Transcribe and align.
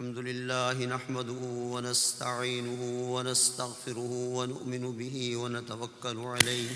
الحمد 0.00 0.18
لله 0.18 0.84
نحمده 0.96 1.42
ونستعينه 1.72 2.82
ونستغفره 3.14 4.12
ونؤمن 4.36 4.96
به 4.96 5.36
ونتوكل 5.36 6.18
عليه. 6.18 6.70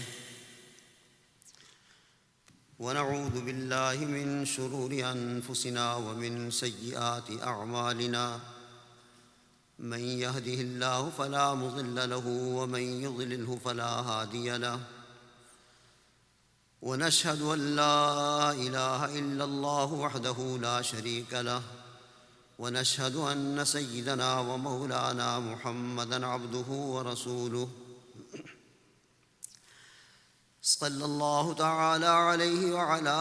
ونعوذ 2.79 3.41
بالله 3.41 3.97
من 3.97 4.45
شرور 4.45 4.93
أنفسنا 4.93 5.95
ومن 5.95 6.51
سيئات 6.51 7.43
أعمالنا. 7.43 8.41
من 9.79 10.01
يهده 10.01 10.59
الله 10.69 11.11
فلا 11.19 11.55
مضل 11.55 12.11
له 12.11 12.27
ومن 12.29 12.85
يضلله 13.05 13.59
فلا 13.65 13.93
هادي 14.09 14.59
له. 14.59 14.81
ونشهد 16.83 17.43
أن 17.43 17.77
لا 17.77 18.53
إله 18.53 19.19
إلا 19.19 19.45
الله 19.45 19.93
وحده 19.93 20.59
لا 20.61 20.83
شريك 20.83 21.33
له. 21.33 21.84
ونشهد 22.59 23.17
أن 23.17 23.65
سيدنا 23.65 24.41
ومولانا 24.41 25.39
محمدا 25.41 26.27
عبده 26.27 26.69
ورسوله. 26.69 27.69
صلى 30.63 31.05
الله 31.05 31.55
تعالى 31.55 32.07
عليه 32.07 32.73
وعلى 32.73 33.17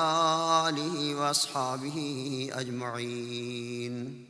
آله 0.69 1.15
وأصحابه 1.15 2.49
أجمعين. 2.53 4.25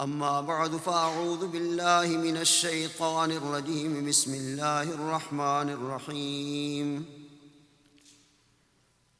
أما 0.00 0.40
بعد 0.40 0.76
فأعوذ 0.76 1.46
بالله 1.46 2.06
من 2.06 2.36
الشيطان 2.36 3.30
الرجيم. 3.30 4.08
بسم 4.08 4.34
الله 4.34 4.82
الرحمن 4.82 5.70
الرحيم. 5.70 7.23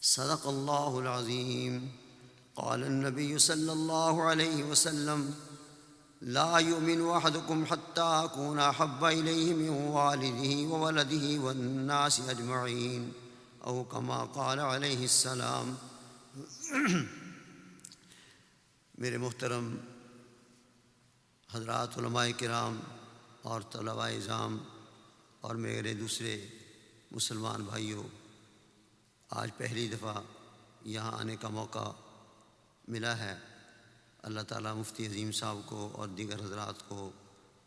صدق 0.00 0.46
الله 0.46 0.98
العظيم 0.98 1.92
قال 2.56 2.84
النبي 2.84 3.38
صلى 3.38 3.72
الله 3.72 4.22
عليه 4.22 4.64
وسلم، 4.64 5.34
لا 6.22 6.58
يؤمن 6.58 7.10
أحدكم 7.10 7.66
حتى 7.66 8.00
أكون 8.00 8.58
أحب 8.58 9.04
إليه 9.04 9.54
من 9.54 9.68
والده 9.68 10.68
وولده 10.68 11.38
والناس 11.38 12.20
أجمعين 12.20 13.12
أو 13.64 13.84
كما 13.84 14.24
قال 14.24 14.60
عليه 14.60 15.04
السلام، 15.04 15.76
میرے 18.98 19.18
محترم 19.18 19.76
حضرات 21.52 21.98
علماء 21.98 22.30
کرام 22.38 22.80
اور 23.42 23.60
طلباء 23.60 24.10
اظام 24.10 24.58
اور 25.40 25.54
میرے 25.54 25.94
دوسرے 25.94 26.46
مسلمان 27.10 27.62
بھائیوں 27.62 28.02
آج 29.30 29.50
پہلی 29.56 29.88
دفعہ 29.88 30.22
یہاں 30.84 31.18
آنے 31.18 31.36
کا 31.36 31.48
موقع 31.48 31.92
ملا 32.88 33.18
ہے۔ 33.18 33.36
اللہ 34.22 34.40
تعالیٰ 34.40 34.74
مفتی 34.74 35.06
عظیم 35.06 35.32
صاحب 35.32 35.56
کو 35.66 35.90
اور 35.92 36.08
دیگر 36.08 36.44
حضرات 36.44 36.88
کو 36.88 37.10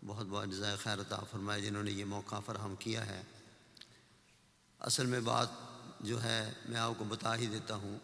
بہت 0.05 0.25
بہت 0.29 0.49
جزائے 0.49 0.75
خیر 0.75 0.99
عطا 0.99 1.19
فرمائے 1.31 1.61
جنہوں 1.61 1.83
نے 1.83 1.91
یہ 1.91 2.05
موقع 2.05 2.39
فراہم 2.39 2.75
کیا 2.75 3.05
ہے۔ 3.05 3.21
اصل 4.79 5.05
میں 5.05 5.19
بات 5.19 5.47
جو 5.99 6.23
ہے، 6.23 6.53
میں 6.69 6.79
آپ 6.79 6.91
کو 6.97 7.03
بتا 7.03 7.35
ہی 7.35 7.45
دیتا 7.45 7.75
ہوں 7.75 7.97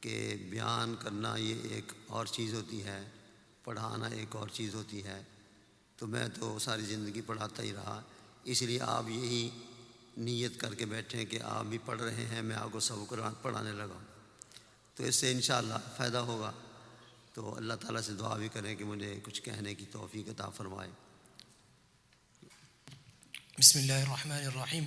کہ 0.00 0.46
بیان 0.50 0.94
کرنا 1.00 1.36
یہ 1.36 1.54
ایک 1.62 1.92
اور 2.06 2.26
چیز 2.26 2.54
ہوتی 2.54 2.84
ہے، 2.84 3.08
پڑھانا 3.64 4.06
ایک 4.06 4.36
اور 4.36 4.48
چیز 4.48 4.74
ہوتی 4.74 5.04
ہے۔ 5.04 5.22
تو 5.96 6.06
میں 6.06 6.28
تو 6.28 6.58
ساری 6.58 6.82
زندگی 6.82 7.20
پڑھاتا 7.20 7.62
ہی 7.62 7.72
رہا، 7.72 8.00
اس 8.44 8.62
لیے 8.62 8.80
آپ 8.80 9.04
یہی 9.08 9.50
نیت 10.18 10.60
کر 10.60 10.74
کے 10.74 10.86
بیٹھیں 10.86 11.24
کہ 11.24 11.38
آپ 11.42 11.64
بھی 11.64 11.78
پڑھ 11.78 12.02
رہے 12.02 12.26
ہیں 12.26 12.42
میں 12.42 12.56
آپ 12.56 12.68
کو 12.72 12.80
سب 12.80 12.94
قرآن 13.08 13.32
پڑھانے 13.42 13.72
لگا 13.72 13.94
ہوں۔ 13.94 14.18
تو 14.94 15.04
اس 15.04 15.16
سے 15.16 15.32
انشاءاللہ 15.32 15.74
فائدہ 15.96 16.18
ہوگا۔ 16.18 16.52
تو 17.34 17.56
اللہ 17.56 17.74
تعالیٰ 17.74 18.02
سے 18.02 18.12
دعا 18.12 18.36
بھی 18.36 18.48
کریں 18.48 18.76
کہ 18.76 18.84
مجھے 18.84 19.20
کچھ 19.22 19.42
کہنے 19.42 19.74
کی 19.74 19.84
توفیق 19.92 20.28
عطا 20.28 20.48
فرمائے۔ 20.48 20.90
بسم 23.58 23.78
اللہ 23.78 23.92
الرحمن 23.92 24.46
الرحیم۔ 24.46 24.84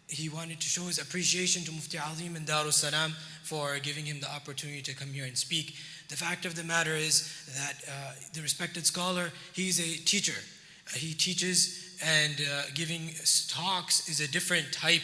he 0.08 0.28
wanted 0.28 0.60
to 0.60 0.68
show 0.68 0.84
his 0.84 0.98
appreciation 0.98 1.62
to 1.64 1.72
Mufti 1.72 1.98
Azim 1.98 2.34
and 2.34 2.46
Darus 2.46 2.72
Salam 2.74 3.12
for 3.42 3.78
giving 3.78 4.06
him 4.06 4.20
the 4.20 4.30
opportunity 4.34 4.80
to 4.82 4.94
come 4.94 5.08
here 5.08 5.26
and 5.26 5.36
speak. 5.36 5.74
The 6.08 6.16
fact 6.16 6.46
of 6.46 6.54
the 6.54 6.64
matter 6.64 6.94
is 6.94 7.30
that 7.54 7.74
uh, 7.86 8.12
the 8.32 8.40
respected 8.40 8.86
scholar, 8.86 9.30
he's 9.52 9.78
a 9.78 10.04
teacher. 10.04 10.40
Uh, 10.88 10.98
he 10.98 11.12
teaches 11.12 11.96
and 12.02 12.40
uh, 12.40 12.62
giving 12.74 13.10
talks 13.48 14.08
is 14.08 14.20
a 14.20 14.30
different 14.30 14.72
type 14.72 15.02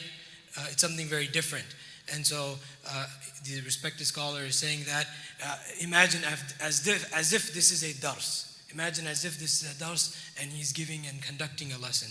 uh, 0.56 0.66
it's 0.70 0.82
something 0.82 1.06
very 1.06 1.26
different. 1.26 1.66
And 2.12 2.26
so 2.26 2.56
uh, 2.88 3.06
the 3.44 3.60
respected 3.62 4.06
scholar 4.06 4.42
is 4.42 4.56
saying 4.56 4.80
that 4.86 5.06
uh, 5.44 5.56
imagine 5.80 6.20
as 6.60 6.86
if, 6.86 7.12
as 7.14 7.32
if 7.32 7.54
this 7.54 7.72
is 7.72 7.82
a 7.82 8.00
dars. 8.00 8.60
Imagine 8.72 9.06
as 9.06 9.24
if 9.24 9.38
this 9.38 9.62
is 9.62 9.76
a 9.76 9.78
dars 9.78 10.16
and 10.40 10.50
he's 10.50 10.72
giving 10.72 11.06
and 11.06 11.22
conducting 11.22 11.72
a 11.72 11.78
lesson. 11.78 12.10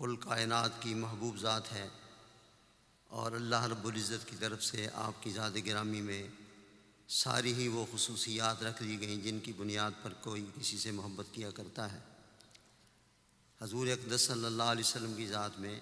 کل 0.00 0.16
کائنات 0.16 0.70
کی 0.80 0.94
محبوب 0.94 1.36
ذات 1.36 1.72
ہے 1.72 1.88
اور 3.06 3.32
اللہ 3.32 3.62
رب 3.62 3.86
العزت 3.86 4.28
کی 4.28 4.36
طرف 4.40 4.64
سے 4.64 4.88
آپ 4.94 5.22
کی 5.22 5.30
ذات 5.30 5.52
گرامی 5.66 6.00
میں 6.00 6.28
ساری 7.08 7.54
ہی 7.54 7.68
وہ 7.68 7.86
خصوصیات 7.92 8.62
رکھ 8.62 8.82
دی 8.82 9.00
گئیں 9.00 9.16
جن 9.16 9.38
کی 9.38 9.52
بنیاد 9.52 9.90
پر 10.02 10.12
کوئی 10.12 10.46
کسی 10.60 10.78
سے 10.78 10.90
محبت 10.90 11.26
کیا 11.32 11.50
کرتا 11.50 11.92
ہے۔ 11.92 11.98
حضور 13.60 13.86
اقدس 13.86 14.20
صلی 14.20 14.44
اللہ 14.44 14.62
علیہ 14.62 14.84
وسلم 14.84 15.14
کی 15.14 15.26
ذات 15.26 15.58
میں 15.58 15.80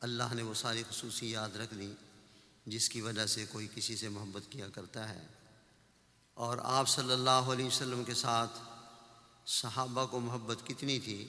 اللہ 0.00 0.34
نے 0.34 0.42
وہ 0.42 0.54
ساری 0.54 0.82
خصوصیات 0.90 1.56
رکھ 1.56 1.74
دیں 1.74 1.92
جس 2.66 2.88
کی 2.88 3.00
وجہ 3.00 3.26
سے 3.26 3.46
کوئی 3.52 3.68
کسی 3.74 3.96
سے 3.96 4.08
محبت 4.08 4.52
کیا 4.52 4.68
کرتا 4.68 5.08
ہے۔ 5.08 5.26
اور 6.34 6.58
آپ 6.62 6.88
صلی 6.88 7.12
اللہ 7.12 7.30
علیہ 7.30 7.66
وسلم 7.66 8.04
کے 8.04 8.14
ساتھ 8.14 8.58
صحابہ 9.46 10.06
کو 10.06 10.20
محبت 10.20 10.66
کتنی 10.66 11.00
تھی 11.00 11.28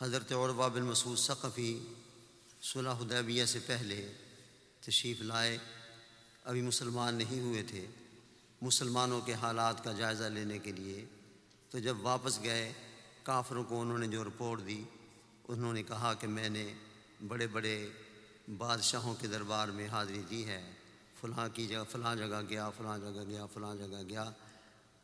حضرت 0.00 0.32
عربہ 0.32 0.68
بن 0.68 0.82
مسعود 0.82 1.18
ثقفی 1.18 1.78
صلح 2.62 2.90
حدیبیہ 2.90 3.44
سے 3.44 3.58
پہلے 3.66 4.12
تشریف 4.80 5.20
لائے، 5.20 5.58
ابھی 6.44 6.60
مسلمان 6.60 7.14
نہیں 7.14 7.40
ہوئے 7.40 7.62
تھے۔ 7.62 7.86
مسلمانوں 8.62 9.20
کے 9.20 9.34
حالات 9.34 9.84
کا 9.84 9.92
جائزہ 9.92 10.24
لینے 10.24 10.58
کے 10.58 10.72
لیے 10.72 11.04
تو 11.70 11.78
جب 11.78 11.96
واپس 12.00 12.42
گئے، 12.42 12.72
کافروں 13.22 13.64
کو 13.64 13.80
انہوں 13.80 13.98
نے 13.98 14.06
جو 14.06 14.24
رپورٹ 14.24 14.60
دی، 14.66 14.84
انہوں 15.48 15.72
نے 15.72 15.82
کہا 15.82 16.14
کہ 16.14 16.26
میں 16.26 16.48
نے 16.48 16.74
بڑے 17.26 17.46
بڑے 17.46 17.88
بادشاہوں 18.58 19.14
کے 19.14 19.26
دربار 19.26 19.68
میں 19.68 19.88
حاضری 19.88 20.22
دی 20.30 20.46
ہے۔ 20.46 20.72
فلاں 21.20 21.48
کی 21.48 21.66
جگہ، 21.66 21.84
فلاں 21.90 22.16
جگہ 22.16 22.42
گیا، 22.48 22.70
فلاں 22.70 22.98
جگہ 22.98 23.24
گیا، 23.28 23.46
فلاں 23.46 23.74
جگہ 23.74 24.02
گیا۔ 24.08 24.30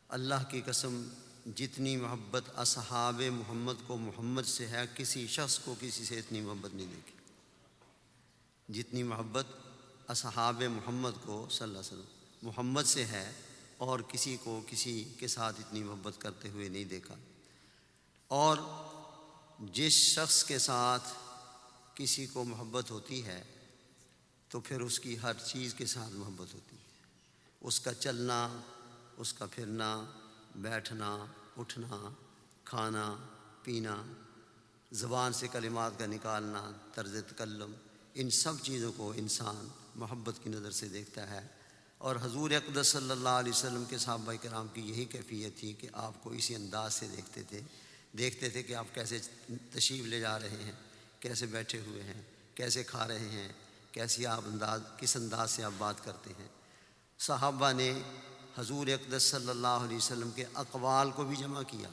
اللہ 0.07 0.43
کی 0.49 0.61
قسم 0.65 1.03
جتنی 1.45 1.97
محبت 1.97 2.43
اصحاب 2.55 3.21
محمد 3.21 3.73
کو 3.87 3.97
محمد 3.97 4.41
سے 4.41 4.67
ہے، 4.67 4.81
کسی 4.95 5.27
شخص 5.27 5.59
کو 5.59 5.75
کسی 5.79 6.05
سے 6.05 6.19
اتنی 6.19 6.41
محبت 6.41 6.73
نہیں 6.73 6.87
دیکھی۔ 6.87 7.13
جتنی 8.73 9.03
محبت 9.03 9.45
اصحاب 10.07 10.63
محمد 10.63 11.09
کو 11.23 11.47
صلی 11.49 11.63
اللہ 11.63 11.79
علیہ 11.79 11.93
وسلم 11.93 12.05
محمد 12.41 12.81
سے 12.81 13.05
ہے، 13.05 13.31
اور 13.77 13.99
کسی 13.99 14.37
کو 14.43 14.61
کسی 14.67 15.03
کے 15.19 15.27
ساتھ 15.27 15.59
اتنی 15.59 15.83
محبت 15.83 16.13
کرتے 16.17 16.49
ہوئے 16.49 16.69
نہیں 16.69 16.83
دیکھا۔ 16.83 17.15
اور 18.27 18.57
جس 19.59 19.93
شخص 19.93 20.43
کے 20.43 20.59
ساتھ 20.59 21.13
کسی 21.95 22.25
کو 22.25 22.43
محبت 22.43 22.91
ہوتی 22.91 23.25
ہے، 23.25 23.43
تو 24.47 24.59
پھر 24.59 24.81
اس 24.81 24.99
کی 24.99 25.19
ہر 25.19 25.33
چیز 25.33 25.73
کے 25.73 25.85
ساتھ 25.85 26.13
محبت 26.13 26.53
ہوتی 26.53 26.75
ہے۔ 26.75 26.81
اس 27.61 27.79
کا 27.79 27.93
چلنا، 27.93 28.59
اس 29.17 29.33
کا 29.33 29.45
پھرنا 29.45 30.05
بیٹھنا، 30.55 31.25
اٹھنا، 31.57 32.09
کھانا، 32.65 33.15
پینا، 33.63 34.03
زبان 34.91 35.33
سے 35.33 35.47
کلمات 35.47 35.91
کا 35.97 36.05
نکالنا، 36.05 36.71
طرز 36.93 37.15
تکلم، 37.27 37.71
ان 38.13 38.29
سب 38.29 38.53
چیزوں 38.61 38.91
کو 38.97 39.13
انسان 39.15 39.67
محبت 39.95 40.35
کی 40.43 40.49
نظر 40.49 40.71
سے 40.71 40.87
دیکھتا 40.87 41.29
ہے۔ 41.29 41.47
اور 41.97 42.15
حضور 42.15 42.51
اقدس 42.51 42.87
صلی 42.87 43.11
اللہ 43.11 43.29
علیہ 43.29 43.51
وسلم 43.51 43.83
کے 43.85 43.97
صحابہ 43.97 44.33
کرام 44.41 44.67
کی 44.73 44.81
یہی 44.81 45.05
کیفیت 45.05 45.59
تھی 45.59 45.73
کہ 45.73 45.87
آپ 45.93 46.23
کو 46.23 46.29
اسی 46.29 46.55
انداز 46.55 46.93
سے 46.93 47.07
دیکھتے 47.07 47.43
تھے 47.43 47.61
دیکھتے 48.17 48.49
تھے 48.49 48.63
کہ 48.63 48.75
آپ 48.75 48.85
کیسے 48.93 49.19
تشریف 49.71 50.05
لے 50.05 50.19
جا 50.19 50.39
رہے 50.39 50.49
ہیں، 50.49 50.71
کیسے 51.19 51.45
بیٹھے 51.45 51.81
ہوئے 51.81 52.03
ہیں، 52.03 52.21
کیسے 52.55 52.83
کھا 52.83 53.07
رہے 53.07 53.29
ہیں، 53.29 53.51
کیسی 53.91 54.25
آپ 54.25 54.41
انداز، 54.45 54.81
کس 54.97 55.15
انداز 55.15 55.51
سے 55.51 55.63
آپ 55.63 55.71
بات 55.77 56.05
کرتے 56.05 56.29
ہیں۔ 56.39 56.47
صحابہ 57.19 57.71
نے 57.71 57.99
حضور 58.57 58.87
اقدس 58.87 59.23
صلی 59.23 59.49
اللہ 59.49 59.67
علیہ 59.67 59.97
وسلم 59.97 60.31
کے 60.31 60.45
اقوال 60.53 61.11
کو 61.11 61.23
بھی 61.23 61.35
جمع 61.35 61.61
کیا 61.63 61.89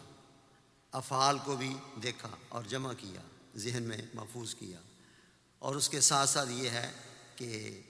افعال 0.92 1.38
کو 1.44 1.56
بھی 1.56 1.76
دیکھا 2.02 2.28
اور 2.48 2.64
جمع 2.64 2.92
کیا 2.98 3.20
ذہن 3.56 3.82
میں 3.82 3.96
محفوظ 4.14 4.54
کیا۔ 4.54 4.78
اور 5.58 5.74
اس 5.74 5.88
کے 5.88 6.00
ساتھ 6.00 6.30
ساتھ 6.30 6.50
یہ 6.50 6.70
ہے 6.70 6.92
کہ 7.36 7.80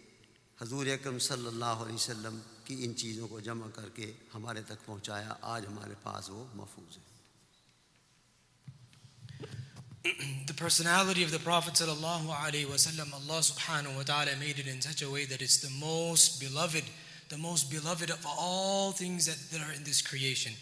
حضور 0.63 0.87
اکرم 0.87 1.19
صلی 1.19 1.47
اللہ 1.47 1.65
علیہ 1.65 1.95
وسلم 1.95 2.41
کی 2.65 2.85
ان 2.85 2.97
چیزوں 2.97 3.29
کو 3.29 3.41
جمع 3.41 3.67
کر 3.75 3.89
کے 3.89 4.13
ہمارے 4.35 4.63
تک 4.63 4.87
پہنچایا 4.87 5.35
آج 5.41 5.67
ہمارے 5.67 5.95
پاس 6.03 6.31
وہ 6.31 6.45
محفوظ 6.55 6.97
ہے۔ 6.97 7.11
The 10.51 10.59
personality 10.59 11.25
of 11.25 11.31
the 11.31 11.43
Prophet 11.45 11.75
sallallahu 11.75 12.33
alaihi 12.33 12.69
wasallam, 12.71 13.09
Allah 13.13 13.41
subhanahu 13.41 13.97
wa 13.97 14.03
ta'ala 14.03 14.35
made 14.41 14.59
it 14.59 14.67
in 14.67 14.81
such 14.81 15.03
a 15.03 15.11
way 15.11 15.27
that 15.27 15.43
it's 15.43 15.61
the 15.61 15.75
most 15.85 16.41
beloved, 16.41 16.89
the 17.31 17.39
most 17.39 17.71
beloved 17.71 18.11
of 18.11 18.27
all 18.27 18.93
things 18.93 19.27
that, 19.27 19.39
that 19.51 19.67
are 19.67 19.73
in 19.73 19.85
this 19.85 20.03
creation. 20.03 20.53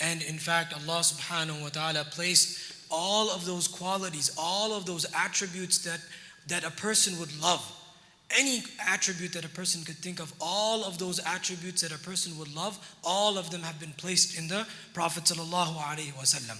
And 0.00 0.22
in 0.22 0.38
fact, 0.38 0.72
Allah 0.72 1.00
subhanahu 1.00 1.62
wa 1.62 1.68
ta'ala 1.68 2.04
placed 2.10 2.72
all 2.90 3.30
of 3.30 3.44
those 3.44 3.68
qualities, 3.68 4.34
all 4.38 4.72
of 4.72 4.86
those 4.86 5.04
attributes 5.14 5.78
that, 5.78 6.00
that 6.46 6.64
a 6.64 6.70
person 6.70 7.18
would 7.18 7.40
love. 7.40 7.60
Any 8.38 8.62
attribute 8.88 9.32
that 9.34 9.44
a 9.44 9.48
person 9.48 9.82
could 9.84 9.96
think 9.96 10.20
of, 10.20 10.32
all 10.40 10.84
of 10.84 10.98
those 10.98 11.18
attributes 11.26 11.82
that 11.82 11.92
a 11.92 11.98
person 11.98 12.38
would 12.38 12.54
love, 12.54 12.78
all 13.04 13.36
of 13.36 13.50
them 13.50 13.62
have 13.62 13.78
been 13.78 13.92
placed 13.96 14.38
in 14.38 14.48
the 14.48 14.66
Prophet 14.94 15.24
sallallahu 15.24 15.76
alaihi 15.76 16.14
wasallam. 16.14 16.56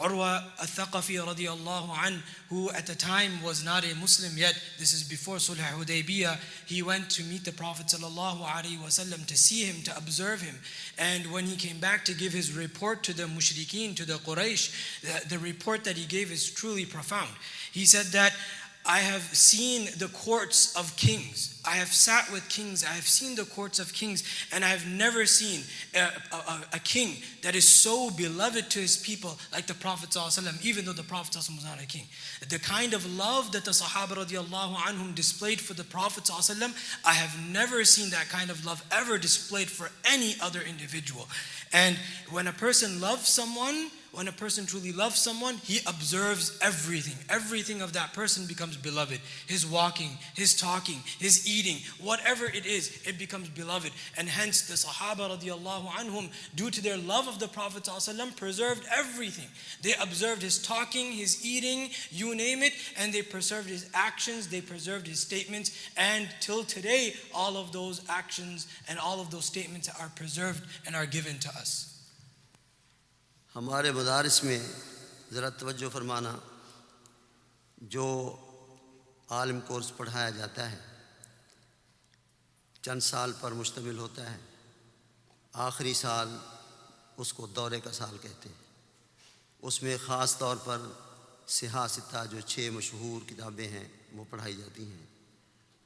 Urwa 0.00 0.42
al-Thaqafi 0.58 1.18
radiallahu 1.18 2.06
an, 2.06 2.22
who 2.48 2.70
at 2.70 2.86
the 2.86 2.94
time 2.94 3.42
was 3.42 3.62
not 3.62 3.84
a 3.84 3.94
Muslim 3.96 4.36
yet, 4.38 4.58
this 4.78 4.94
is 4.94 5.02
before 5.02 5.36
Sulh 5.36 5.56
Hudaybiyah, 5.56 6.38
he 6.66 6.82
went 6.82 7.10
to 7.10 7.22
meet 7.24 7.44
the 7.44 7.52
Prophet 7.52 7.86
sallallahu 7.86 8.42
alaihi 8.42 8.78
wasallam 8.78 9.26
to 9.26 9.36
see 9.36 9.64
him, 9.64 9.82
to 9.82 9.96
observe 9.96 10.40
him. 10.40 10.54
And 10.98 11.30
when 11.30 11.44
he 11.44 11.56
came 11.56 11.78
back 11.78 12.06
to 12.06 12.14
give 12.14 12.32
his 12.32 12.56
report 12.56 13.02
to 13.04 13.14
the 13.14 13.24
mushrikeen, 13.24 13.94
to 13.96 14.06
the 14.06 14.14
Quraysh, 14.14 15.02
the, 15.02 15.28
the 15.28 15.38
report 15.38 15.84
that 15.84 15.96
he 15.98 16.06
gave 16.06 16.32
is 16.32 16.50
truly 16.50 16.86
profound. 16.86 17.30
He 17.70 17.84
said 17.84 18.06
that 18.06 18.32
I 18.87 18.99
have 18.99 19.21
seen 19.35 19.89
the 19.97 20.07
courts 20.07 20.73
of 20.77 20.95
kings. 20.95 21.61
I 21.67 21.71
have 21.71 21.89
sat 21.89 22.31
with 22.31 22.47
kings. 22.47 22.85
I 22.85 22.93
have 22.93 23.07
seen 23.07 23.35
the 23.35 23.43
courts 23.43 23.79
of 23.79 23.91
kings. 23.91 24.23
And 24.53 24.63
I 24.63 24.69
have 24.69 24.87
never 24.87 25.25
seen 25.25 25.63
a, 25.93 26.07
a, 26.33 26.61
a 26.75 26.79
king 26.79 27.17
that 27.41 27.53
is 27.53 27.67
so 27.69 28.09
beloved 28.11 28.71
to 28.71 28.79
his 28.79 28.95
people 28.95 29.37
like 29.51 29.67
the 29.67 29.73
Prophet, 29.73 30.11
ﷺ, 30.11 30.65
even 30.65 30.85
though 30.85 30.93
the 30.93 31.03
Prophet 31.03 31.33
ﷺ 31.33 31.55
was 31.55 31.65
not 31.65 31.83
a 31.83 31.85
king. 31.85 32.05
The 32.47 32.59
kind 32.59 32.93
of 32.93 33.05
love 33.17 33.51
that 33.51 33.65
the 33.65 33.71
Sahaba 33.71 34.23
radiallahu 34.23 34.75
anhum 34.75 35.13
displayed 35.13 35.59
for 35.59 35.73
the 35.73 35.83
Prophet, 35.83 36.23
ﷺ, 36.23 36.73
I 37.05 37.13
have 37.13 37.37
never 37.51 37.83
seen 37.83 38.11
that 38.11 38.29
kind 38.29 38.49
of 38.49 38.65
love 38.65 38.81
ever 38.89 39.17
displayed 39.17 39.67
for 39.67 39.91
any 40.09 40.35
other 40.41 40.61
individual. 40.61 41.27
And 41.73 41.97
when 42.31 42.47
a 42.47 42.53
person 42.53 43.01
loves 43.01 43.27
someone, 43.27 43.89
when 44.12 44.28
a 44.28 44.32
person 44.32 44.66
truly 44.66 44.92
loves 44.92 45.16
someone, 45.16 45.56
he 45.56 45.80
observes 45.86 46.58
everything. 46.60 47.16
Everything 47.30 47.80
of 47.80 47.94
that 47.94 48.12
person 48.12 48.46
becomes 48.46 48.76
beloved. 48.76 49.20
His 49.46 49.66
walking, 49.66 50.18
his 50.34 50.54
talking, 50.54 50.98
his 51.18 51.48
eating, 51.48 51.78
whatever 51.98 52.44
it 52.44 52.66
is, 52.66 53.02
it 53.06 53.18
becomes 53.18 53.48
beloved. 53.48 53.90
And 54.18 54.28
hence 54.28 54.62
the 54.68 54.74
Sahaba 54.74 55.30
radiallahu 55.30 55.86
anhum, 55.86 56.30
due 56.54 56.70
to 56.70 56.82
their 56.82 56.98
love 56.98 57.26
of 57.26 57.38
the 57.38 57.48
Prophet 57.48 57.84
ﷺ, 57.84 58.36
preserved 58.36 58.86
everything. 58.94 59.48
They 59.80 59.94
observed 60.00 60.42
his 60.42 60.60
talking, 60.60 61.12
his 61.12 61.44
eating, 61.44 61.88
you 62.10 62.34
name 62.34 62.62
it, 62.62 62.74
and 62.98 63.14
they 63.14 63.22
preserved 63.22 63.68
his 63.70 63.88
actions, 63.94 64.48
they 64.48 64.60
preserved 64.60 65.06
his 65.06 65.20
statements, 65.20 65.70
and 65.96 66.28
till 66.40 66.64
today, 66.64 67.14
all 67.34 67.56
of 67.56 67.72
those 67.72 68.02
actions 68.10 68.66
and 68.88 68.98
all 68.98 69.20
of 69.22 69.30
those 69.30 69.46
statements 69.46 69.88
are 69.98 70.10
preserved 70.10 70.62
and 70.86 70.94
are 70.94 71.06
given 71.06 71.38
to 71.38 71.48
us. 71.48 71.91
ہمارے 73.56 73.92
مدارس 73.92 74.44
میں 74.44 74.68
ذرا 75.32 75.48
توجہ 75.48 75.88
فرمانا، 75.92 76.38
جو 77.76 78.36
عالم 79.28 79.60
course 79.60 79.92
پڑھایا 79.96 80.30
جاتا 80.30 80.72
ہے، 80.72 80.80
چند 82.82 83.00
سال 83.00 83.32
پر 83.40 83.52
مشتمل 83.52 83.98
ہوتا 83.98 84.32
ہے۔ 84.32 84.38
آخری 85.52 85.94
سال 85.94 86.28
اس 87.16 87.32
کو 87.32 87.46
دورے 87.46 87.80
کا 87.80 87.92
سال 87.92 88.16
کہتے 88.22 88.48
ہیں۔ 88.48 88.64
اس 89.62 89.82
میں 89.82 89.96
خاص 90.06 90.38
طور 90.38 90.56
پر 90.64 90.78
سیاستہ 91.46 92.24
جو 92.30 92.40
چھ 92.40 92.70
مشہور 92.72 93.28
کتابیں 93.28 93.68
ہیں، 93.68 93.88
وہ 94.12 94.24
پڑھائی 94.30 94.56
جاتی 94.56 94.84
ہیں۔ 94.84 95.06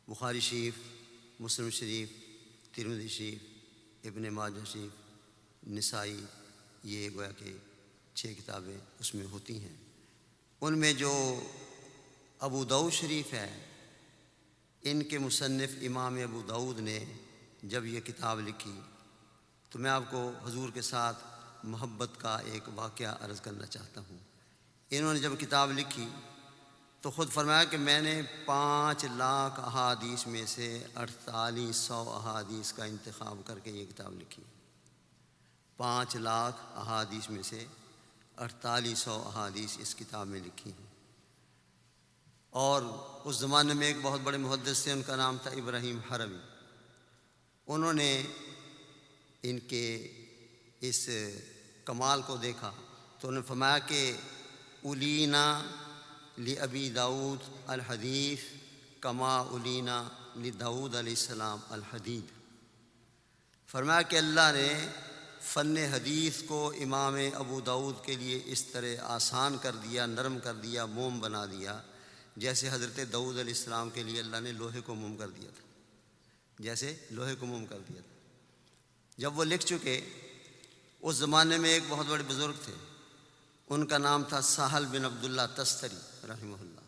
بخاری 0.09 0.41
شریف، 0.41 0.75
مسلم 1.41 1.71
شریف 1.71 2.09
ترمدی 2.77 3.09
شریف، 3.09 3.39
ابن 4.05 4.29
ماجہ 4.29 4.65
شریف، 4.65 4.91
نسائی 5.69 6.25
یہ 6.87 7.11
گویا 7.15 7.33
کہ 7.33 7.57
چھ 8.15 8.27
کتابیں 8.39 8.79
اس 8.99 9.15
میں 9.15 9.27
ہوتی 9.27 9.61
ہیں۔ 9.61 9.77
ان 10.61 10.79
میں 10.79 10.93
جو 10.93 11.43
ابو 12.39 12.65
دعود 12.65 12.93
شریف 12.93 13.33
ہے، 13.33 13.65
ان 14.83 15.03
کے 15.03 15.19
مصنف 15.19 15.71
امام 15.83 16.15
ابو 16.15 16.43
دعود 16.49 16.79
نے 16.79 17.05
جب 17.63 17.87
یہ 17.87 18.01
کتاب 18.01 18.41
لکھی، 18.41 18.81
تو 19.71 19.79
میں 19.79 19.91
آپ 19.91 20.03
کو 20.11 20.33
حضور 20.45 20.69
کے 20.75 20.83
ساتھ 20.83 21.17
محبت 21.65 22.09
کا 22.19 22.39
ایک 22.39 22.63
واقعہ 22.75 23.17
عرض 23.21 23.41
کرنا 23.41 23.67
چاہتا 23.67 24.01
ہوں۔ 24.01 24.19
انہوں 24.91 25.15
نے 25.15 25.21
جب 25.21 25.33
کتاب 25.39 25.73
لکھی، 25.73 26.09
تو 27.01 27.11
خود 27.11 27.31
فرمایا 27.31 27.65
کہ 27.65 27.77
میں 27.77 28.01
نے 28.01 28.23
پانچ 28.45 29.05
لاکھ 29.05 29.61
احادیث 29.61 30.27
میں 30.27 30.47
سے 30.47 30.85
اڑتالیس 30.95 31.77
سو 31.77 32.11
احادیث 32.11 32.73
کا 32.73 32.85
انتخاب 32.85 33.41
کر 33.45 33.59
کے 33.59 33.71
یہ 33.71 33.85
کتاب 33.85 34.21
لکھی۔ 34.21 34.43
پانچ 35.77 36.17
لاکھ 36.17 36.57
احادیث 36.75 37.31
میں 37.31 37.43
سے 37.43 37.67
اڑتالیس 38.37 38.99
سو 38.99 39.23
احادیث 39.27 39.79
اس 39.79 39.95
کتاب 39.95 40.27
میں 40.27 40.41
لکھی 40.41 40.71
ہیں۔ 40.71 40.87
اور 42.51 42.83
اس 43.25 43.37
زمانے 43.37 43.75
میں 43.75 43.87
ایک 43.87 43.97
بہت 44.03 44.21
بڑے 44.21 44.39
محدث 44.39 44.83
تھے، 44.83 44.93
ان 44.93 45.03
کا 45.03 45.17
نام 45.17 45.37
تھا 45.43 45.51
ابراہیم 45.51 45.99
حرمی۔ 45.99 46.39
انہوں 47.67 47.93
نے 47.93 48.23
ان 49.43 49.59
کے 49.59 50.13
اس 50.81 51.09
کمال 51.85 52.23
کو 52.27 52.37
دیکھا 52.37 52.73
تو 53.21 53.29
انہوں 53.29 53.43
نے 53.43 53.49
فرمایا 53.49 53.79
کہ 53.79 54.13
الینا 54.85 55.63
لی 56.39 56.59
ابی 56.59 56.91
داود 56.91 57.39
الحدیث 57.67 58.39
کما 59.01 59.39
الینا 59.39 60.09
لی 60.35 60.51
داود 60.51 60.95
علیہ 60.95 61.13
السلام 61.13 61.59
الحدید۔ 61.71 62.25
فرمایا 63.67 64.03
کہ 64.03 64.17
اللہ 64.17 64.53
نے 64.55 64.89
فن 65.47 65.77
حدیث 65.77 66.43
کو 66.43 66.75
امام 66.81 67.17
ابو 67.35 67.61
داود 67.61 68.05
کے 68.05 68.17
لیے 68.17 68.43
اس 68.45 68.65
طرح 68.65 68.87
آسان 69.03 69.57
کر 69.63 69.73
دیا، 69.73 70.07
نرم 70.07 70.39
کر 70.39 70.55
دیا، 70.55 70.85
موم 70.85 71.21
بنا 71.21 71.47
دیا، 71.47 71.83
جیسے 72.37 72.69
حضرت 72.71 73.01
دعود 73.13 73.39
علیہ 73.39 73.55
السلام 73.55 73.91
کے 73.91 74.03
لیے 74.03 74.21
اللہ 74.21 74.37
نے 74.37 74.53
لوہے 74.53 74.81
کو 74.81 74.95
موم 74.95 75.17
کر 75.17 75.29
دیا 75.29 75.51
تھا۔ 75.57 75.63
جیسے 76.59 76.97
لوہے 77.11 77.35
کو 77.35 77.47
موم 77.47 77.67
کر 77.67 77.79
دیا 77.79 78.01
تھا۔ 78.01 78.15
جب 79.19 79.39
وہ 79.39 79.45
لکھ 79.45 79.67
چکے، 79.67 80.01
اس 81.01 81.17
زمانے 81.17 81.59
میں 81.59 81.71
ایک 81.71 81.83
بہت 81.89 82.07
بڑے 82.07 82.23
بزرگ 82.29 82.53
تھے۔ 82.65 82.73
ان 83.69 83.87
کا 83.87 83.99
نام 83.99 84.25
تھا 84.25 84.41
ساحل 84.41 84.87
بن 84.87 85.05
عبداللہ 85.05 85.43
تستری 85.55 86.27
رحمہ 86.29 86.57
اللہ۔ 86.61 86.81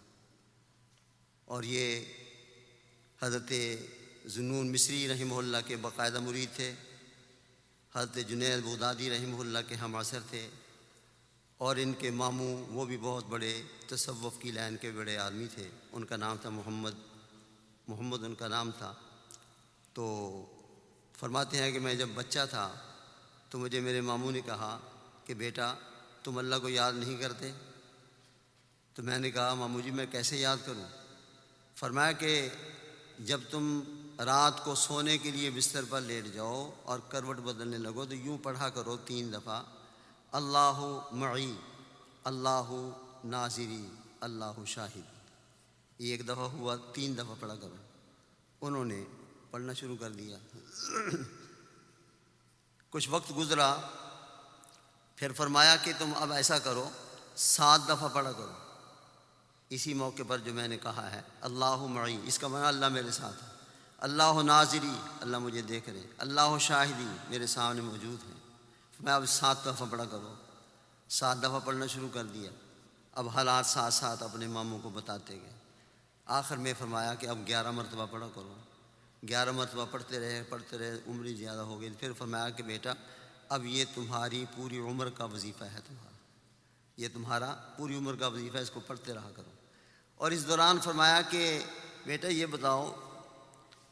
اور 1.45 1.63
یہ 1.63 2.05
حضرت 3.23 3.53
جنون 4.25 4.73
مصری 4.73 5.09
رحمہ 5.09 5.35
اللہ 5.35 5.57
کے 5.67 5.77
باقاعدہ 5.77 6.21
مرید 6.21 6.57
تھے۔ 6.57 6.75
حضرت 7.95 8.29
جنید 8.29 8.65
بغدادی 8.65 9.11
رحمہ 9.11 9.41
اللہ 9.41 9.59
کے 9.69 9.75
ہم 9.75 9.97
عصر 9.97 10.19
تھے 10.31 10.49
اور 11.57 11.77
ان 11.77 11.93
کے 11.93 12.11
ماموں 12.11 12.67
وہ 12.69 12.85
بھی 12.85 12.97
بہت 12.97 13.25
بڑے 13.25 13.63
تصوف 13.87 14.43
کی 14.43 14.51
لائن 14.51 14.77
کے 14.77 14.91
بڑے 14.91 15.17
آدمی 15.17 15.47
تھے۔ 15.47 15.71
ان 15.93 16.05
کا 16.05 16.17
نام 16.17 16.37
تھا 16.43 16.51
محمد 16.51 16.91
محمد 17.89 18.25
ان 18.25 18.35
کا 18.35 18.49
نام 18.49 18.71
تھا۔ 18.79 18.95
تو 19.93 20.45
فرماتے 21.19 21.57
ہیں 21.57 21.73
کہ 21.73 21.79
میں 21.79 21.95
جب 21.95 22.09
بچہ 22.15 22.39
تھا 22.51 22.75
تو 23.51 23.59
مجھے 23.59 23.81
میرے 23.81 24.01
ماموں 24.01 24.33
نے 24.33 24.41
کہا 24.41 24.79
کہ 25.25 25.35
بیٹا، 25.35 25.75
تم 26.25 26.39
اللہ 26.39 26.57
کو 26.57 26.69
یاد 26.69 26.93
نہیں 26.93 27.17
کرتے؟ 27.17 27.53
تو 28.95 29.03
میں 29.03 29.19
نے 29.19 29.31
کہا، 29.31 29.55
ماموں 29.55 29.81
جی 29.81 29.91
میں 29.91 30.07
کیسے 30.11 30.37
یاد 30.37 30.57
کروں؟ 30.67 30.85
فرمایا 31.77 32.13
کہ 32.13 32.49
جب 33.19 33.41
تم 33.51 33.81
رات 34.25 34.65
کو 34.65 34.75
سونے 34.75 35.19
کے 35.19 35.31
لیے 35.31 35.51
بستر 35.51 35.85
پر 35.89 36.01
لیٹ 36.01 36.35
جاؤ 36.35 36.71
اور 36.83 36.99
کروٹ 36.99 37.37
بدلنے 37.37 37.79
لگو 37.79 38.05
تو 38.05 38.15
یوں 38.15 38.39
پڑھا 38.39 38.69
کرو 38.69 38.97
تین 38.97 39.33
دفعہ، 39.33 39.63
اللہ 40.33 40.99
معی، 41.13 41.53
اللہ 42.25 42.91
ناظری، 43.25 43.87
اللہ 44.21 44.65
شاہد۔ 44.67 45.01
یہ 45.99 46.11
ایک 46.11 46.25
دفعہ 46.25 46.45
ہوا، 46.45 46.77
تین 46.93 47.17
دفعہ 47.19 47.35
پڑھا 47.41 47.55
کرو۔ 47.55 47.77
انہوں 48.61 48.85
نے 48.85 49.05
پڑھنا 49.51 49.73
شروع 49.73 49.97
کر 50.01 50.11
دیا۔ 50.11 50.39
کچھ 52.91 53.09
وقت 53.11 53.33
گزرا، 53.37 53.77
پھر 55.17 55.33
فرمایا 55.33 55.77
کہ 55.77 55.93
تم 55.99 56.13
اب 56.17 56.33
ایسا 56.33 56.59
کرو، 56.59 56.91
سات 57.37 57.81
دفعہ 57.89 58.09
پڑھا 58.13 58.33
کرو۔ 58.33 58.53
اسی 59.69 59.95
موقع 59.95 60.23
پر 60.29 60.39
جو 60.39 60.55
میں 60.55 60.69
نے 60.69 60.79
کہا 60.79 61.11
ہے، 61.11 61.23
اللہ 61.41 61.77
معی، 61.77 62.19
اس 62.25 62.39
کا 62.39 62.49
معنی 62.49 62.67
اللہ 62.67 62.89
میرے 62.89 63.11
ساتھ 63.11 63.43
ہے۔ 63.43 63.48
اللہ 63.99 64.43
ناظری، 64.43 64.99
اللہ 65.21 65.39
مجھے 65.39 65.63
دیکھ 65.63 65.89
رہے 65.89 66.03
اللہ 66.19 66.59
شاہدی 66.61 67.17
میرے 67.29 67.47
سامنے 67.47 67.81
موجود 67.81 68.29
ہیں۔ 68.29 68.39
میں 69.01 69.13
اب 69.13 69.27
سات 69.27 69.67
دفعہ 69.67 69.87
پڑھا 69.91 70.05
کرو۔ 70.05 70.35
سات 71.09 71.39
دفعہ 71.39 71.61
پڑھنا 71.65 71.87
شروع 71.87 72.09
کر 72.15 72.25
دیا۔ 72.25 72.51
اب 73.13 73.29
حالات 73.29 73.67
ساتھ 73.67 73.95
ساتھ 73.95 74.23
اپنے 74.23 74.47
ماموں 74.47 74.79
کو 74.83 74.91
بتاتے 74.91 75.35
گئے۔ 75.35 75.53
آخر 76.27 76.57
میں 76.57 76.75
فرمایا 76.79 77.15
کہ 77.15 77.27
اب 77.27 77.39
گیارہ 77.47 77.71
مرتبہ 77.71 78.07
پڑھا 78.11 78.29
کرو۔ 78.35 78.55
گیارہ 79.29 79.53
مرتبہ 79.53 79.87
پڑھتے 79.91 80.21
رہے 80.21 80.43
پڑھتے 80.49 80.79
رہے، 80.79 80.99
عمری 81.07 81.35
زیادہ 81.35 81.61
ہو 81.61 81.81
گئی۔ 81.81 81.91
پھر 81.91 82.13
فرمایا 82.13 82.49
کہ 82.49 82.63
بیٹا، 82.63 82.93
اب 83.49 83.65
یہ 83.65 83.85
تمہاری 83.95 84.45
پوری 84.57 84.79
عمر 84.79 85.09
کا 85.11 85.25
وظیفہ 85.25 85.65
ہے 85.65 85.79
تمہارا۔ 85.87 86.17
یہ 86.97 87.09
تمہارا 87.15 87.55
پوری 87.77 87.97
عمر 87.97 88.15
کا 88.17 88.27
وظیفہ 88.27 88.57
ہے، 88.57 88.63
اس 88.63 88.71
کو 88.71 88.81
پڑھتے 88.81 89.15
رہا 89.15 89.31
کرو۔ 89.37 89.51
اور 90.15 90.31
اس 90.31 90.49
دوران 90.49 90.81
فرمایا 90.81 91.23
کہ 91.23 91.61
بیٹا 92.07 92.29
یہ 92.29 92.47
بتاؤ 92.47 92.95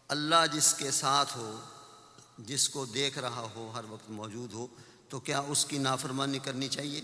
اللہ 0.08 0.46
جس 0.52 0.75
کے 0.75 0.90
ساتھ 0.90 1.36
ہو، 1.36 1.60
جس 2.38 2.68
کو 2.68 2.84
دیکھ 2.84 3.18
رہا 3.18 3.48
ہو، 3.54 3.72
ہر 3.75 3.84
وقت 3.88 4.10
موجود 4.10 4.52
ہو، 4.52 4.66
تو 5.08 5.20
کیا 5.20 5.40
اس 5.40 5.64
کی 5.64 5.78
نافرمانی 5.78 6.38
کرنی 6.38 6.68
چاہیے؟ 6.68 7.00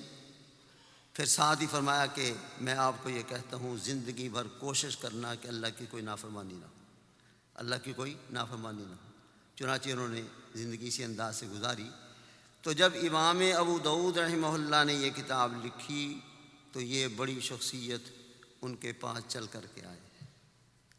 پھر 1.13 1.27
ساتھ 1.27 1.63
ہی 1.63 1.67
فرمایا 1.71 2.07
کہ 2.07 2.33
میں 2.61 2.75
آپ 2.75 2.93
کو 3.03 3.09
یہ 3.09 3.23
کہتا 3.29 3.57
ہوں، 3.57 3.77
زندگی 3.77 4.29
بھر 4.29 4.47
کوشش 4.47 4.97
کرنا 4.97 5.35
کہ 5.35 5.49
اللہ 5.49 5.67
کی 5.79 5.87
کوئی 5.91 6.03
نافرمانی 6.03 6.55
نہ 6.55 6.65
ہو۔ 6.65 6.71
اللہ 7.55 7.75
کی 7.85 7.93
کوئی 7.93 8.15
نافرمانی 8.31 8.83
نہ 8.83 8.95
ہو۔ 9.05 9.11
چنانچہ 9.55 9.91
انہوں 9.91 10.09
نے 10.09 10.23
زندگی 10.55 10.91
سے 10.91 11.05
انداز 11.05 11.37
سے 11.37 11.47
گزاری۔ 11.47 11.89
تو 12.63 12.73
جب 12.73 12.93
امام 12.95 13.41
ابو 13.59 13.79
دعود 13.79 14.19
رحمہ 14.19 14.47
اللہ 14.47 14.85
نے 14.87 14.95
یہ 14.95 15.11
کتاب 15.11 15.67
لکھی، 15.67 16.21
تو 16.73 16.81
یہ 16.81 17.09
بڑی 17.09 17.41
شخصیت 17.41 18.01
ان 18.63 18.77
کے 18.77 18.93
پاس 18.93 19.25
چل 19.29 19.47
کر 19.47 19.67
کے 19.75 19.85
آئے۔ 19.85 20.25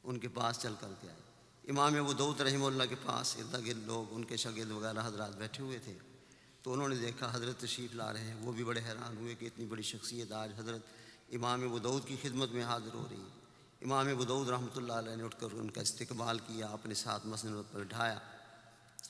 ان 0.03 0.19
کے 0.19 0.27
پاس 0.27 0.59
چل 0.59 0.73
کر 0.79 0.89
کے 1.01 1.09
آئے۔ 1.09 1.32
امام 1.69 1.95
ابو 1.95 2.13
دعود 2.13 2.41
رحمہ 2.41 2.65
اللہ 2.65 2.83
کے 2.89 2.95
پاس 3.03 3.35
ارد 3.37 3.67
گرد 3.67 3.85
لوگ، 3.85 4.15
ان 4.15 4.23
کے 4.23 4.37
شاگرد 4.37 4.71
وغیرہ 4.71 4.99
حضرات 5.05 5.35
بیٹھے 5.37 5.63
ہوئے 5.63 5.79
تھے۔ 5.79 5.97
تو 6.61 6.73
انہوں 6.73 6.87
نے 6.87 6.95
دیکھا 6.95 7.29
حضرت 7.33 7.57
تشریف 7.57 7.95
لا 7.95 8.13
رہے 8.13 8.23
ہیں، 8.23 8.35
وہ 8.41 8.51
بھی 8.51 8.63
بڑے 8.63 8.81
حیران 8.85 9.17
ہوئے 9.17 9.35
کہ 9.35 9.45
اتنی 9.45 9.65
بڑی 9.65 9.81
شخصیت 9.81 10.31
آج 10.31 10.51
حضرت 10.57 10.81
امام 11.33 11.63
ابو 11.63 11.79
دعود 11.79 12.07
کی 12.07 12.15
خدمت 12.21 12.49
میں 12.49 12.63
حاضر 12.63 12.93
ہو 12.93 13.07
رہی 13.09 13.17
ہے۔ 13.17 13.85
امام 13.85 14.07
ابو 14.07 14.23
دعود 14.23 14.49
رحمۃ 14.49 14.75
اللہ 14.75 14.93
علیہ 14.93 15.15
نے 15.15 15.23
اٹھ 15.23 15.35
کر 15.39 15.47
ان 15.51 15.69
کا 15.69 15.81
استقبال 15.81 16.39
کیا، 16.39 16.67
اپنے 16.67 16.93
ساتھ 16.93 17.27
مسند 17.27 17.55
پر 17.71 17.83
بٹھایا 17.83 18.19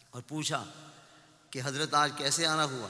اور 0.10 0.22
پوچھا 0.27 0.63
کہ 1.50 1.62
حضرت 1.63 1.93
آج 1.93 2.12
کیسے 2.17 2.45
آنا 2.45 2.65
ہوا؟ 2.65 2.88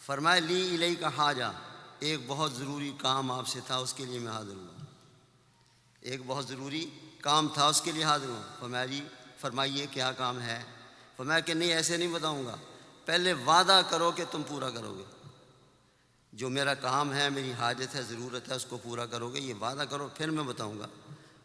فرمائے 0.00 0.40
لی 0.40 0.74
الہی 0.74 0.94
کا 0.94 1.08
حاجہ، 1.16 1.52
ایک 1.98 2.20
بہت 2.26 2.52
ضروری 2.52 2.92
کام 2.98 3.30
آپ 3.30 3.48
سے 3.48 3.60
تھا، 3.66 3.76
اس 3.76 3.92
کے 3.92 4.04
لیے 4.04 4.18
میں 4.18 4.32
حاضر 4.32 4.54
ہوا۔ 4.54 4.84
ایک 6.00 6.20
بہت 6.26 6.48
ضروری 6.48 6.90
کام 7.26 7.48
تھا، 7.54 7.66
اس 7.66 7.80
کے 7.80 7.92
لیے 7.92 8.04
حاضر 8.04 8.28
ہوں 8.28 8.42
فرمایا 8.60 8.86
جی 8.86 9.08
فرمائیے 9.40 9.86
کیا 9.90 10.12
کام 10.12 10.40
ہے؟ 10.40 10.62
فرمایا 11.16 11.40
کہ 11.40 11.54
نہیں، 11.54 11.72
ایسے 11.72 11.96
نہیں 11.96 12.08
بتاؤں 12.08 12.46
گا۔ 12.46 12.56
پہلے 13.04 13.32
وعدہ 13.32 13.80
کرو 13.90 14.10
کہ 14.10 14.24
تم 14.30 14.42
پورا 14.48 14.70
کرو 14.70 14.94
گے۔ 14.98 15.28
جو 16.32 16.48
میرا 16.48 16.74
کام 16.74 17.14
ہے، 17.14 17.30
میری 17.30 17.52
حاجت 17.52 17.94
ہے، 17.94 18.02
ضرورت 18.02 18.48
ہے، 18.48 18.54
اس 18.54 18.64
کو 18.64 18.78
پورا 18.82 19.06
کرو 19.06 19.34
گے، 19.34 19.40
یہ 19.40 19.54
وعدہ 19.54 19.82
کرو، 19.90 20.08
پھر 20.14 20.30
میں 20.30 20.44
بتاؤں 20.44 20.78
گا۔ 20.78 20.86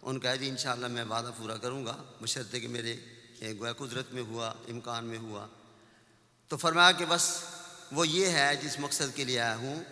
ان 0.01 0.19
کا 0.19 0.35
جی 0.35 0.49
انشاءاللہ 0.49 0.87
میں 0.87 1.03
وعدہ 1.03 1.31
پورا 1.37 1.57
کروں 1.57 1.85
گا۔ 1.85 2.03
بشرطے 2.21 2.59
کہ 2.59 2.67
میرے 2.67 2.95
گویا 3.59 3.73
قدرت 3.73 4.13
میں 4.13 4.23
ہوا، 4.23 4.47
امکان 4.47 5.05
میں 5.05 5.17
ہوا۔ 5.17 5.47
تو 6.47 6.57
فرمایا 6.57 6.91
کہ 6.91 7.05
بس 7.09 7.43
وہ 7.91 8.07
یہ 8.07 8.25
ہے، 8.25 8.55
جس 8.55 8.79
مقصد 8.79 9.15
کے 9.15 9.23
لیے 9.23 9.39
آیا 9.39 9.55
ہوں۔ 9.55 9.83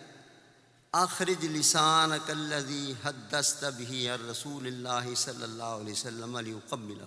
اخرج 0.94 1.44
لسان 1.46 2.12
کلذی 2.26 2.92
حدست 3.04 3.64
بھی 3.76 4.08
رسول 4.30 4.66
اللہ 4.66 5.14
صلی 5.16 5.42
اللہ 5.42 5.62
علیہ 5.62 5.92
وسلم 5.92 6.36
علی 6.36 6.54
قبل 6.68 7.04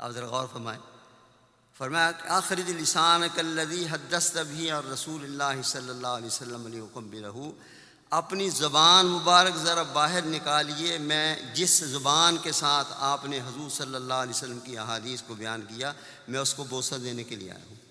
آپ 0.00 0.10
ذرا 0.10 0.26
غور 0.26 0.46
فرمائیں. 0.52 0.80
فرمایا 1.76 2.10
آخرج 2.28 2.70
لسان 2.70 3.22
کلذی 3.34 3.86
حدست 3.90 4.38
بھی 4.48 4.70
اور 4.70 4.84
رسول 4.84 5.24
اللہ 5.24 5.62
صلی 5.64 5.90
اللہ 5.90 6.06
علیہ 6.06 6.26
وسلم 6.26 6.66
علیہ 6.66 6.82
قبل 6.92 7.24
اپنی 8.10 8.48
زبان 8.50 9.06
مبارک 9.06 9.56
ذرا 9.56 9.82
باہر 9.82 10.26
نکالیے، 10.26 10.98
میں 10.98 11.36
جس 11.54 11.78
زبان 11.84 12.36
کے 12.42 12.52
ساتھ 12.52 12.88
آپ 12.96 13.24
نے 13.24 13.40
حضور 13.40 13.70
صلی 13.70 13.94
اللہ 13.94 14.14
علیہ 14.14 14.34
وسلم 14.34 14.60
کی 14.60 14.78
احادیث 14.78 15.22
کو 15.22 15.34
بیان 15.34 15.62
کیا، 15.68 15.92
میں 16.28 16.40
اس 16.40 16.54
کو 16.54 16.64
بوسہ 16.64 16.94
دینے 16.94 17.24
کے 17.24 17.36
لیے 17.36 17.50
آیا 17.50 17.64
ہوں۔ 17.68 17.83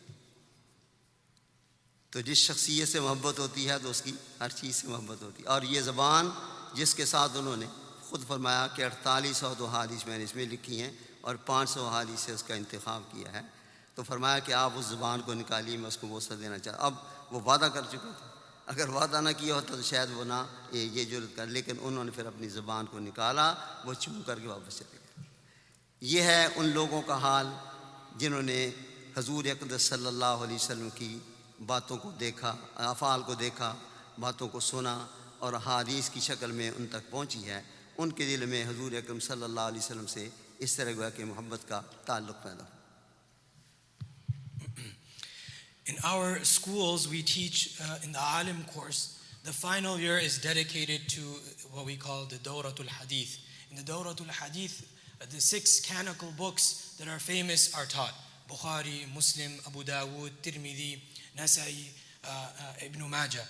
تو 2.14 2.22
جس 2.22 2.38
شخصیت 2.38 2.88
سے 2.88 3.00
محبت 3.00 3.40
ہوتی 3.40 3.70
ہے 3.70 3.80
تو 3.80 3.90
اس 3.90 4.02
کی 4.02 4.12
ہر 4.40 4.50
چیز 4.50 4.76
سے 4.76 4.88
محبت 4.88 5.22
ہوتی 5.22 5.44
ہے۔ 5.44 5.48
اور 5.48 5.62
یہ 5.62 5.82
زبان 5.82 6.30
جس 6.74 6.96
کے 6.96 7.06
ساتھ 7.06 7.32
انہوں 7.36 7.58
نے 7.58 7.66
خود 8.10 8.28
فرمایا 8.28 8.68
کہ 8.68 8.82
اڑتالیس 8.82 9.38
سو 9.38 9.54
دو 9.60 9.66
حادث 9.66 10.08
میں 10.08 10.18
نے 10.18 10.24
اس 10.24 10.36
میں 10.36 10.46
لکھی 10.46 10.82
ہیں 10.82 10.92
اور 11.22 11.36
پانچ 11.36 11.70
سو 11.70 11.88
حادث 11.88 12.20
سے 12.20 12.32
اس 12.32 12.44
کا 12.44 12.54
انتخاب 12.54 13.02
کیا 13.12 13.34
ہے۔ 13.34 13.42
تو 13.96 14.04
فرمایا 14.04 14.40
کہ 14.40 14.52
آپ 14.52 14.72
اس 14.76 14.86
زبان 14.86 15.22
کو 15.22 15.34
نکالیے، 15.34 15.78
میں 15.78 15.88
اس 15.88 15.98
کو 15.98 16.08
بوسہ 16.08 16.34
دینا 16.34 16.58
چاہتا 16.58 16.86
اب 16.86 16.94
وہ 17.32 17.40
وعدہ 17.40 17.66
کر 17.74 17.82
چکے 17.82 17.98
تھے۔ 18.02 18.26
اگر 18.66 18.90
وعدہ 18.90 19.22
نہ 19.22 19.30
کیا 19.38 19.56
ہوتا 19.56 19.76
تو 19.76 19.82
شاید 19.82 20.10
وہ 20.14 20.24
نہ 20.24 20.46
یہ 20.72 21.06
ضرورت 21.10 21.36
کر، 21.36 21.48
لیکن 21.48 21.76
انہوں 21.82 22.04
نے 22.04 22.12
پھر 22.12 22.26
اپنی 22.26 22.50
زبان 22.50 22.86
کو 22.86 23.00
نکالا، 23.00 23.54
وہ 23.86 23.94
چم 23.94 24.22
کر 24.26 24.40
کے 24.40 24.48
واپس 24.48 24.78
چلے 24.78 24.98
گئے۔ 25.04 25.24
یہ 26.02 26.22
ہے 26.22 26.48
ان 26.56 26.66
لوگوں 26.66 27.02
کا 27.02 27.18
حال 27.18 27.48
جنہوں 28.16 28.42
نے 28.42 28.70
حضور 29.18 29.46
اقدس 29.46 29.82
صلی 29.82 30.08
اللہ 30.08 30.26
علیہ 30.26 30.56
وسلم 30.56 30.90
کی 30.96 31.20
باتوں 31.68 31.98
کو 31.98 32.12
دیکھا 32.20 32.56
افعال 32.90 33.24
کو 33.24 33.34
دیکھا 33.40 33.74
باتوں 34.20 34.48
کو 34.48 34.60
سنا 34.60 34.96
اور 35.40 35.54
حادیث 35.66 36.10
کی 36.10 36.20
شکل 36.20 36.52
میں 36.52 36.70
ان 36.78 36.88
تک 36.92 37.10
پہنچی 37.12 37.48
ہے 37.48 37.62
ان 37.98 38.12
کے 38.12 38.26
دل 38.26 38.46
میں 38.46 38.64
حضور 38.68 38.92
اکرم 38.98 39.20
صلی 39.20 39.44
اللہ 39.44 39.68
علیہ 39.72 39.80
وسلم 39.80 40.06
سے 40.08 40.28
اس 40.60 40.76
طرح 40.76 40.92
گویا 40.98 41.10
کہ 41.18 41.26
محبت 41.26 41.68
کا 41.68 41.82
تعلق 42.06 42.44
پیدا 42.44 42.64
ہو 42.64 42.72
In 45.86 45.98
our 46.10 46.40
schools, 46.50 47.10
we 47.10 47.22
teach 47.22 47.78
uh, 47.82 48.06
in 48.06 48.14
the 48.14 48.22
Alim 48.36 48.60
course, 48.74 49.00
the 49.44 49.52
final 49.52 50.00
year 50.00 50.18
is 50.18 50.38
dedicated 50.38 51.10
to 51.10 51.22
what 51.74 51.86
we 51.86 51.96
call 51.98 52.24
the 52.26 52.38
Dawratul 52.38 52.88
Hadith. 52.88 53.34
In 53.70 53.76
the 53.76 53.84
Dawratul 53.84 54.30
Hadith, 54.30 54.78
uh, 55.22 55.26
the 55.30 55.42
six 55.42 55.82
canonical 55.82 56.32
books 56.38 56.96
that 57.00 57.10
are 57.10 57.20
famous 57.20 57.66
are 57.76 57.86
taught 57.86 58.16
Bukhari, 58.50 59.14
Muslim, 59.14 59.52
Abu 59.68 59.84
Dawood, 59.84 60.32
Tirmidhi, 60.42 61.00
Nasai, 61.38 61.90
uh, 62.26 62.28
uh, 62.28 62.86
Ibn 62.86 63.10
Majah. 63.10 63.46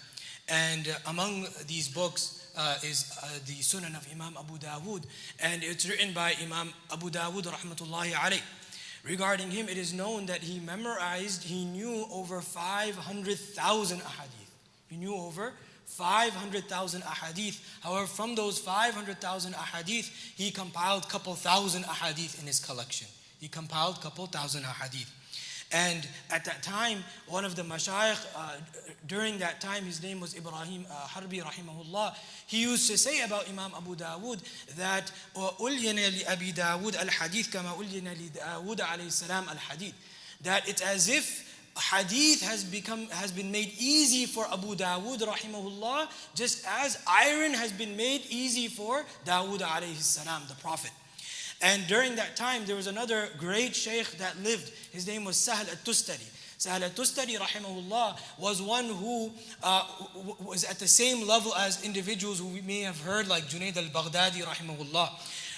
And 0.49 0.87
uh, 0.87 1.09
among 1.09 1.47
these 1.67 1.87
books 1.87 2.51
uh, 2.57 2.75
is 2.83 3.17
uh, 3.21 3.27
the 3.45 3.53
Sunan 3.53 3.95
of 3.97 4.07
Imam 4.11 4.35
Abu 4.37 4.57
Dawood, 4.57 5.03
and 5.41 5.63
it's 5.63 5.87
written 5.89 6.13
by 6.13 6.33
Imam 6.41 6.73
Abu 6.91 7.09
Dawood, 7.09 7.43
rahmatullahi 7.43 8.11
alayh. 8.11 8.41
Regarding 9.03 9.51
him, 9.51 9.67
it 9.67 9.77
is 9.77 9.93
known 9.93 10.27
that 10.27 10.41
he 10.41 10.59
memorized, 10.59 11.43
he 11.43 11.65
knew 11.65 12.05
over 12.11 12.39
500,000 12.39 13.99
ahadith. 13.99 14.51
He 14.87 14.95
knew 14.95 15.15
over 15.15 15.53
500,000 15.85 17.01
ahadith. 17.01 17.59
However, 17.81 18.07
from 18.07 18.35
those 18.35 18.59
500,000 18.59 19.53
ahadith, 19.53 20.09
he 20.35 20.51
compiled 20.51 21.09
couple 21.09 21.35
thousand 21.35 21.83
ahadith 21.83 22.39
in 22.39 22.47
his 22.47 22.59
collection. 22.59 23.07
He 23.39 23.49
compiled 23.49 23.99
couple 24.01 24.25
thousand 24.27 24.63
ahadith. 24.63 25.09
And 25.72 26.06
at 26.30 26.44
that 26.46 26.62
time, 26.62 27.04
one 27.26 27.44
of 27.44 27.54
the 27.54 27.62
mashayikh, 27.62 28.26
uh, 28.34 28.56
during 29.06 29.38
that 29.38 29.60
time, 29.60 29.84
his 29.84 30.02
name 30.02 30.20
was 30.20 30.36
Ibrahim 30.36 30.86
uh, 30.90 31.06
Harbi, 31.06 31.42
rahimahullah, 31.42 32.14
he 32.46 32.62
used 32.62 32.90
to 32.90 32.96
say 32.96 33.20
about 33.20 33.48
Imam 33.48 33.72
Abu 33.76 33.94
Dawood 33.94 34.40
that 34.76 35.10
أُلْيَنَ 35.36 35.96
لِأَبِي 35.96 36.54
دَاوُودَ 36.54 36.96
الْحَدِيث 36.96 37.50
كَمَا 37.50 37.76
أُلْيَنَ 37.76 38.14
لِدَاوُودَ 38.16 38.80
عَلَيْهِ 38.80 39.06
السَّلَامَ 39.06 39.44
الْحَدِيث 39.44 39.92
That 40.42 40.68
it's 40.68 40.82
as 40.82 41.08
if 41.08 41.44
hadith 41.78 42.42
has 42.42 42.64
become 42.64 43.06
has 43.08 43.30
been 43.30 43.52
made 43.52 43.72
easy 43.78 44.26
for 44.26 44.44
Abu 44.52 44.74
Dawood 44.74 45.20
rahimahullah 45.20 46.08
just 46.34 46.66
as 46.66 46.98
iron 47.06 47.54
has 47.54 47.72
been 47.72 47.96
made 47.96 48.22
easy 48.28 48.66
for 48.68 49.04
Dawood 49.24 49.60
alayhi 49.60 49.94
salam 49.96 50.42
the 50.48 50.54
prophet 50.56 50.90
and 51.63 51.87
during 51.87 52.15
that 52.17 52.35
time, 52.35 52.65
there 52.65 52.75
was 52.75 52.87
another 52.87 53.29
great 53.37 53.75
sheikh 53.75 54.11
that 54.17 54.37
lived. 54.43 54.71
His 54.91 55.07
name 55.07 55.23
was 55.23 55.37
Sahl 55.37 55.55
al-Tustari. 55.55 56.29
Sahl 56.57 56.83
al-Tustari, 56.83 57.37
rahimahullah, 57.37 58.19
was 58.37 58.61
one 58.61 58.85
who 58.85 59.31
uh, 59.63 59.85
was 60.43 60.65
at 60.65 60.79
the 60.79 60.87
same 60.87 61.25
level 61.25 61.55
as 61.55 61.83
individuals 61.83 62.39
who 62.39 62.47
we 62.47 62.61
may 62.61 62.81
have 62.81 62.99
heard, 62.99 63.27
like 63.27 63.45
Junaid 63.45 63.77
al-Baghdadi, 63.77 64.43
rahimahullah. 64.43 65.09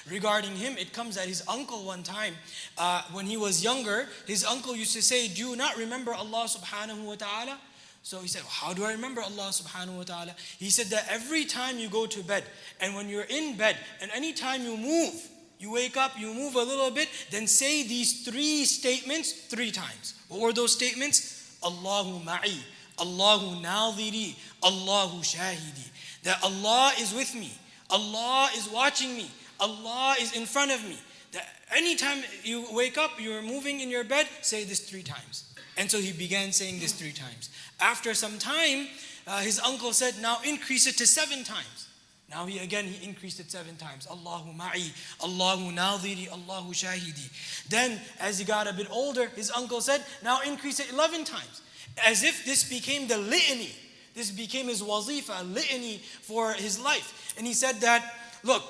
regarding 0.09 0.55
him, 0.55 0.77
it 0.77 0.93
comes 0.93 1.15
that 1.15 1.27
his 1.27 1.43
uncle 1.47 1.83
one 1.85 2.03
time, 2.03 2.35
uh, 2.77 3.01
when 3.12 3.25
he 3.25 3.38
was 3.38 3.63
younger, 3.63 4.07
his 4.27 4.45
uncle 4.45 4.75
used 4.75 4.93
to 4.93 5.01
say, 5.01 5.27
Do 5.27 5.50
you 5.50 5.55
not 5.55 5.77
remember 5.77 6.13
Allah 6.13 6.45
subhanahu 6.47 7.03
wa 7.03 7.15
ta'ala? 7.15 7.57
So 8.03 8.19
he 8.19 8.27
said, 8.27 8.43
How 8.47 8.74
do 8.74 8.85
I 8.85 8.91
remember 8.91 9.21
Allah 9.21 9.50
subhanahu 9.50 9.97
wa 9.97 10.03
ta'ala? 10.03 10.35
He 10.59 10.69
said 10.69 10.88
that 10.88 11.07
every 11.09 11.45
time 11.45 11.79
you 11.79 11.89
go 11.89 12.05
to 12.05 12.24
bed, 12.24 12.43
and 12.79 12.95
when 12.95 13.09
you're 13.09 13.24
in 13.24 13.57
bed, 13.57 13.77
and 14.01 14.12
any 14.13 14.33
time 14.33 14.63
you 14.63 14.77
move, 14.77 15.29
you 15.59 15.71
wake 15.71 15.97
up, 15.97 16.19
you 16.19 16.33
move 16.33 16.55
a 16.55 16.63
little 16.63 16.91
bit, 16.91 17.07
then 17.31 17.47
say 17.47 17.83
these 17.83 18.24
three 18.25 18.65
statements 18.65 19.31
three 19.31 19.71
times. 19.71 20.15
What 20.27 20.41
were 20.41 20.53
those 20.53 20.74
statements? 20.74 21.57
Allahu 21.63 22.24
ma'i, 22.24 22.59
Allahu 23.00 23.62
nadhiri, 23.62 24.35
Allahu 24.63 25.19
shahidi. 25.19 25.89
That 26.24 26.43
Allah 26.43 26.91
is 27.00 27.13
with 27.13 27.33
me, 27.35 27.51
Allah 27.89 28.50
is 28.55 28.69
watching 28.69 29.15
me, 29.15 29.29
Allah 29.59 30.15
is 30.19 30.35
in 30.35 30.45
front 30.45 30.71
of 30.71 30.83
me. 30.83 30.97
That 31.31 31.47
anytime 31.75 32.24
you 32.43 32.65
wake 32.71 32.97
up, 32.97 33.12
you're 33.19 33.41
moving 33.41 33.79
in 33.79 33.89
your 33.89 34.03
bed, 34.03 34.27
say 34.41 34.63
this 34.63 34.79
three 34.79 35.03
times. 35.03 35.53
And 35.77 35.91
so 35.91 36.00
he 36.00 36.12
began 36.12 36.51
saying 36.51 36.79
this 36.79 36.93
three 36.93 37.12
times. 37.12 37.50
After 37.79 38.13
some 38.13 38.38
time, 38.38 38.88
uh, 39.27 39.39
his 39.39 39.59
uncle 39.59 39.91
said, 39.91 40.15
Now 40.21 40.38
increase 40.45 40.88
it 40.88 40.97
to 40.97 41.07
seven 41.07 41.43
times. 41.43 41.85
Now 42.29 42.46
he 42.46 42.60
again 42.60 42.86
he 42.86 43.08
increased 43.08 43.39
it 43.39 43.51
seven 43.51 43.75
times. 43.75 44.08
Allahu 44.10 44.51
ma'i, 44.51 44.91
Allahu 45.24 45.72
nadhiri, 45.72 46.32
Allahu 46.32 46.72
shahidi. 46.72 47.29
Then 47.70 48.00
as 48.20 48.39
he 48.39 48.46
got 48.46 48.67
a 48.67 48.74
bit 48.74 48.88
older, 48.89 49.27
his 49.36 49.51
uncle 49.51 49.82
said, 49.82 50.03
now 50.24 50.41
increase 50.41 50.79
it 50.79 50.91
11 50.91 51.24
times. 51.25 51.62
As 52.05 52.24
if 52.24 52.46
this 52.46 52.67
became 52.67 53.08
the 53.08 53.17
litany. 53.17 53.72
This 54.15 54.32
became 54.32 54.67
his 54.67 54.82
wazifa, 54.82 55.41
a 55.41 55.44
litany 55.44 55.98
for 56.22 56.53
his 56.53 56.79
life. 56.79 57.36
And 57.38 57.46
he 57.46 57.53
said 57.53 57.75
that, 57.82 58.13
look, 58.44 58.63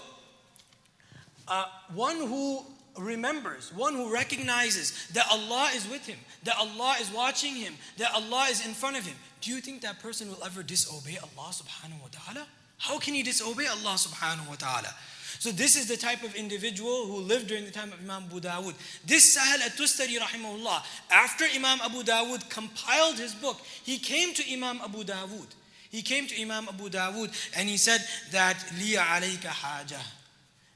uh, 1.48 1.66
one 1.94 2.18
who 2.18 2.66
remembers, 2.98 3.72
one 3.74 3.94
who 3.94 4.12
recognizes 4.12 5.08
that 5.10 5.28
Allah 5.30 5.70
is 5.76 5.88
with 5.88 6.06
him, 6.06 6.18
that 6.44 6.56
Allah 6.58 6.96
is 7.00 7.12
watching 7.12 7.54
him, 7.54 7.76
that 7.98 8.12
Allah 8.14 8.48
is 8.50 8.66
in 8.66 8.74
front 8.74 8.98
of 8.98 9.06
him, 9.06 9.16
do 9.42 9.52
you 9.52 9.62
think 9.62 9.82
that 9.82 10.00
person 10.00 10.30
will 10.30 10.44
ever 10.44 10.64
disobey 10.64 11.18
Allah 11.18 11.52
subhanahu 11.52 12.02
wa 12.02 12.08
ta'ala? 12.12 12.48
How 12.78 13.00
can 13.00 13.14
he 13.14 13.24
disobey 13.24 13.68
Allah 13.68 13.96
subhanahu 13.96 14.50
wa 14.50 14.56
ta'ala? 14.56 14.94
So 15.40 15.52
this 15.52 15.76
is 15.76 15.88
the 15.88 15.98
type 15.98 16.24
of 16.24 16.34
individual 16.36 17.06
who 17.06 17.20
lived 17.20 17.48
during 17.48 17.66
the 17.66 17.72
time 17.72 17.92
of 17.92 18.00
Imam 18.00 18.24
Abu 18.24 18.40
Dawud. 18.40 18.74
This 19.06 19.38
Sahal 19.38 19.66
at-Tustari 19.66 20.18
rahimahullah, 20.18 20.84
after 21.12 21.46
Imam 21.54 21.80
Abu 21.84 22.04
Dawud 22.04 22.50
compiled 22.50 23.18
his 23.18 23.34
book, 23.36 23.60
he 23.84 23.98
came 23.98 24.34
to 24.34 24.44
Imam 24.52 24.80
Abu 24.84 25.04
Dawud. 25.04 25.48
He 25.90 26.02
came 26.02 26.28
to 26.28 26.42
Imam 26.42 26.68
Abu 26.68 26.90
Dawud 26.90 27.32
and 27.58 27.70
he 27.70 27.78
said 27.78 28.02
that, 28.32 28.58
Liya 28.80 29.00
alayka 29.00 29.48
haja. 29.48 30.00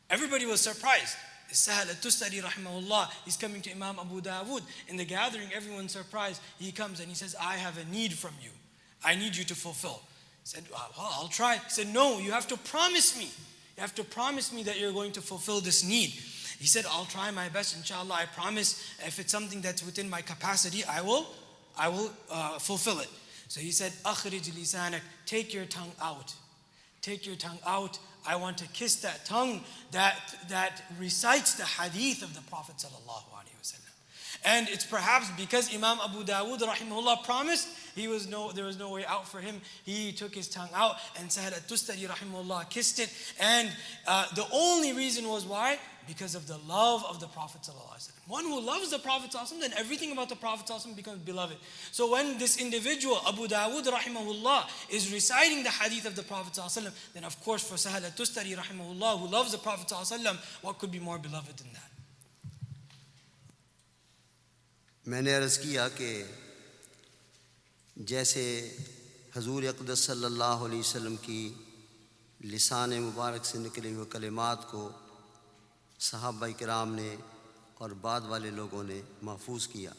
Everybody 0.09 0.45
was 0.45 0.61
surprised. 0.61 1.15
Sahal 1.51 1.89
at-Tustari 1.89 2.41
rahimahullah, 2.41 3.09
he's 3.25 3.37
coming 3.37 3.61
to 3.61 3.71
Imam 3.71 3.97
Abu 3.99 4.21
Dawud. 4.21 4.61
In 4.87 4.97
the 4.97 5.05
gathering, 5.05 5.49
everyone's 5.53 5.93
surprised. 5.93 6.41
He 6.59 6.71
comes 6.71 6.99
and 6.99 7.09
he 7.09 7.15
says, 7.15 7.35
I 7.41 7.55
have 7.55 7.77
a 7.77 7.85
need 7.85 8.13
from 8.13 8.33
you. 8.41 8.51
I 9.03 9.15
need 9.15 9.35
you 9.35 9.45
to 9.45 9.55
fulfill 9.55 10.01
said, 10.49 10.63
well, 10.71 10.89
I'll 10.97 11.27
try. 11.27 11.57
He 11.57 11.69
said, 11.69 11.93
No, 11.93 12.17
you 12.17 12.31
have 12.31 12.47
to 12.47 12.57
promise 12.57 13.15
me. 13.19 13.25
You 13.77 13.81
have 13.81 13.93
to 13.95 14.03
promise 14.03 14.51
me 14.51 14.63
that 14.63 14.79
you're 14.79 14.91
going 14.91 15.11
to 15.11 15.21
fulfill 15.21 15.61
this 15.61 15.87
need. 15.87 16.09
He 16.59 16.65
said, 16.65 16.85
I'll 16.89 17.05
try 17.05 17.29
my 17.29 17.49
best, 17.49 17.77
inshallah. 17.77 18.15
I 18.15 18.25
promise 18.25 18.95
if 19.05 19.19
it's 19.19 19.31
something 19.31 19.61
that's 19.61 19.85
within 19.85 20.09
my 20.09 20.21
capacity, 20.21 20.83
I 20.85 21.01
will, 21.01 21.27
I 21.77 21.89
will 21.89 22.11
uh, 22.31 22.57
fulfill 22.57 22.99
it. 22.99 23.09
So 23.47 23.61
he 23.61 23.69
said, 23.69 23.91
Akhrij 24.03 24.49
lisanak, 24.49 25.01
take 25.27 25.53
your 25.53 25.65
tongue 25.65 25.91
out. 26.01 26.33
Take 27.03 27.27
your 27.27 27.35
tongue 27.35 27.59
out. 27.65 27.99
I 28.27 28.35
want 28.35 28.57
to 28.57 28.67
kiss 28.69 28.95
that 29.01 29.25
tongue 29.25 29.61
that, 29.91 30.17
that 30.49 30.81
recites 30.99 31.53
the 31.53 31.65
hadith 31.65 32.23
of 32.23 32.33
the 32.33 32.41
Prophet 32.49 32.77
sallallahu 32.77 33.48
and 34.45 34.69
it's 34.69 34.85
perhaps 34.85 35.29
because 35.31 35.73
Imam 35.73 35.97
Abu 36.03 36.23
Dawud 36.23 36.59
rahimahullah 36.59 37.23
promised, 37.23 37.67
he 37.95 38.07
was 38.07 38.27
no, 38.27 38.51
there 38.51 38.65
was 38.65 38.79
no 38.79 38.89
way 38.89 39.05
out 39.05 39.27
for 39.27 39.39
him. 39.39 39.59
He 39.83 40.11
took 40.11 40.33
his 40.33 40.47
tongue 40.47 40.69
out 40.73 40.95
and 41.19 41.29
Sahal 41.29 41.53
at-Tustari 41.53 42.07
rahimahullah 42.07 42.69
kissed 42.69 42.99
it. 42.99 43.13
And 43.39 43.69
uh, 44.07 44.27
the 44.35 44.45
only 44.53 44.93
reason 44.93 45.27
was 45.27 45.45
why? 45.45 45.77
Because 46.07 46.33
of 46.33 46.47
the 46.47 46.57
love 46.59 47.03
of 47.07 47.19
the 47.19 47.27
Prophet 47.27 47.67
One 48.27 48.45
who 48.45 48.59
loves 48.61 48.89
the 48.89 48.99
Prophet 48.99 49.35
then 49.59 49.73
everything 49.77 50.11
about 50.11 50.29
the 50.29 50.35
Prophet 50.35 50.71
becomes 50.95 51.19
beloved. 51.19 51.57
So 51.91 52.11
when 52.11 52.37
this 52.37 52.57
individual, 52.59 53.19
Abu 53.27 53.47
Dawud 53.47 53.83
rahimahullah, 53.83 54.89
is 54.89 55.11
reciting 55.11 55.63
the 55.63 55.69
hadith 55.69 56.05
of 56.05 56.15
the 56.15 56.23
Prophet 56.23 56.57
then 57.13 57.25
of 57.25 57.39
course 57.43 57.67
for 57.67 57.75
Sahal 57.75 58.05
at-Tustari 58.05 58.55
rahimahullah, 58.55 59.19
who 59.19 59.27
loves 59.27 59.51
the 59.51 59.57
Prophet 59.57 59.93
what 60.61 60.79
could 60.79 60.91
be 60.91 60.99
more 60.99 61.19
beloved 61.19 61.57
than 61.57 61.67
that? 61.73 61.98
میں 65.09 65.21
نے 65.21 65.35
عرض 65.35 65.57
کیا 65.57 65.89
کہ 65.89 66.23
جیسے 67.95 68.75
حضور 69.35 69.63
اقدس 69.63 69.99
صلی 69.99 70.25
اللہ 70.25 70.43
علیہ 70.43 70.79
وسلم 70.79 71.15
کی 71.15 71.53
لسان 72.43 72.89
مبارک 72.89 73.45
سے 73.45 73.57
نکلے 73.57 73.93
ہوئے 73.93 74.05
کلمات 74.09 74.71
کو 74.71 74.91
صحابہ 75.99 76.47
کرام 76.57 76.95
نے 76.95 77.15
اور 77.73 77.89
بعد 77.89 78.21
والے 78.21 78.51
لوگوں 78.51 78.83
نے 78.83 79.01
محفوظ 79.21 79.67
کیا 79.67 79.93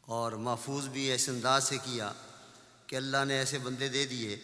اور 0.00 0.32
محفوظ 0.32 0.88
بھی 0.88 1.10
ایسے 1.10 1.30
انداز 1.30 1.64
سے 1.64 1.78
کیا 1.84 2.12
کہ 2.86 2.96
اللہ 2.96 3.24
نے 3.24 3.34
ایسے 3.34 3.58
بندے 3.58 3.88
دے 3.88 4.06
دیے 4.06 4.36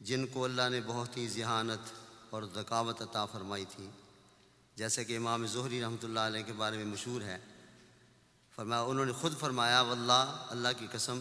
جن 0.00 0.26
کو 0.26 0.44
اللہ 0.44 0.68
نے 0.70 0.80
بہت 0.86 1.16
ہی 1.16 1.28
ذہانت 1.28 1.92
اور 2.30 2.42
ذکاوت 2.54 3.02
عطا 3.02 3.26
فرمائی 3.26 3.64
تھی۔ 3.76 3.88
جیسے 4.76 5.04
کہ 5.04 5.16
امام 5.16 5.46
ظہری 5.46 5.80
رحمۃ 5.80 6.04
اللہ 6.04 6.20
علیہ 6.20 6.42
کے 6.42 6.52
بارے 6.52 6.76
میں 6.76 6.84
مشہور 6.84 7.20
ہے۔ 7.20 7.38
فرمایا، 8.56 8.82
انہوں 8.82 9.04
نے 9.04 9.12
خود 9.12 9.38
فرمایا، 9.38 9.80
واللہ، 9.80 10.46
اللہ 10.50 10.68
کی 10.78 10.86
قسم، 10.92 11.20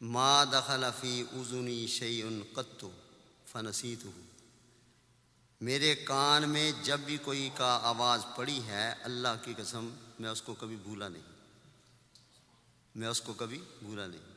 ما 0.00 0.44
دخل 0.44 0.84
فی 1.00 1.24
اذنی 1.32 1.86
شیء 1.86 2.24
قط 2.54 2.84
فنسیت 3.46 4.06
میرے 5.60 5.94
کان 5.94 6.48
میں 6.48 6.72
جب 6.82 7.00
بھی 7.00 7.16
کوئی 7.16 7.50
کا 7.56 7.78
آواز 7.82 8.26
پڑی 8.36 8.62
ہے، 8.66 8.94
اللہ 9.02 9.28
کی 9.44 9.54
قسم، 9.56 9.88
میں 10.18 10.30
اس 10.30 10.42
کو 10.42 10.54
کبھی 10.54 10.76
بھولا 10.76 11.08
نہیں۔ 11.08 11.22
میں 12.94 13.08
اس 13.08 13.20
کو 13.20 13.32
کبھی 13.32 13.60
بھولا 13.82 14.06
نہیں۔ 14.06 14.34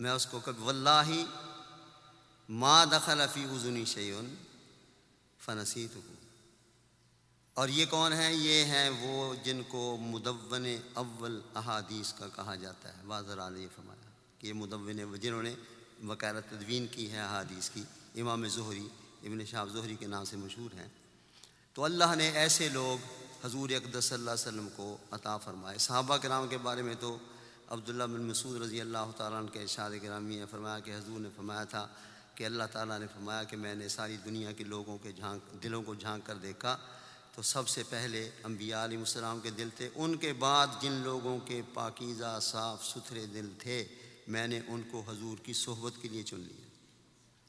میں 0.00 0.10
اس 0.10 0.26
کو 0.26 0.40
کبھی، 0.40 0.62
واللہ، 0.62 1.12
ما 2.48 2.84
دخل 2.84 3.20
فی 3.32 3.44
اذنی 3.44 3.84
شیء 3.84 4.14
فنسیت 5.38 5.96
ہوں 5.96 6.15
اور 7.56 7.68
یہ 7.68 7.86
کون 7.86 8.12
ہیں؟ 8.12 8.32
یہ 8.32 8.64
ہیں 8.64 8.90
وہ 8.90 9.34
جن 9.44 9.62
کو 9.68 9.96
مدون 10.00 10.66
اول 10.94 11.40
احادیث 11.54 12.12
کا 12.12 12.28
کہا 12.36 12.54
جاتا 12.54 12.88
ہے۔ 12.88 13.02
واضح 13.04 13.48
نے 13.50 13.60
یہ 13.60 13.66
فرمایا 13.76 14.10
کہ 14.38 14.46
یہ 14.46 14.52
مدون 14.52 15.16
جنہوں 15.20 15.42
نے 15.42 15.54
وکالہ 16.04 16.38
تدوین 16.50 16.86
کی 16.86 17.10
ہے، 17.10 17.20
احادیث 17.20 17.70
کی، 17.70 17.82
امام 18.20 18.48
ظہری 18.48 18.88
ابن 19.22 19.44
شاہ 19.44 19.64
ظہری 19.72 19.96
کے 19.96 20.06
نام 20.06 20.24
سے 20.24 20.36
مشہور 20.36 20.74
ہیں۔ 20.74 20.88
تو 21.74 21.84
اللہ 21.84 22.14
نے 22.14 22.30
ایسے 22.30 22.68
لوگ 22.68 22.98
حضور 23.44 23.70
اقدس 23.70 24.04
صلی 24.04 24.18
اللہ 24.18 24.30
علیہ 24.30 24.48
وسلم 24.48 24.68
کو 24.76 24.96
عطا 25.10 25.36
فرمائے۔ 25.36 25.78
صحابہ 25.78 26.16
کرام 26.16 26.48
کے 26.48 26.58
بارے 26.58 26.82
میں 26.82 26.94
تو 27.00 27.18
عبداللہ 27.68 28.04
بن 28.04 28.20
مسعود 28.20 28.62
رضی 28.62 28.80
اللہ 28.80 29.10
تعالیٰ 29.16 29.38
عنہ 29.38 29.48
کے 29.48 29.62
اشاد 29.62 29.90
کرامی 30.02 30.38
نے 30.38 30.44
فرمایا 30.50 30.78
کہ 30.78 30.90
حضور 30.90 31.20
نے 31.20 31.28
فرمایا 31.36 31.64
تھا 31.64 31.88
کہ 32.34 32.44
اللہ 32.44 32.64
تعالیٰ 32.72 32.98
نے 32.98 33.06
فرمایا 33.06 33.42
کہ 33.42 33.56
میں 33.56 33.74
نے 33.74 33.88
ساری 33.88 34.16
دنیا 34.16 34.52
کے 34.52 34.64
لوگوں 34.64 34.98
کے 34.98 35.12
جھانک، 35.12 35.62
دلوں 35.62 35.82
کو 35.82 35.94
جھانک 35.94 36.26
کر 36.26 36.34
دیکھا 36.34 36.78
تو 37.36 37.42
سب 37.42 37.68
سے 37.68 37.82
پہلے 37.88 38.30
انبیاء 38.44 38.84
علیہ 38.84 38.98
السلام 38.98 39.40
کے 39.40 39.50
دل 39.50 39.68
تھے۔ 39.76 39.90
ان 39.94 40.16
کے 40.16 40.32
بعد 40.32 40.66
جن 40.80 40.92
لوگوں 40.92 41.38
کے 41.38 41.62
پاکیزہ 41.74 42.38
صاف 42.42 42.84
ستھرے 42.84 43.26
دل 43.26 43.50
تھے، 43.58 43.84
میں 44.28 44.48
نے 44.48 44.60
ان 44.68 44.82
کو 44.90 45.00
حضور 45.00 45.38
کی 45.38 45.52
صحبت 45.52 46.02
کے 46.02 46.08
لیے 46.08 46.22
چن 46.22 46.40
لیا۔ 46.40 46.66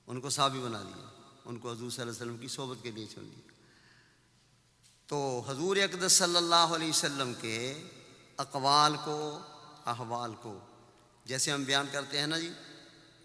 ان 0.08 0.22
کو 0.22 0.30
صحابی 0.30 0.60
بنا 0.60 0.82
لیا۔ 0.82 1.06
ان 1.46 1.60
کو 1.60 1.72
حضور 1.72 1.90
صلی 1.90 2.02
اللہ 2.02 2.12
علیہ 2.12 2.22
وسلم 2.22 2.38
کی 2.38 2.48
صحبت 2.48 2.78
کے 2.84 2.92
لیے 2.92 3.06
چن 3.06 3.22
لیا۔ 3.24 3.52
تو 5.08 5.44
حضور 5.48 5.78
اقدس 5.78 6.12
صلی 6.12 6.36
اللہ 6.36 6.56
علیہ 6.56 6.90
وسلم 6.90 7.34
کے 7.42 7.84
اقوال 8.38 8.96
کو، 9.04 9.40
احوال 9.86 10.36
کو 10.42 10.60
جیسے 11.26 11.52
ہم 11.52 11.64
بیان 11.64 11.86
کرتے 11.92 12.20
ہیں 12.20 12.28
نا 12.28 12.40
جی 12.40 12.50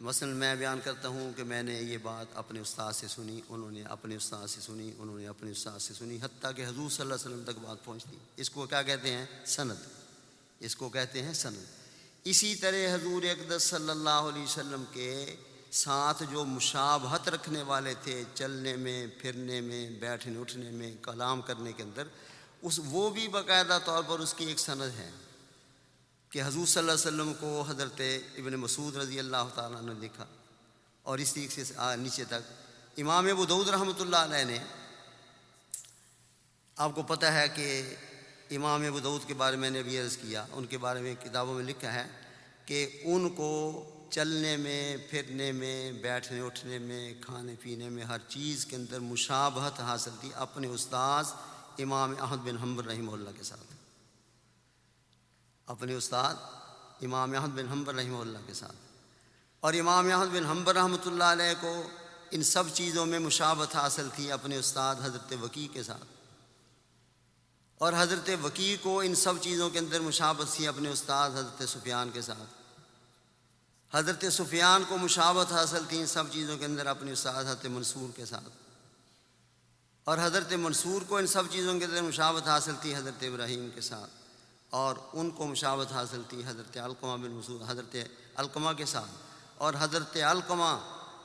مثلا 0.03 0.35
میں 0.35 0.55
بیان 0.55 0.81
کرتا 0.85 1.09
ہوں 1.09 1.33
کہ 1.37 1.45
میں 1.45 1.63
نے 1.63 1.75
یہ 1.75 1.99
بات 1.99 2.27
اپنے 2.35 2.61
استاد 2.61 2.93
سے 2.93 3.09
سنی، 3.09 3.41
انہوں 3.49 3.71
نے 3.71 3.83
اپنے 3.83 4.17
استاد 4.17 4.49
سے 4.49 4.61
سنی، 4.61 4.93
انہوں 4.99 5.19
نے 5.19 5.29
اپنے 5.29 5.51
استاد 5.51 5.79
سے 5.79 5.95
سنی، 5.95 6.19
حتیٰ 6.23 6.51
کہ 6.57 6.67
حضور 6.67 6.91
صلی 6.91 7.03
اللہ 7.03 7.15
علیہ 7.15 7.35
وسلم 7.35 7.43
تک 7.45 7.59
بات 7.59 7.85
پہنچتی۔ 7.85 8.17
اس 8.37 8.51
کو 8.51 8.67
کیا 8.67 8.83
کہتے 8.83 9.13
ہیں؟ 9.13 9.27
سند۔ 9.47 9.75
اس 10.61 10.77
کو 10.77 10.89
کہتے 10.89 11.23
ہیں 11.23 11.33
سند۔ 11.33 11.65
اسی 12.25 12.55
طرح 12.55 12.95
حضور 12.95 13.23
اقدس 13.23 13.63
صلی 13.63 13.91
اللہ 13.91 14.11
علیہ 14.11 14.43
وسلم 14.43 14.85
کے 14.93 15.37
ساتھ 15.71 16.23
جو 16.31 16.45
مشابہت 16.45 17.29
رکھنے 17.29 17.63
والے 17.63 17.95
تھے، 18.03 18.25
چلنے 18.35 18.77
میں، 18.77 19.07
پھرنے 19.19 19.61
میں، 19.61 19.91
بیٹھنے، 19.91 20.41
اٹھنے 20.41 20.71
میں، 20.71 20.93
کلام 21.03 21.41
کرنے 21.41 21.73
کے 21.73 21.83
اندر، 21.83 22.09
اس 22.63 22.81
وہ 22.85 23.11
بھی 23.11 23.29
باقاعدہ 23.29 23.79
طور 23.85 24.03
پر 24.03 24.19
اس 24.19 24.35
کی 24.35 24.45
ایک 24.45 24.59
سند 24.59 24.83
ہے۔ 24.83 25.11
کہ 26.33 26.43
حضور 26.43 26.67
صلی 26.67 26.81
اللہ 26.81 26.93
علیہ 26.93 27.07
وسلم 27.07 27.33
کو 27.41 27.65
حضرت 27.69 28.01
ابن 28.39 28.55
مسعود 28.57 28.97
رضی 28.97 29.19
اللہ 29.19 29.49
تعالیٰ 29.55 29.81
نے 29.83 29.95
دیکھا 30.01 30.25
اور 31.03 31.19
اس 31.19 31.33
طریقے 31.35 31.65
سے 31.65 31.75
نیچے 31.99 32.25
تک 32.25 33.01
امام 33.01 33.27
ابو 33.31 33.45
دعود 33.47 33.69
رحمۃ 33.69 34.01
اللہ 34.01 34.17
علیہ 34.17 34.45
نے 34.45 34.59
آپ 36.77 36.95
کو 36.95 37.03
پتہ 37.03 37.27
ہے 37.27 37.47
کہ 37.55 37.67
امام 38.51 38.85
ابو 38.87 39.01
دعود 39.01 39.27
کے 39.27 39.35
بارے 39.35 39.57
میں 39.57 39.71
نے 39.71 39.83
بھی 39.83 39.99
عرض 39.99 40.17
کیا، 40.17 40.45
ان 40.53 40.67
کے 40.67 40.79
بارے 40.79 41.01
میں 41.01 41.15
کتابوں 41.15 41.55
میں 41.55 41.65
لکھا 41.65 41.93
ہے 41.93 42.07
کہ 42.67 42.87
ان 43.05 43.29
کو 43.31 43.51
چلنے 44.11 44.57
میں، 44.57 44.97
پھرنے 45.11 45.51
میں، 45.53 45.93
بیٹھنے، 45.93 46.41
اٹھنے 46.41 46.79
میں، 46.79 47.15
کھانے 47.21 47.55
پینے 47.63 47.89
میں 47.89 48.05
ہر 48.05 48.19
چیز 48.29 48.67
کے 48.67 48.77
اندر 48.77 49.01
مشابہت 49.01 49.81
حاصل 49.81 50.17
تھی 50.21 50.31
اپنے 50.35 50.69
استاذ 50.69 51.33
امام 51.79 52.15
احمد 52.21 52.45
بن 52.45 52.59
حمبر 52.59 52.85
رحمہ 52.85 53.13
اللہ 53.13 53.31
کے 53.37 53.43
ساتھ۔ 53.43 53.72
اپنے 55.67 55.95
استاد 55.95 56.35
امام 57.03 57.35
احمد 57.35 57.59
بن 57.59 57.69
حمبر 57.69 57.95
رحمہ 57.95 58.17
اللہ 58.17 58.39
کے 58.47 58.55
ساتھ۔ 58.55 58.77
اور 59.61 59.75
امام 59.75 60.13
احمد 60.13 60.27
بن 60.27 60.47
حمبر 60.47 60.75
رحمۃ 60.75 61.07
اللہ 61.07 61.25
علیہ 61.25 61.55
کو 61.61 61.89
ان 62.31 62.43
سب 62.43 62.65
چیزوں 62.75 63.07
میں 63.07 63.19
مشابت 63.19 63.77
حاصل 63.77 64.09
تھی 64.15 64.33
اپنے 64.33 64.57
استاد 64.57 64.95
حضرت 65.03 65.33
وکیع 65.43 65.75
کے 65.75 65.83
ساتھ۔ 65.83 66.05
اور 67.79 67.93
حضرت 67.99 68.31
وکیع 68.43 68.77
کو 68.83 69.01
ان 69.01 69.15
سب 69.15 69.35
چیزوں 69.41 69.71
کے 69.71 69.79
اندر 69.79 70.01
مشابت 70.01 70.53
تھی 70.53 70.69
اپنے 70.69 70.89
استاد 70.89 71.31
حضرت 71.31 71.69
سفیان 71.69 72.11
کے 72.11 72.23
ساتھ۔ 72.23 72.63
حضرت 73.97 74.25
سفیان 74.33 74.83
کو 74.89 74.99
مشابت 74.99 75.53
حاصل 75.53 75.85
تھی 75.89 76.01
ان 76.01 76.07
سب 76.07 76.25
چیزوں 76.31 76.59
کے 76.59 76.65
اندر 76.65 76.87
اپنے 76.87 77.13
استاد 77.13 77.45
حضرت 77.45 77.67
منصور 77.67 78.17
کے 78.17 78.25
ساتھ۔ 78.25 78.49
اور 80.05 80.19
حضرت 80.23 80.53
منصور 80.53 81.03
کو 81.03 81.17
ان 81.17 81.27
سب 81.27 81.43
چیزوں 81.51 81.79
کے 81.79 81.85
اندر 81.85 82.03
مشابت 82.03 82.49
حاصل 82.49 82.75
تھی 82.81 82.97
حضرت 82.97 83.23
ابراہیم 83.23 83.69
کے 83.75 83.81
ساتھ۔ 83.81 84.22
اور 84.73 84.97
ان 85.13 85.31
کو 85.31 85.47
مشابت 85.47 85.93
حاصل 85.93 86.23
تھی 86.29 86.43
حضرت 86.47 86.77
علقمہ 86.77 87.17
بن 87.23 87.31
مسعود 87.31 87.63
حضرت 87.69 87.97
علقمہ 88.37 88.73
کے 88.77 88.85
ساتھ، 88.87 89.11
اور 89.57 89.75
حضرت 89.79 90.17
علقمہ 90.27 90.77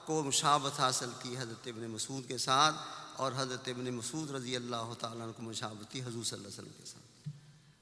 کو 0.06 0.22
مشابت 0.24 0.80
حاصل 0.80 1.10
تھی 1.22 1.38
حضرت 1.38 1.68
ابن 1.68 1.90
مسعود 1.92 2.28
کے 2.28 2.38
ساتھ، 2.38 2.76
اور 3.16 3.32
حضرت 3.38 3.68
ابن 3.68 3.94
مسعود 3.94 4.32
رضی 4.32 4.56
اللہ 4.56 4.94
تعالیٰ 5.00 5.26
عنہ 5.26 5.32
کو 5.32 5.44
مشابت 5.44 5.92
تھی 5.92 6.02
حضور 6.02 6.24
صلی 6.24 6.38
اللہ 6.38 6.48
علیہ 6.48 6.58
وسلم 6.58 6.80
کے 6.80 6.86
ساتھ۔ 6.86 7.30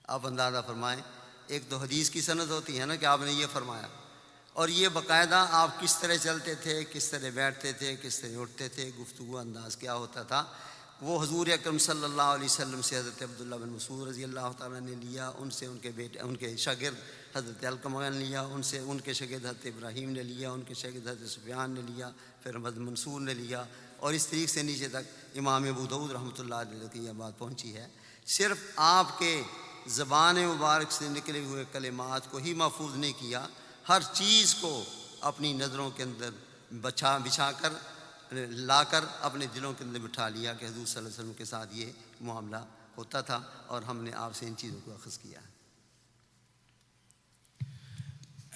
آپ 0.07 0.25
اندازہ 0.27 0.61
فرمائیں، 0.67 1.01
ایک 1.47 1.63
تو 1.69 1.77
حدیث 1.77 2.09
کی 2.09 2.21
صنعت 2.21 2.49
ہوتی 2.49 2.79
ہے 2.79 2.85
نا 2.85 2.95
کہ 2.95 3.05
آپ 3.05 3.21
نے 3.21 3.31
یہ 3.31 3.45
فرمایا، 3.53 3.87
اور 4.55 4.67
یہ 4.69 4.87
باقاعدہ 4.89 5.45
آپ 5.51 5.79
کس 5.79 5.95
طرح 5.99 6.15
چلتے 6.23 6.55
تھے، 6.55 6.83
کس 6.91 7.09
طرح 7.09 7.29
بیٹھتے 7.33 7.71
تھے، 7.73 7.95
کس 8.01 8.19
طرح 8.19 8.39
اٹھتے 8.41 8.69
تھے، 8.69 8.89
گفتگو 8.99 9.37
انداز 9.37 9.77
کیا 9.77 9.95
ہوتا 9.95 10.23
تھا 10.23 10.43
وہ 11.01 11.23
حضور 11.23 11.47
اکرم 11.47 11.77
صلی 11.77 12.03
اللہ 12.03 12.21
علیہ 12.21 12.45
وسلم 12.45 12.81
سے 12.81 12.97
حضرت 12.97 13.21
عبداللہ 13.23 13.55
بن 13.55 13.69
مسعود 13.69 14.07
رضی 14.07 14.23
اللہ 14.23 14.51
تعالیٰ 14.57 14.79
نے 14.79 14.93
لیا، 14.95 15.31
ان 15.37 15.49
سے 15.51 15.65
ان 15.65 15.77
کے 15.81 15.91
بیٹے، 15.95 16.19
ان 16.19 16.35
کے 16.35 16.55
شاگرد 16.57 16.95
حضرت 17.35 17.65
علقمہ 17.65 18.03
نے 18.03 18.09
لیا، 18.09 18.41
ان 18.41 18.63
سے 18.63 18.79
ان 18.79 18.99
کے 18.99 19.13
شاگرد 19.13 19.45
حضرت 19.45 19.65
ابراہیم 19.65 20.09
نے 20.09 20.23
لیا، 20.23 20.51
ان 20.51 20.61
کے 20.61 20.73
شاگرد 20.73 21.07
حضرت 21.07 21.29
سفیان 21.29 21.71
نے 21.71 21.81
لیا، 21.81 22.09
پھر 22.43 22.55
حضرت 22.55 22.77
منصور 22.77 23.21
نے 23.21 23.33
لیا 23.33 23.63
اور 23.97 24.13
اس 24.13 24.27
طریقے 24.27 24.53
سے 24.53 24.61
نیچے 24.61 24.87
تک 24.87 25.37
امام 25.37 25.63
ابو 25.63 25.85
دعود 25.85 26.11
رحمۃ 26.11 26.39
اللہ 26.39 26.55
علیہ 26.55 26.87
کی 26.93 27.05
یہ 27.05 27.11
بات 27.11 27.37
پہنچی 27.37 27.75
ہے۔ 27.75 27.87
صرف 28.25 28.57
آپ 28.75 29.17
کے 29.19 29.41
زبان 29.87 30.35
مبارک 30.35 30.91
سے 30.91 31.07
نکلے 31.09 31.39
ہوئے 31.39 31.63
کلمات 31.71 32.31
کو 32.31 32.37
ہی 32.37 32.53
محفوظ 32.53 32.95
نہیں 32.95 33.13
کیا، 33.19 33.45
ہر 33.89 34.01
چیز 34.13 34.53
کو 34.53 34.83
اپنی 35.21 35.53
نظروں 35.53 35.89
کے 35.89 36.03
اندر 36.03 36.29
بچا 36.81 37.17
بچھا 37.17 37.51
کر 37.51 37.73
لا 38.32 38.82
کر 38.90 39.04
اپنے 39.28 39.46
دلوں 39.54 39.72
کے 39.78 39.84
اندر 39.84 40.00
بٹھا 40.00 40.28
لیا 40.28 40.54
کہ 40.54 40.64
حضور 40.64 40.86
صلی 40.86 40.98
اللہ 40.98 41.08
علیہ 41.08 41.18
وسلم 41.18 41.32
کے 41.38 41.44
ساتھ 41.44 41.74
یہ 41.74 41.92
معاملہ 42.20 42.56
ہوتا 42.96 43.20
تھا 43.30 43.40
اور 43.66 43.82
ہم 43.82 44.02
نے 44.04 44.12
آپ 44.24 44.36
سے 44.36 44.46
ان 44.46 44.56
چیزوں 44.58 44.80
کو 44.84 44.92
اخذ 44.94 45.18
کیا 45.18 45.40
ہے 45.40 45.48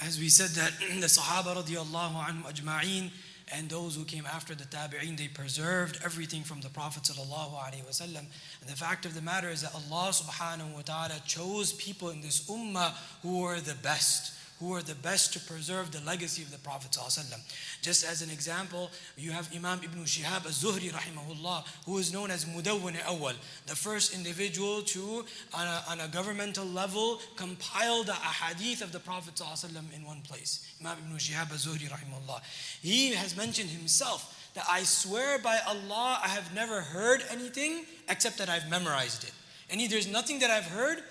As 0.04 0.18
we 0.20 0.28
said 0.28 0.50
that 0.50 0.72
the 1.02 1.06
Sahaba 1.06 1.52
radiallahu 1.56 2.16
anhum 2.22 2.42
ajma'een 2.50 3.10
and 3.52 3.68
those 3.68 3.94
who 3.94 4.04
came 4.04 4.26
after 4.26 4.54
the 4.54 4.64
Tabi'een, 4.64 5.16
they 5.16 5.28
preserved 5.28 5.98
everything 6.04 6.42
from 6.42 6.60
the 6.60 6.68
Prophet 6.68 7.04
sallallahu 7.04 7.54
alaihi 7.54 7.84
wasallam. 7.84 8.24
And 8.60 8.68
the 8.68 8.76
fact 8.76 9.06
of 9.06 9.14
the 9.14 9.22
matter 9.22 9.48
is 9.48 9.62
that 9.62 9.74
Allah 9.74 10.10
subhanahu 10.10 10.74
wa 10.74 10.80
ta'ala 10.80 11.20
chose 11.26 11.72
people 11.72 12.10
in 12.10 12.20
this 12.20 12.48
ummah 12.48 12.92
who 13.22 13.42
were 13.42 13.60
the 13.60 13.76
best. 13.82 14.32
Who 14.59 14.73
are 14.73 14.81
the 14.81 14.95
best 14.95 15.33
to 15.33 15.39
preserve 15.39 15.91
the 15.91 16.01
legacy 16.01 16.41
of 16.41 16.51
the 16.51 16.57
Prophet 16.57 16.91
ﷺ. 16.91 17.33
Just 17.81 18.05
as 18.05 18.21
an 18.21 18.29
example, 18.29 18.91
you 19.17 19.31
have 19.31 19.49
Imam 19.55 19.79
Ibn 19.83 20.03
Shihab 20.03 20.45
al-Zuhri 20.45 20.91
rahimahullah, 20.91 21.65
who 21.85 21.97
is 21.97 22.11
known 22.11 22.29
as 22.29 22.45
Mudawwin 22.45 23.01
Awal, 23.05 23.33
the 23.67 23.75
first 23.75 24.13
individual 24.13 24.81
to, 24.81 25.25
on 25.53 25.65
a, 25.65 25.83
on 25.89 25.99
a 26.01 26.07
governmental 26.09 26.65
level, 26.65 27.19
compile 27.37 28.03
the 28.03 28.11
ahadith 28.11 28.81
of 28.81 28.91
the 28.91 28.99
Prophet 28.99 29.35
ﷺ 29.35 29.75
in 29.95 30.05
one 30.05 30.21
place. 30.21 30.67
Imam 30.81 30.97
Ibn 31.05 31.17
Shihab 31.17 31.51
al-Zuhri 31.51 31.89
rahimahullah. 31.89 32.41
He 32.81 33.13
has 33.13 33.37
mentioned 33.37 33.69
himself 33.69 34.51
that 34.55 34.65
I 34.69 34.83
swear 34.83 35.39
by 35.39 35.57
Allah, 35.67 36.19
I 36.23 36.27
have 36.27 36.53
never 36.53 36.81
heard 36.81 37.23
anything 37.31 37.85
except 38.09 38.37
that 38.39 38.49
I've 38.49 38.69
memorized 38.69 39.23
it. 39.23 39.31
And 39.69 39.79
there's 39.89 40.11
nothing 40.11 40.39
that 40.39 40.49
I've 40.49 40.65
heard 40.65 41.03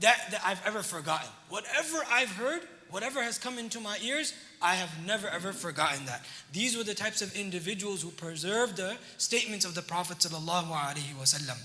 that, 0.00 0.30
that 0.30 0.40
I've 0.44 0.64
ever 0.66 0.82
forgotten. 0.82 1.28
Whatever 1.50 1.98
I've 2.10 2.30
heard, 2.30 2.62
whatever 2.90 3.22
has 3.22 3.38
come 3.38 3.58
into 3.58 3.80
my 3.80 3.98
ears, 4.02 4.34
I 4.60 4.74
have 4.74 4.90
never 5.06 5.28
ever 5.28 5.52
forgotten 5.52 6.06
that. 6.06 6.24
These 6.52 6.76
were 6.76 6.84
the 6.84 6.94
types 6.94 7.22
of 7.22 7.34
individuals 7.34 8.02
who 8.02 8.10
preserved 8.10 8.76
the 8.76 8.96
statements 9.18 9.64
of 9.64 9.74
the 9.74 9.82
Prophet 9.82 10.18
sallallahu 10.18 10.70
alaihi 10.72 11.14
wasallam. 11.14 11.58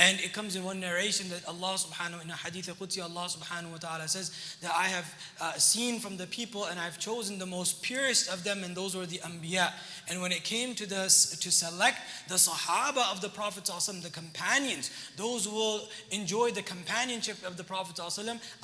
And 0.00 0.18
it 0.20 0.32
comes 0.32 0.56
in 0.56 0.64
one 0.64 0.80
narration 0.80 1.28
that 1.28 1.46
Allah 1.46 1.74
subhanahu 1.76 2.24
in 2.24 2.30
a 2.30 2.34
hadith 2.34 2.68
Qudsi, 2.68 3.02
Allah 3.02 3.28
subhanahu 3.28 3.72
wa 3.72 3.76
ta'ala 3.76 4.08
says 4.08 4.30
that 4.62 4.72
I 4.74 4.84
have 4.84 5.14
uh, 5.38 5.52
seen 5.58 6.00
from 6.00 6.16
the 6.16 6.26
people 6.26 6.64
and 6.64 6.80
I've 6.80 6.98
chosen 6.98 7.38
the 7.38 7.44
most 7.44 7.82
purest 7.82 8.32
of 8.32 8.42
them 8.42 8.64
and 8.64 8.74
those 8.74 8.96
were 8.96 9.04
the 9.04 9.18
Anbiya. 9.18 9.70
And 10.08 10.22
when 10.22 10.32
it 10.32 10.42
came 10.42 10.74
to 10.76 10.86
the 10.86 11.02
to 11.02 11.50
select 11.50 11.98
the 12.28 12.36
Sahaba 12.36 13.12
of 13.12 13.20
the 13.20 13.28
Prophet 13.28 13.66
the 13.66 14.08
companions, 14.10 14.90
those 15.18 15.44
who 15.44 15.54
will 15.54 15.82
enjoy 16.10 16.50
the 16.50 16.62
companionship 16.62 17.36
of 17.46 17.58
the 17.58 17.64
Prophet 17.64 18.00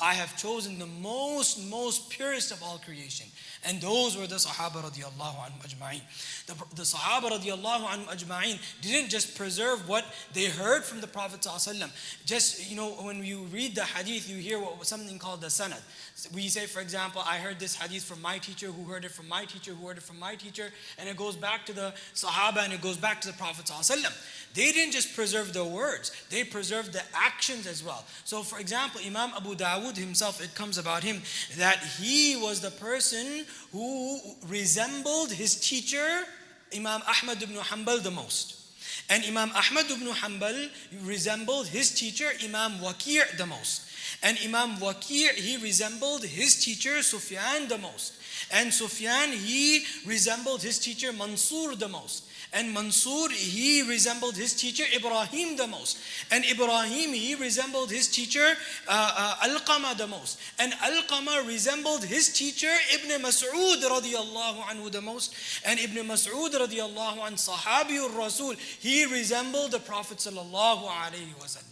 I 0.00 0.14
have 0.14 0.38
chosen 0.38 0.78
the 0.78 0.86
most, 0.86 1.62
most 1.68 2.08
purest 2.08 2.50
of 2.50 2.62
all 2.62 2.78
creation. 2.78 3.26
And 3.66 3.80
those 3.80 4.16
were 4.16 4.26
the 4.26 4.36
Sahaba 4.36 4.82
radiallahu 4.82 5.36
anhu 5.36 5.58
ajma'in. 5.66 6.00
The, 6.46 6.54
the 6.76 6.82
Sahaba 6.82 7.30
radiallahu 7.30 7.84
anhu 7.86 8.06
ajma'in 8.06 8.58
didn't 8.80 9.10
just 9.10 9.36
preserve 9.36 9.88
what 9.88 10.04
they 10.32 10.44
heard 10.44 10.84
from 10.84 11.00
the 11.00 11.06
Prophet 11.06 11.44
Just, 12.24 12.70
you 12.70 12.76
know, 12.76 12.90
when 12.90 13.24
you 13.24 13.42
read 13.52 13.74
the 13.74 13.84
hadith, 13.84 14.30
you 14.30 14.36
hear 14.36 14.60
what, 14.60 14.86
something 14.86 15.18
called 15.18 15.40
the 15.40 15.48
sanad. 15.48 15.82
We 16.32 16.48
say, 16.48 16.66
for 16.66 16.80
example, 16.80 17.22
I 17.26 17.38
heard 17.38 17.58
this 17.58 17.74
hadith 17.74 18.04
from 18.04 18.22
my 18.22 18.38
teacher, 18.38 18.68
who 18.68 18.84
heard 18.84 19.04
it 19.04 19.10
from 19.10 19.28
my 19.28 19.44
teacher, 19.44 19.72
who 19.72 19.88
heard 19.88 19.98
it 19.98 20.02
from 20.02 20.18
my 20.18 20.36
teacher, 20.36 20.70
and 20.98 21.08
it 21.08 21.16
goes 21.16 21.36
back 21.36 21.66
to 21.66 21.72
the 21.72 21.92
Sahaba 22.14 22.58
and 22.58 22.72
it 22.72 22.80
goes 22.80 22.96
back 22.96 23.20
to 23.22 23.28
the 23.28 23.34
Prophet 23.34 23.70
They 24.54 24.72
didn't 24.72 24.92
just 24.92 25.14
preserve 25.14 25.52
the 25.52 25.64
words, 25.64 26.12
they 26.30 26.44
preserved 26.44 26.92
the 26.92 27.02
actions 27.14 27.66
as 27.66 27.82
well. 27.82 28.04
So, 28.24 28.42
for 28.42 28.58
example, 28.60 29.00
Imam 29.04 29.32
Abu 29.36 29.54
Dawood 29.54 29.96
himself, 29.96 30.42
it 30.42 30.54
comes 30.54 30.78
about 30.78 31.02
him 31.02 31.20
that 31.56 31.78
he 31.98 32.36
was 32.36 32.60
the 32.60 32.70
person 32.70 33.44
who 33.72 34.20
resembled 34.48 35.32
his 35.32 35.54
teacher, 35.56 36.24
Imam 36.74 37.02
Ahmad 37.06 37.42
ibn 37.42 37.56
Hanbal, 37.56 38.02
the 38.02 38.10
most. 38.10 38.56
And 39.08 39.24
Imam 39.24 39.50
Ahmad 39.54 39.90
ibn 39.90 40.08
Hanbal 40.08 40.68
resembled 41.04 41.68
his 41.68 41.90
teacher, 41.90 42.30
Imam 42.42 42.72
Waqir, 42.78 43.36
the 43.36 43.46
most. 43.46 43.82
And 44.22 44.38
Imam 44.44 44.76
Waqir, 44.76 45.34
he 45.34 45.56
resembled 45.58 46.24
his 46.24 46.64
teacher, 46.64 47.02
Sufyan, 47.02 47.68
the 47.68 47.78
most. 47.78 48.14
And 48.50 48.72
Sufyan, 48.72 49.32
he 49.32 49.84
resembled 50.04 50.62
his 50.62 50.78
teacher, 50.78 51.12
Mansur, 51.12 51.76
the 51.76 51.88
most. 51.88 52.24
And 52.56 52.72
Mansur, 52.72 53.28
he 53.30 53.82
resembled 53.82 54.34
his 54.34 54.54
teacher 54.54 54.84
Ibrahim 54.96 55.56
the 55.56 55.66
most. 55.66 55.98
And 56.32 56.42
Ibrahim, 56.42 57.12
he 57.12 57.34
resembled 57.34 57.90
his 57.90 58.08
teacher 58.08 58.56
uh, 58.88 59.36
uh, 59.44 59.48
Al-Qama 59.50 59.98
the 59.98 60.06
most. 60.06 60.40
And 60.58 60.72
Al-Qama 60.82 61.46
resembled 61.46 62.02
his 62.04 62.32
teacher 62.32 62.72
Ibn 62.94 63.22
Mas'ud 63.22 63.82
radiallahu 63.82 64.62
anhu 64.72 64.90
the 64.90 65.02
most. 65.02 65.34
And 65.66 65.78
Ibn 65.78 66.08
Mas'ud 66.08 66.50
radiallahu 66.54 67.18
anhu, 67.18 67.36
Sahabi 67.36 68.00
Rasul, 68.16 68.54
he 68.80 69.04
resembled 69.04 69.72
the 69.72 69.80
Prophet 69.80 70.16
sallallahu 70.16 70.88
alayhi 70.88 71.36
wa 71.38 71.44
sallam. 71.44 71.65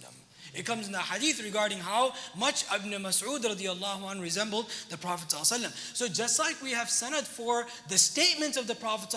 It 0.53 0.65
comes 0.65 0.87
in 0.87 0.91
the 0.91 0.99
hadith 0.99 1.43
regarding 1.43 1.77
how 1.77 2.13
much 2.35 2.65
Ibn 2.73 2.89
Mas'ud 3.03 3.39
radiallahu 3.39 4.09
anh 4.09 4.19
resembled 4.19 4.65
the 4.89 4.97
Prophet 4.97 5.31
So 5.31 6.07
just 6.07 6.39
like 6.39 6.61
we 6.61 6.71
have 6.71 6.87
sanad 6.87 7.23
for 7.23 7.67
the 7.87 7.97
statements 7.97 8.57
of 8.57 8.65
the 8.65 8.75
Prophet 8.75 9.13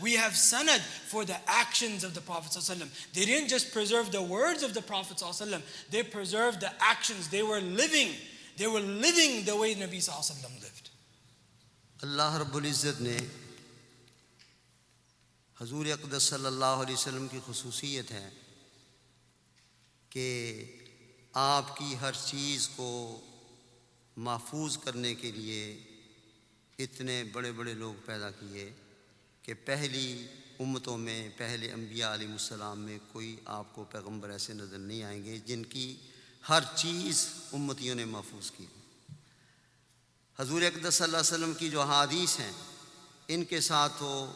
we 0.00 0.14
have 0.14 0.32
sanad 0.32 0.80
for 0.80 1.24
the 1.24 1.36
actions 1.46 2.04
of 2.04 2.14
the 2.14 2.20
Prophet 2.20 2.52
They 3.14 3.24
didn't 3.24 3.48
just 3.48 3.72
preserve 3.72 4.12
the 4.12 4.22
words 4.22 4.62
of 4.62 4.74
the 4.74 4.82
Prophet 4.82 5.22
they 5.90 6.02
preserved 6.02 6.60
the 6.60 6.70
actions. 6.80 7.28
They 7.28 7.42
were 7.42 7.60
living. 7.60 8.10
They 8.56 8.66
were 8.66 8.80
living 8.80 9.44
the 9.44 9.56
way 9.56 9.74
Nabi 9.74 10.02
lived. 10.62 10.90
Allah 12.02 12.44
Rabbul 12.44 12.66
Izzat 12.66 13.00
ne 13.00 13.16
حضور 15.60 15.86
اقدس 15.86 16.22
صلی 16.22 16.46
اللہ 16.46 16.82
علیہ 16.82 16.94
وسلم 16.94 17.26
کی 17.28 17.38
خصوصیت 17.46 18.10
ہے 18.12 18.28
کہ 20.13 20.65
آپ 21.33 21.77
کی 21.77 21.95
ہر 22.01 22.11
چیز 22.25 22.69
کو 22.75 23.21
محفوظ 24.17 24.77
کرنے 24.77 25.15
کے 25.15 25.31
لیے 25.31 25.83
اتنے 26.79 27.23
بڑے 27.23 27.51
بڑے 27.51 27.73
لوگ 27.73 27.93
پیدا 28.05 28.31
کیے 28.31 28.73
کہ 29.41 29.53
پہلی 29.65 30.27
امتوں 30.59 30.97
میں، 30.97 31.29
پہلے 31.37 31.71
انبیاء 31.71 32.13
علیہ 32.13 32.27
السلام 32.27 32.79
میں 32.79 32.99
کوئی 33.11 33.35
آپ 33.45 33.75
کو 33.75 33.83
پیغمبر 33.83 34.29
ایسے 34.29 34.53
نظر 34.53 34.77
نہیں 34.77 35.03
آئیں 35.03 35.23
گے 35.23 35.37
جن 35.37 35.63
کی 35.63 35.97
ہر 36.49 36.63
چیز 36.75 37.27
امتیوں 37.53 37.95
نے 37.95 38.05
محفوظ 38.05 38.51
کی۔ 38.51 38.65
حضور 40.39 40.61
اقدس 40.61 40.95
صلی 40.95 41.03
اللہ 41.03 41.17
علیہ 41.17 41.33
وسلم 41.33 41.53
کی 41.53 41.69
جو 41.69 41.81
حادیث 41.81 42.39
ہیں، 42.39 42.51
ان 43.27 43.45
کے 43.45 43.61
ساتھ 43.61 43.93
وہ 43.99 44.33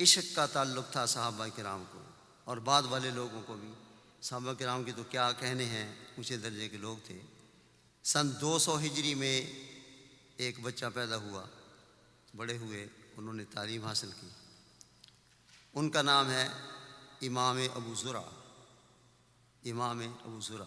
عشق 0.00 0.36
کا 0.36 0.46
تعلق 0.46 0.92
تھا 0.92 1.06
صحابہ 1.06 1.46
کرام 1.56 1.84
کو 1.92 1.98
اور 2.44 2.56
بعد 2.56 2.82
والے 2.82 3.10
لوگوں 3.10 3.42
کو 3.46 3.54
بھی۔ 3.54 3.72
صحابہ 4.24 4.52
کرام 4.52 4.84
کی 4.84 4.92
تو 4.92 5.02
کیا 5.02 5.32
کہنے 5.32 5.64
ہیں؟ 5.64 5.90
اونچے 5.90 6.36
درجے 6.36 6.68
کے 6.68 6.76
لوگ 6.76 6.96
تھے۔ 7.04 7.20
سن 8.04 8.40
دو 8.40 8.58
سو 8.58 8.78
ہجری 8.78 9.14
میں 9.14 9.52
ایک 10.36 10.60
بچہ 10.60 10.84
پیدا 10.94 11.16
ہوا، 11.16 11.44
بڑے 12.36 12.58
ہوئے، 12.58 12.86
انہوں 13.16 13.34
نے 13.34 13.44
تعلیم 13.44 13.84
حاصل 13.84 14.10
کی۔ 14.20 14.28
ان 15.74 15.90
کا 15.90 16.02
نام 16.02 16.30
ہے 16.30 16.48
امام 17.22 17.58
ابو 17.74 17.94
ذرا۔ 17.94 18.20
امام 19.64 19.98
ابو 19.98 20.40
ذرا۔ 20.40 20.64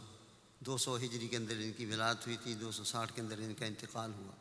دو 0.60 0.78
سو 0.78 0.98
ہجری 0.98 1.28
کے 1.28 1.38
اندر 1.38 1.56
ان 1.56 1.72
کی 1.78 1.86
ولادت 1.86 2.26
ہوئی 2.26 2.38
تھی، 2.44 2.54
دو 2.54 2.72
سو 2.72 2.84
ساٹھ 2.84 3.14
کے 3.16 3.22
اندر 3.22 3.38
ان 3.38 3.54
کا 3.54 3.66
انتقال 3.66 4.14
ہوا۔ 4.14 4.32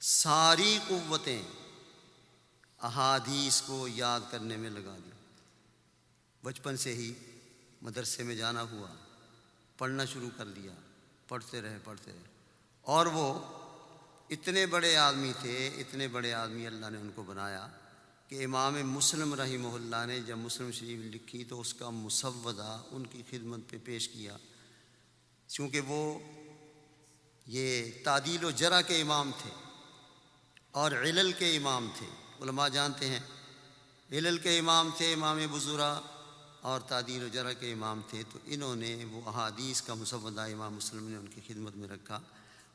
ساری 0.00 0.78
قوتیں 0.88 1.42
احادیث 2.82 3.62
کو 3.62 3.88
یاد 3.88 4.20
کرنے 4.30 4.56
میں 4.56 4.70
لگا 4.70 4.96
دی۔ 5.04 5.10
بچپن 6.42 6.76
سے 6.76 6.94
ہی 6.94 7.12
مدرسے 7.82 8.22
میں 8.22 8.34
جانا 8.34 8.62
ہوا، 8.62 8.88
پڑھنا 9.78 10.04
شروع 10.04 10.30
کر 10.36 10.48
دیا، 10.48 10.72
پڑھتے 11.28 11.62
رہے 11.62 11.78
پڑھتے 11.84 12.12
رہے۔ 12.12 12.22
اور 12.80 13.06
وہ 13.06 13.40
اتنے 14.30 14.66
بڑے 14.66 14.96
آدمی 14.96 15.32
تھے، 15.40 15.68
اتنے 15.68 16.08
بڑے 16.08 16.32
آدمی 16.32 16.66
اللہ 16.66 16.86
نے 16.90 16.98
ان 16.98 17.10
کو 17.14 17.22
بنایا 17.22 17.68
کہ 18.28 18.44
امام 18.44 18.74
مسلم 18.74 19.34
رحمہ 19.34 19.68
اللہ 19.68 20.06
نے 20.06 20.20
جب 20.20 20.38
مسلم 20.38 20.70
شریف 20.70 21.14
لکھی 21.14 21.44
تو 21.44 21.60
اس 21.60 21.74
کا 21.74 21.90
مسودہ 21.90 22.82
ان 22.90 23.06
کی 23.06 23.22
خدمت 23.30 23.60
پہ 23.70 23.76
پیش 23.84 24.08
کیا۔ 24.08 24.36
چونکہ 25.46 25.80
وہ 25.80 26.18
یہ 27.46 27.90
تعدیل 28.04 28.44
و 28.44 28.50
جرا 28.50 28.82
کے 28.82 29.00
امام 29.00 29.30
تھے 29.38 29.50
اور 30.70 30.92
علل 30.92 31.32
کے 31.32 31.56
امام 31.56 31.88
تھے۔ 31.98 32.06
علماء 32.42 32.68
جانتے 32.68 33.08
ہیں، 33.08 33.20
علل 34.12 34.38
کے 34.38 34.58
امام 34.58 34.90
تھے 34.96 35.12
امام 35.12 35.38
بزرا 35.50 36.00
اور 36.60 36.80
تعدیل 36.80 37.22
و 37.22 37.28
جرا 37.28 37.52
کے 37.52 37.72
امام 37.72 38.00
تھے 38.08 38.22
تو 38.32 38.38
انہوں 38.44 38.76
نے 38.76 39.04
وہ 39.04 39.20
احادیث 39.26 39.82
کا 39.82 39.94
مسودہ 39.94 40.40
امام 40.40 40.74
مسلم 40.74 41.08
نے 41.08 41.16
ان 41.16 41.26
کی 41.26 41.40
خدمت 41.46 41.76
میں 41.76 41.88
رکھا 41.88 42.20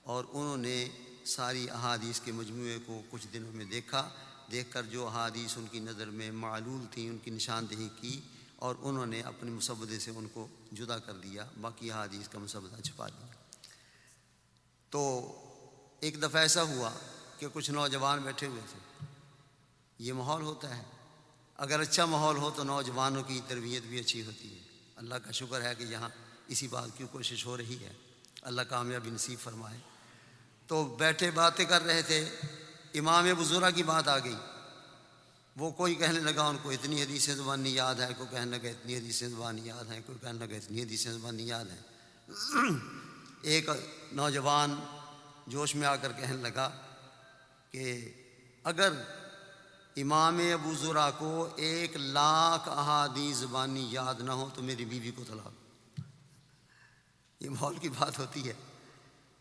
اور 0.04 0.26
انہوں 0.30 0.58
نے 0.58 0.90
ساری 1.26 1.70
احادیث 1.70 2.20
کے 2.20 2.32
مجموعے 2.32 2.78
کو 2.86 3.02
کچھ 3.10 3.28
دنوں 3.34 3.52
میں 3.52 3.66
دیکھا، 3.66 4.10
دیکھ 4.52 4.72
کر 4.72 4.84
جو 4.84 5.08
احادیث 5.08 5.58
ان 5.58 5.66
کی 5.72 5.80
نظر 5.80 6.10
میں 6.10 6.32
معلول 6.32 6.86
تھیں، 6.92 7.10
ان 7.10 7.18
کی 7.18 7.32
نشاندہی 7.32 7.90
کی 8.02 8.22
اور 8.56 8.76
انہوں 8.80 9.06
نے 9.06 9.22
اپنے 9.22 9.52
مسودے 9.52 10.00
سے 10.00 10.12
ان 10.16 10.28
کو 10.34 10.48
جدا 10.72 11.00
کر 11.00 11.14
دیا، 11.14 11.46
باقی 11.62 11.92
احادیث 11.92 12.28
کا 12.28 12.40
مسودہ 12.40 12.82
چھپا 12.82 13.08
دیا۔ 13.08 13.28
تو 14.90 15.32
ایک 16.00 16.22
دفعہ 16.22 16.42
ایسا 16.42 16.64
ہوا 16.64 16.90
کہ 17.40 17.48
کچھ 17.54 17.72
نوجوان 17.72 18.20
بیٹھے 18.20 18.48
ہوئے 18.48 18.62
تھے۔ 18.70 19.06
یہ 20.00 20.14
ماحول 20.14 20.42
ہوتا 20.42 20.78
ہے۔ 20.78 20.84
اگر 21.64 21.80
اچھا 21.80 22.06
ماحول 22.06 22.38
ہو 22.38 22.52
تو 22.56 22.64
نوجوانوں 22.64 23.24
کی 23.24 23.42
تربیت 23.48 23.84
بھی 23.84 24.00
اچھی 24.00 24.26
ہوتی 24.26 24.54
ہے۔ 24.54 24.60
اللہ 24.96 25.16
کا 25.16 25.32
شکر 25.32 25.62
ہے 25.62 25.76
کہ 25.76 25.84
یہاں 25.84 26.10
اسی 26.48 26.68
بات 26.68 26.90
کی 26.98 27.04
کوشش 27.12 27.46
ہو 27.46 27.58
رہی 27.58 27.84
ہے۔ 27.84 27.94
اللہ 28.42 28.62
کامیابی 28.62 29.10
نصیب 29.10 29.40
فرمائے۔ 29.40 29.78
تو 30.68 30.86
بیٹھے 30.86 31.32
باتیں 31.32 31.66
کر 31.66 31.82
رہے 31.82 32.02
تھے۔ 32.02 32.30
امام 32.94 33.26
بزرا 33.40 33.70
کی 33.70 33.84
بات 33.84 34.08
آ 34.08 34.20
گئی۔ 34.20 34.36
وہ 35.58 35.72
کوئی 35.72 35.96
کہنے 35.96 36.20
لگا، 36.20 36.44
ان 36.44 36.58
کو 36.62 36.70
اتنی 36.70 37.04
حدیث 37.04 37.30
زبانی 37.30 37.76
یاد 37.76 37.96
ہے، 37.96 38.08
کوئی 38.18 38.30
کہنے 38.32 38.58
لگا 38.58 38.70
اتنی 38.70 38.98
حدیث 38.98 39.24
زبانی 39.24 39.62
یاد 39.66 39.92
ہے، 39.92 40.02
کوئی 40.06 40.18
کہنے 40.22 40.48
لگا 40.48 40.56
اتنی 40.56 40.84
حدیث 40.84 41.08
زبانی 41.08 41.48
یاد 41.48 41.66
ہے۔ 41.66 41.82
ایک 43.42 43.70
نوجوان 44.12 44.76
جوش 45.48 45.76
میں 45.76 45.88
آ 45.88 45.96
کر 45.96 46.12
کہنے 46.12 46.50
لگا 46.50 46.72
کہ 47.72 48.12
اگر 48.64 48.94
امام 49.96 50.38
ابو 50.54 50.74
ذرا 50.76 51.12
کو 51.12 51.50
ایک 51.56 51.96
لاکھ 51.96 52.70
احادیث 52.70 53.38
زبانی 53.38 53.88
یاد 53.92 54.16
نہ 54.20 54.32
ہو 54.32 54.50
تو 54.54 54.62
میری 54.62 54.86
بیوی 54.86 55.12
کو 55.12 55.24
طلاق۔ 55.28 55.54
یہ 57.40 57.50
ماحول 57.50 57.78
کی 57.78 57.90
بات 57.90 58.20
ہوتی 58.20 58.48
ہے۔ 58.48 58.54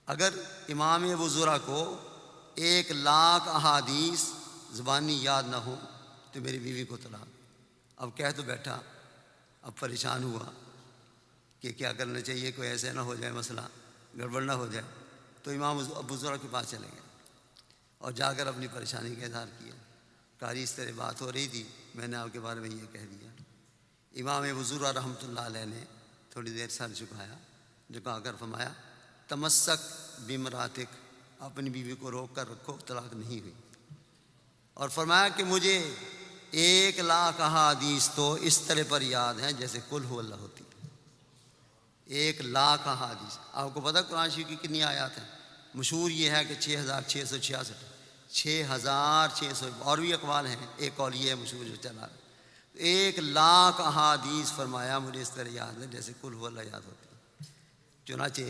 اگر 0.07 0.33
امام 0.69 1.13
ابو 1.13 1.29
ذرا 1.29 1.59
کو 1.59 1.97
ایک 2.55 2.91
لاکھ 2.91 3.49
احادیث 3.49 4.25
زبانی 4.73 5.23
یاد 5.23 5.43
نہ 5.47 5.57
ہو 5.57 5.75
تو 6.33 6.41
میری 6.41 6.59
بیوی 6.59 6.85
کو 6.85 6.97
طلاق۔ 6.97 7.27
اب 7.97 8.11
کہہ 8.17 8.31
تو 8.37 8.43
بیٹھا۔ 8.43 8.81
اب 9.63 9.73
پریشان 9.79 10.23
ہوا 10.23 10.51
کہ 11.61 11.73
کیا 11.73 11.93
کرنا 11.93 12.21
چاہیے، 12.21 12.53
کوئی 12.53 12.69
ایسے 12.69 12.93
نہ 12.93 13.01
ہو 13.01 13.15
جائے 13.15 13.33
مسئلہ، 13.33 13.61
گڑبڑ 14.19 14.43
نہ 14.43 14.53
ہو 14.53 14.67
جائے۔ 14.67 14.85
تو 15.43 15.51
امام 15.51 15.79
ابو 15.97 16.17
ذرا 16.17 16.37
کے 16.37 16.49
پاس 16.51 16.71
چلے 16.71 16.89
گئے 16.93 17.01
اور 17.99 18.13
جا 18.13 18.33
کر 18.33 18.47
اپنی 18.47 18.67
پریشانی 18.67 19.15
کا 19.15 19.27
اظہار 19.27 19.47
کیا۔ 19.59 19.75
کاری 20.43 20.63
اس 20.63 20.73
طرح 20.73 20.91
بات 20.97 21.21
ہو 21.21 21.33
رہی 21.33 21.49
تھی، 21.49 21.65
میں 21.95 22.07
نے 22.07 22.17
آپ 22.17 22.29
کے 22.33 22.41
بارے 22.41 22.61
میں 22.61 22.69
یہ 22.69 22.93
کہہ 22.93 23.01
دیا۔ 23.01 23.29
امام 24.21 24.61
بزرا 24.61 24.93
رحمۃ 24.93 25.23
اللہ 25.23 25.41
علیہ 25.41 25.65
نے 25.65 25.85
تھوڑی 26.31 26.51
دیر 26.51 26.69
سر 26.69 26.89
جھکایا، 26.89 27.35
جھکا 27.91 28.19
کر 28.19 28.33
فرمایا، 28.39 28.73
تمسک 29.29 30.11
بمراتک، 30.21 30.85
اپنی 31.39 31.71
بیوی 31.71 31.95
کو 31.95 32.11
روک 32.11 32.37
کر 32.37 32.51
رکھو، 32.51 32.77
طلاق 32.87 33.15
نہیں 33.15 33.41
ہوئی۔ 33.41 33.53
اور 34.75 34.89
فرمایا 34.89 35.29
کہ 35.29 35.45
مجھے 35.45 35.95
ایک 36.51 36.99
لاکھ 36.99 37.41
احادیث 37.41 38.09
تو 38.15 38.33
اس 38.33 38.59
طرح 38.59 38.83
پر 38.89 39.03
یاد 39.03 39.35
ہیں 39.35 39.53
جیسے 39.53 39.79
کل 39.89 40.05
ہو 40.05 40.19
اللہ 40.19 40.35
ہوتی۔ 40.35 40.65
ایک 42.05 42.41
لاکھ 42.41 42.89
احادیث۔ 42.89 43.39
آپ 43.53 43.69
کو 43.75 43.81
پتہ 43.81 43.99
قرآن 44.09 44.31
شریف 44.31 44.49
کی 44.49 44.57
کتنی 44.57 44.83
آیات 44.83 45.19
ہیں؟ 45.19 45.29
مشہور 45.75 46.11
یہ 46.11 46.31
ہے 46.31 46.45
کہ 46.45 46.55
چھ 46.55 46.77
ہزار 46.81 47.03
چھ 47.07 47.23
سو 47.29 47.39
چھیاسٹھ۔ 47.39 47.92
چھ 48.33 48.63
ہزار 48.71 49.29
چھ 49.35 49.45
سو 49.57 49.69
اور 49.79 49.99
بھی 49.99 50.15
اقوال 50.15 50.47
ہیں، 50.47 50.57
ایک 50.77 50.93
اور 50.97 51.13
یہ 51.13 51.31
ہے 51.31 51.35
مشہور 51.35 51.65
جو 51.65 51.77
چلا۔ 51.77 52.07
ایک 52.73 53.19
لاکھ 53.19 53.81
احادیث 53.81 54.53
فرمایا، 54.53 54.99
مجھے 54.99 55.23
اس 55.23 55.31
طرح 55.31 55.49
یاد 55.49 55.81
ہے 55.81 55.87
جیسے 55.87 56.13
کل 56.21 56.35
ہو 56.35 56.47
اللہ 56.47 56.61
یاد 56.63 56.81
ہوتی۔ 56.87 57.17
چنانچہ 58.05 58.43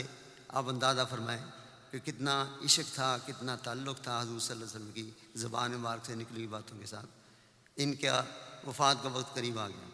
آپ 0.48 0.64
اندازہ 0.68 1.00
فرمائیں 1.10 1.44
کہ 1.90 1.98
کتنا 1.98 2.46
عشق 2.64 2.94
تھا، 2.94 3.18
کتنا 3.26 3.56
تعلق 3.56 4.00
تھا 4.02 4.20
حضور 4.20 4.40
صلی 4.40 4.52
اللہ 4.52 4.64
علیہ 4.64 4.76
وسلم 4.76 4.90
کی 4.94 5.10
زبان 5.34 5.72
مبارک 5.72 6.06
سے 6.06 6.14
نکلی 6.14 6.46
باتوں 6.46 6.78
کے 6.80 6.86
ساتھ۔ 6.86 7.06
ان 7.76 7.94
کا 7.94 8.24
وفات 8.66 8.96
کا 9.02 9.08
وقت 9.08 9.34
قریب 9.34 9.58
آ 9.58 9.68
گیا۔ 9.68 9.88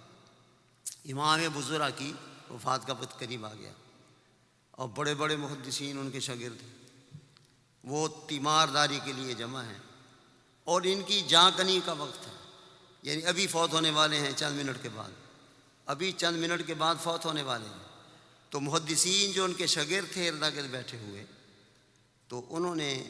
امام 1.05 1.41
بزرا 1.55 1.91
کی 1.91 2.13
وفات 2.51 2.87
کا 2.87 2.93
وقت 2.93 3.19
قریب 3.19 3.47
آ 3.47 3.55
گیا۔ 3.55 3.73
اور 4.71 4.89
بڑے 4.89 5.15
بڑے 5.15 5.37
محدثین 5.37 5.99
ان 5.99 6.11
کے 6.11 6.21
شاگرد 6.21 6.78
وہ 7.85 8.09
تیمار 8.29 8.69
داری 8.69 9.01
کے 9.05 9.13
لیے 9.13 9.35
جمع 9.35 9.63
ہیں 9.63 9.79
اور 10.65 10.83
ان 10.85 11.03
کی 11.03 11.21
جاں 11.29 11.51
کنی 11.57 11.81
کا 11.85 11.93
وقت 11.93 12.27
ہے۔ 12.27 12.33
یعنی 13.03 13.27
ابھی 13.27 13.47
فوت 13.47 13.73
ہونے 13.73 13.91
والے 13.91 14.21
ہیں 14.21 14.33
چند 14.37 14.57
منٹ 14.57 14.77
کے 14.83 14.89
بعد۔ 14.89 15.11
ابھی 15.87 16.13
چند 16.13 16.37
منٹ 16.37 16.67
کے 16.67 16.75
بعد 16.75 16.95
فوت 17.03 17.25
ہونے 17.25 17.43
والے 17.43 17.67
ہیں۔ 17.67 17.89
تو 18.51 18.61
محدثین 18.61 19.33
جو 19.33 19.45
ان 19.45 19.55
کے 19.55 19.67
شاگرد 19.67 20.13
تھے 20.13 20.29
اردا 20.29 20.51
کے 20.51 20.63
بیٹھے 20.63 20.99
ہوئے، 20.99 21.25
تو 22.29 22.47
انہوں 22.51 22.77
نے 22.77 23.05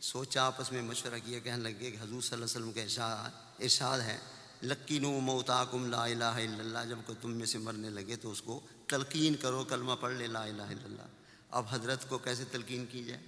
سوچا، 0.00 0.42
آپس 0.42 0.72
میں 0.72 0.82
مشورہ 0.82 1.14
کیا، 1.24 1.38
کہنے 1.38 1.62
لگے 1.62 1.90
کہ 1.90 1.96
حضور 2.00 2.20
صلی 2.20 2.32
اللہ 2.32 2.34
علیہ 2.34 2.44
وسلم 2.44 2.72
کا 2.72 2.82
ارشاد 2.82 3.30
ارشاد 3.60 3.98
ہے، 3.98 4.18
لکینو 4.62 5.20
موتاکم 5.20 5.90
لا 5.90 6.04
الہ 6.04 6.24
الا 6.24 6.58
اللہ۔ 6.58 6.78
جب 6.88 6.98
کو 7.06 7.14
تم 7.20 7.32
میں 7.32 7.46
سے 7.46 7.58
مرنے 7.58 7.90
لگے 7.90 8.16
تو 8.16 8.30
اس 8.30 8.42
کو 8.42 8.60
تلقین 8.86 9.34
کرو، 9.34 9.64
کلمہ 9.64 9.92
پڑھ 10.00 10.14
لے، 10.14 10.26
لا 10.26 10.42
الہ 10.42 10.62
الا 10.62 10.84
اللہ۔ 10.84 11.06
اب 11.50 11.64
حضرت 11.70 12.08
کو 12.08 12.18
کیسے 12.18 12.44
تلقین 12.50 12.86
کی 12.86 13.04
جائے؟ 13.04 13.22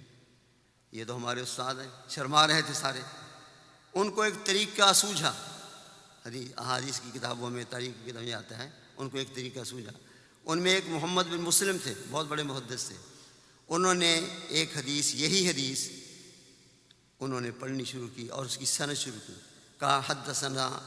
یہ 0.91 1.03
تو 1.05 1.15
ہمارے 1.15 1.41
استاد 1.41 1.75
ہیں، 1.75 2.09
شرما 2.09 2.47
رہے 2.47 2.61
تھے 2.61 2.73
سارے۔ 2.73 2.99
ان 3.93 4.11
کو 4.11 4.21
ایک 4.21 4.33
طریقہ 4.45 4.93
سوجھا۔ 4.93 5.33
حدیث، 6.25 6.51
احادیث 6.57 6.99
کی 6.99 7.19
کتابوں 7.19 7.49
میں، 7.49 7.63
تاریخ 7.69 8.05
کی 8.05 8.11
کتابیں 8.11 8.33
آتا 8.33 8.57
ہے۔ 8.57 8.69
ان 8.97 9.09
کو 9.09 9.17
ایک 9.17 9.35
طریقہ 9.35 9.63
سوجھا۔ 9.63 9.91
ان 10.45 10.61
میں 10.61 10.75
ایک 10.75 10.83
محمد 10.87 11.23
بن 11.23 11.41
مسلم 11.41 11.77
تھے، 11.83 11.93
بہت 12.11 12.25
بڑے 12.25 12.43
محدث 12.43 12.87
تھے۔ 12.87 12.95
انہوں 13.67 13.93
نے 13.93 14.21
ایک 14.47 14.77
حدیث، 14.77 15.15
یہی 15.15 15.49
حدیث 15.49 15.89
انہوں 17.19 17.41
نے 17.41 17.51
پڑھنی 17.51 17.83
شروع 17.83 18.07
کی 18.15 18.27
اور 18.27 18.45
اس 18.45 18.57
کی 18.57 18.65
صنعت 18.65 18.97
شروع 18.97 19.27
کی۔ 19.27 19.33
کہا 19.79 20.01
حد 20.07 20.33
ثنا 20.33 20.79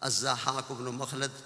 الضحاق 0.00 0.70
ابن 0.70 0.84
مخلد، 0.84 1.42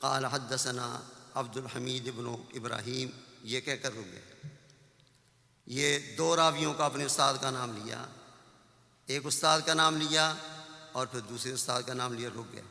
قال 0.00 0.24
حد 0.24 0.56
ثنا 0.58 1.00
عبد 1.34 1.56
الحمید 1.56 2.08
ابن 2.08 2.26
ابراہیم۔ 2.54 3.08
یہ 3.42 3.60
کہہ 3.60 3.76
کر 3.82 3.90
رک 3.90 4.12
گئے۔ 4.12 4.22
یہ 5.72 5.98
دو 6.18 6.36
راویوں 6.36 6.74
کا 6.74 6.86
اپنے 6.86 7.04
استاد 7.04 7.34
کا 7.40 7.50
نام 7.50 7.78
لیا، 7.84 8.06
ایک 9.06 9.26
استاد 9.26 9.60
کا 9.66 9.74
نام 9.74 9.96
لیا 9.96 10.34
اور 10.92 11.06
پھر 11.06 11.20
دوسرے 11.20 11.52
استاد 11.52 11.82
کا 11.82 11.94
نام 11.94 12.12
لیا، 12.12 12.28
رک 12.28 12.52
گئے۔ 12.52 12.62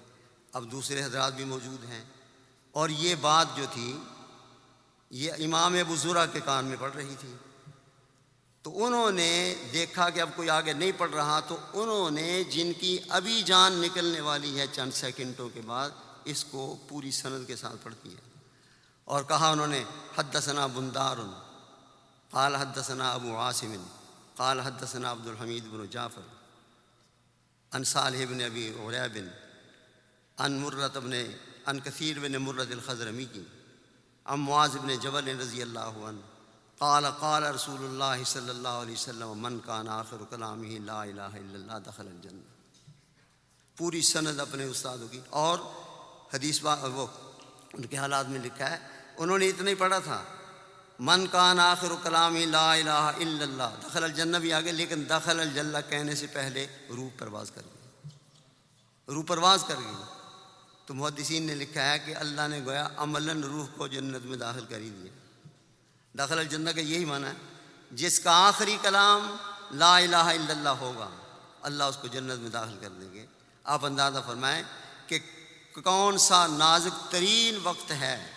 اب 0.53 0.71
دوسرے 0.71 1.03
حضرات 1.03 1.33
بھی 1.33 1.43
موجود 1.43 1.85
ہیں۔ 1.85 2.03
اور 2.71 2.89
یہ 2.89 3.15
بات 3.21 3.47
جو 3.55 3.65
تھی، 3.71 3.97
یہ 5.09 5.31
امام 5.31 5.73
ابو 5.73 5.95
ذرا 5.95 6.25
کے 6.25 6.39
کان 6.45 6.65
میں 6.65 6.77
پڑ 6.79 6.91
رہی 6.91 7.15
تھی۔ 7.19 7.35
تو 8.62 8.85
انہوں 8.85 9.12
نے 9.12 9.55
دیکھا 9.73 10.09
کہ 10.09 10.19
اب 10.19 10.29
کوئی 10.35 10.49
آگے 10.49 10.73
نہیں 10.73 10.91
پڑھ 10.97 11.12
رہا، 11.12 11.39
تو 11.39 11.57
انہوں 11.73 12.12
نے 12.12 12.43
جن 12.43 12.71
کی 12.79 12.97
ابھی 13.09 13.41
جان 13.41 13.73
نکلنے 13.73 14.19
والی 14.19 14.59
ہے 14.59 14.65
چند 14.71 14.91
سیکنڈوں 14.91 15.49
کے 15.53 15.62
بعد، 15.65 15.89
اس 16.25 16.43
کو 16.43 16.77
پوری 16.88 17.12
سند 17.12 17.47
کے 17.47 17.55
ساتھ 17.55 17.77
پڑھتی 17.83 18.09
ہے۔ 18.09 18.39
اور 19.05 19.23
کہا 19.23 19.49
انہوں 19.49 19.67
نے، 19.67 19.83
حدثنا 20.17 20.67
بندار۔ 20.67 21.17
قال 22.31 22.55
حدثنا 22.55 23.11
ابو 23.11 23.37
عاصم، 23.37 23.75
قال 24.37 24.59
حدثنا 24.61 25.11
عبد 25.11 25.27
الحمید 25.27 25.67
بن 25.67 25.85
جعفر 25.87 26.27
ان 27.71 27.83
صالح 27.85 28.25
بن 28.25 28.41
ابی 28.41 28.67
عریب 28.79 29.17
ان 30.37 30.59
مرت 30.59 30.97
بن 30.97 31.13
ان 31.13 31.79
کثیر 31.79 32.19
بن 32.19 32.37
مرت 32.43 32.71
الخضرمی 32.71 33.25
کی 33.33 33.43
ام 34.25 34.43
معاذ 34.43 34.77
بن 34.77 34.95
جبل 34.97 35.27
رضی 35.39 35.61
اللہ 35.61 35.97
عنہ 36.07 36.21
قال 36.79 37.05
قال 37.19 37.43
رسول 37.45 37.83
اللہ 37.83 38.23
صلی 38.25 38.49
اللہ 38.49 38.75
علیہ 38.83 38.93
وسلم، 38.93 39.37
من 39.37 39.59
کان 39.65 39.87
آخر 39.89 40.23
کلامہ 40.29 40.79
لا 40.85 41.01
الہ 41.01 41.21
الا 41.21 41.55
اللہ 41.55 41.79
دخل 41.85 42.07
الجنہ 42.07 42.41
پوری 43.77 44.01
سند 44.01 44.39
اپنے 44.39 44.63
استادوں 44.65 45.07
کی، 45.07 45.19
اور 45.41 45.59
حدیث 46.33 46.61
با، 46.61 46.73
وہ 46.85 47.07
ان 47.73 47.85
کے 47.85 47.97
حالات 47.97 48.29
میں 48.29 48.39
لکھا 48.39 48.69
ہے، 48.71 48.77
انہوں 49.17 49.37
نے 49.37 49.47
اتنا 49.49 49.69
ہی 49.69 49.75
پڑھا 49.75 49.99
تھا۔ 49.99 50.23
من 50.99 51.27
کان 51.27 51.59
آخر 51.59 51.91
کلام 52.03 52.38
لا 52.38 52.73
الہ 52.73 52.89
الا 52.89 53.43
اللہ، 53.43 53.88
دخل 53.88 54.03
الجنہ 54.03 54.38
بھی 54.38 54.53
آگے، 54.53 54.71
لیکن 54.71 55.09
دخل 55.09 55.39
الجنہ 55.39 55.77
کہنے 55.89 56.15
سے 56.15 56.27
پہلے 56.27 56.67
روح 56.89 57.09
پرواز 57.17 57.51
کر 57.51 57.62
گئی۔ 57.65 58.09
روح 59.07 59.23
پرواز 59.27 59.63
کر 59.67 59.75
گئی۔ 59.75 60.03
تو 60.85 60.93
محدثین 60.93 61.43
نے 61.43 61.55
لکھا 61.55 61.91
ہے 61.91 61.99
کہ 61.99 62.15
اللہ 62.15 62.41
نے 62.49 62.59
گویا 62.65 62.88
عملاً 62.97 63.43
روح 63.43 63.65
کو 63.77 63.88
جنت 63.88 64.25
میں 64.25 64.38
داخل 64.38 64.65
کر 64.69 64.77
ہی 64.77 64.89
دیا۔ 64.89 65.12
داخل 66.17 66.39
الجنہ 66.39 66.69
کا 66.69 66.81
یہی 66.81 67.05
معنی 67.05 67.25
ہے، 67.25 67.33
جس 67.91 68.19
کا 68.19 68.47
آخری 68.47 68.77
کلام 68.81 69.35
لا 69.71 69.97
الہ 69.97 70.15
الا 70.15 70.51
اللہ 70.51 70.69
ہوگا، 70.69 71.09
اللہ 71.62 71.83
اس 71.83 71.97
کو 71.97 72.07
جنت 72.07 72.39
میں 72.39 72.49
داخل 72.49 72.77
کر 72.81 72.89
دیں 72.89 73.13
گے۔ 73.13 73.25
آپ 73.63 73.85
اندازہ 73.85 74.19
فرمائیں 74.27 74.63
کہ 75.07 75.19
کون 75.83 76.17
سا 76.17 76.47
نازک 76.47 77.12
ترین 77.12 77.57
وقت 77.63 77.91
ہے؟ 77.91 78.31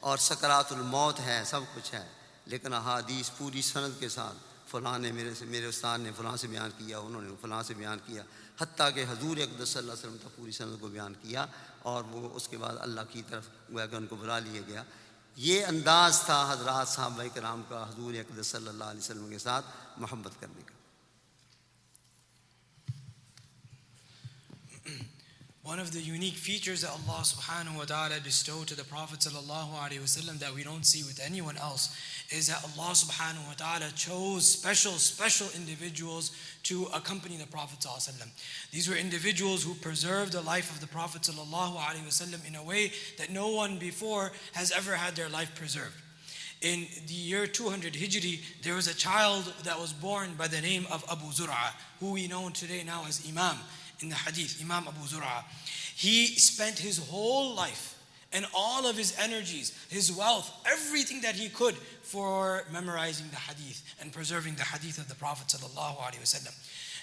اور 0.00 0.18
سکرات 0.18 0.72
الموت 0.72 1.20
ہے 1.20 1.42
سب 1.46 1.60
کچھ 1.74 1.94
ہے 1.94 2.08
لیکن 2.46 2.72
احادیث 2.72 3.30
پوری 3.38 3.62
سند 3.62 4.00
کے 4.00 4.08
ساتھ، 4.08 4.36
فلاں 4.70 4.98
نے 4.98 5.12
میرے 5.12 5.34
سے، 5.34 5.44
میرے 5.44 5.66
استاد 5.66 5.98
نے 5.98 6.12
فلاں 6.16 6.36
سے 6.36 6.46
بیان 6.46 6.70
کیا، 6.78 6.98
انہوں 6.98 7.22
نے 7.22 7.30
فلاں 7.40 7.62
سے 7.62 7.74
بیان 7.74 7.98
کیا۔ 8.06 8.22
حتیٰ 8.58 8.94
کہ 8.94 9.04
حضور 9.10 9.36
اقدس 9.36 9.68
صلی 9.68 9.78
اللہ 9.78 9.92
علیہ 9.92 10.06
وسلم 10.06 10.16
تک 10.20 10.36
پوری 10.36 10.52
سند 10.52 10.80
کو 10.80 10.88
بیان 10.88 11.14
کیا 11.22 11.46
اور 11.82 12.04
وہ 12.04 12.28
اس 12.34 12.48
کے 12.48 12.56
بعد 12.56 12.74
اللہ 12.80 13.00
کی 13.10 13.22
طرف 13.28 13.48
گویا 13.72 13.86
کہ 13.86 13.96
ان 13.96 14.06
کو 14.06 14.16
بلا 14.16 14.38
لیا 14.38 14.62
گیا۔ 14.66 14.82
یہ 15.36 15.66
انداز 15.66 16.20
تھا 16.20 16.52
حضرات 16.52 16.88
صاحب 16.88 17.22
کرام 17.34 17.62
کا 17.68 17.88
حضور 17.88 18.14
اقدس 18.14 18.46
صلی 18.46 18.68
اللہ 18.68 18.84
علیہ 18.84 19.00
وسلم 19.00 19.30
کے 19.30 19.38
ساتھ 19.38 19.66
محبت 19.96 20.40
کرنے 20.40 20.62
کا۔ 20.66 20.77
One 25.68 25.80
of 25.80 25.92
the 25.92 26.00
unique 26.00 26.36
features 26.36 26.80
that 26.80 26.92
Allah 26.92 27.20
subhanahu 27.20 27.76
wa 27.76 27.84
ta'ala 27.84 28.20
bestowed 28.24 28.68
to 28.68 28.74
the 28.74 28.84
Prophet 28.84 29.18
wasallam 29.18 30.38
that 30.38 30.54
we 30.54 30.64
don't 30.64 30.86
see 30.86 31.02
with 31.02 31.20
anyone 31.22 31.58
else 31.58 31.94
is 32.30 32.46
that 32.46 32.64
Allah 32.64 32.94
subhanahu 32.94 33.46
wa 33.46 33.52
ta'ala 33.52 33.92
chose 33.94 34.48
special, 34.48 34.92
special 34.92 35.48
individuals 35.54 36.30
to 36.62 36.86
accompany 36.94 37.36
the 37.36 37.46
Prophet 37.46 37.80
wasallam. 37.80 38.30
These 38.72 38.88
were 38.88 38.96
individuals 38.96 39.62
who 39.62 39.74
preserved 39.74 40.32
the 40.32 40.40
life 40.40 40.70
of 40.70 40.80
the 40.80 40.86
Prophet 40.86 41.20
wasallam 41.20 42.48
in 42.48 42.54
a 42.54 42.64
way 42.64 42.90
that 43.18 43.28
no 43.28 43.48
one 43.48 43.76
before 43.76 44.32
has 44.54 44.72
ever 44.72 44.94
had 44.94 45.16
their 45.16 45.28
life 45.28 45.54
preserved. 45.54 46.00
In 46.62 46.86
the 47.08 47.12
year 47.12 47.46
200 47.46 47.92
Hijri, 47.92 48.40
there 48.62 48.74
was 48.74 48.88
a 48.88 48.94
child 48.96 49.52
that 49.64 49.78
was 49.78 49.92
born 49.92 50.30
by 50.38 50.48
the 50.48 50.62
name 50.62 50.86
of 50.90 51.04
Abu 51.12 51.26
Zur'a, 51.26 51.74
who 52.00 52.12
we 52.12 52.26
know 52.26 52.48
today 52.48 52.84
now 52.84 53.04
as 53.06 53.22
Imam 53.28 53.58
in 54.00 54.08
the 54.08 54.14
hadith, 54.14 54.60
Imam 54.62 54.88
Abu 54.88 55.00
Zur'a. 55.00 55.44
He 55.96 56.26
spent 56.26 56.78
his 56.78 56.98
whole 56.98 57.54
life 57.54 57.94
and 58.32 58.46
all 58.54 58.86
of 58.86 58.96
his 58.96 59.16
energies, 59.18 59.72
his 59.88 60.12
wealth, 60.12 60.50
everything 60.70 61.22
that 61.22 61.34
he 61.34 61.48
could 61.48 61.74
for 62.02 62.64
memorizing 62.72 63.26
the 63.30 63.36
hadith 63.36 63.82
and 64.00 64.12
preserving 64.12 64.54
the 64.54 64.64
hadith 64.64 64.98
of 64.98 65.08
the 65.08 65.14
Prophet. 65.14 65.54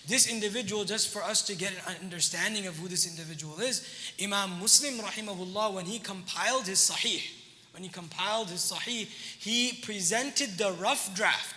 This 0.07 0.31
individual, 0.31 0.83
just 0.83 1.11
for 1.11 1.23
us 1.23 1.41
to 1.43 1.55
get 1.55 1.73
an 1.87 1.95
understanding 2.03 2.67
of 2.67 2.77
who 2.77 2.87
this 2.87 3.07
individual 3.07 3.59
is, 3.59 4.13
Imam 4.21 4.59
Muslim 4.59 4.99
rahimahullah, 4.99 5.73
when 5.73 5.85
he 5.85 5.97
compiled 5.97 6.67
his 6.67 6.77
Sahih, 6.77 7.23
when 7.71 7.83
he 7.83 7.89
compiled 7.89 8.49
his 8.49 8.71
Sahih, 8.71 9.07
he 9.39 9.79
presented 9.81 10.57
the 10.57 10.73
rough 10.73 11.15
draft 11.15 11.54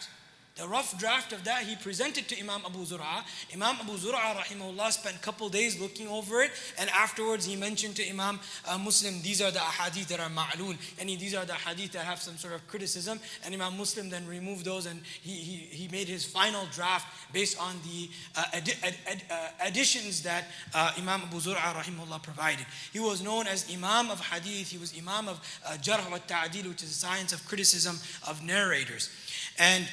the 0.58 0.66
rough 0.66 0.98
draft 0.98 1.32
of 1.32 1.44
that 1.44 1.62
he 1.62 1.76
presented 1.76 2.28
to 2.28 2.38
Imam 2.38 2.62
Abu 2.66 2.84
Zur'a. 2.84 3.24
Imam 3.54 3.76
Abu 3.80 3.92
Zur'a 3.92 4.34
rahimahullah 4.34 4.90
spent 4.90 5.16
a 5.16 5.20
couple 5.20 5.48
days 5.48 5.80
looking 5.80 6.08
over 6.08 6.42
it 6.42 6.50
and 6.78 6.90
afterwards 6.90 7.46
he 7.46 7.54
mentioned 7.54 7.94
to 7.96 8.08
Imam 8.08 8.40
uh, 8.68 8.76
Muslim, 8.76 9.22
these 9.22 9.40
are 9.40 9.50
the 9.50 9.60
ahadith 9.60 10.08
that 10.08 10.20
are 10.20 10.28
ma'lul, 10.28 10.76
and 10.98 11.08
these 11.08 11.34
are 11.34 11.44
the 11.44 11.54
hadith 11.54 11.92
that 11.92 12.04
have 12.04 12.20
some 12.20 12.36
sort 12.36 12.54
of 12.54 12.66
criticism 12.66 13.20
and 13.44 13.54
Imam 13.54 13.78
Muslim 13.78 14.10
then 14.10 14.26
removed 14.26 14.64
those 14.64 14.86
and 14.86 15.00
he, 15.22 15.30
he, 15.30 15.56
he 15.56 15.88
made 15.88 16.08
his 16.08 16.24
final 16.24 16.66
draft 16.72 17.06
based 17.32 17.60
on 17.60 17.76
the 17.84 18.10
uh, 18.36 18.44
adi- 18.54 18.72
ad- 18.82 18.96
ad- 19.06 19.22
uh, 19.30 19.48
additions 19.64 20.22
that 20.22 20.44
uh, 20.74 20.92
Imam 20.98 21.22
Abu 21.22 21.36
Zur'a 21.36 21.72
rahimahullah 21.74 22.22
provided. 22.22 22.66
He 22.92 22.98
was 22.98 23.22
known 23.22 23.46
as 23.46 23.70
Imam 23.72 24.10
of 24.10 24.20
hadith, 24.20 24.70
he 24.70 24.78
was 24.78 24.92
Imam 24.98 25.28
of 25.28 25.40
uh, 25.64 25.72
Jarh 25.74 26.10
wa 26.10 26.18
Ta'adil, 26.26 26.68
which 26.68 26.82
is 26.82 26.88
the 26.88 27.06
science 27.06 27.32
of 27.32 27.46
criticism 27.46 27.96
of 28.28 28.42
narrators. 28.42 29.10
And 29.58 29.86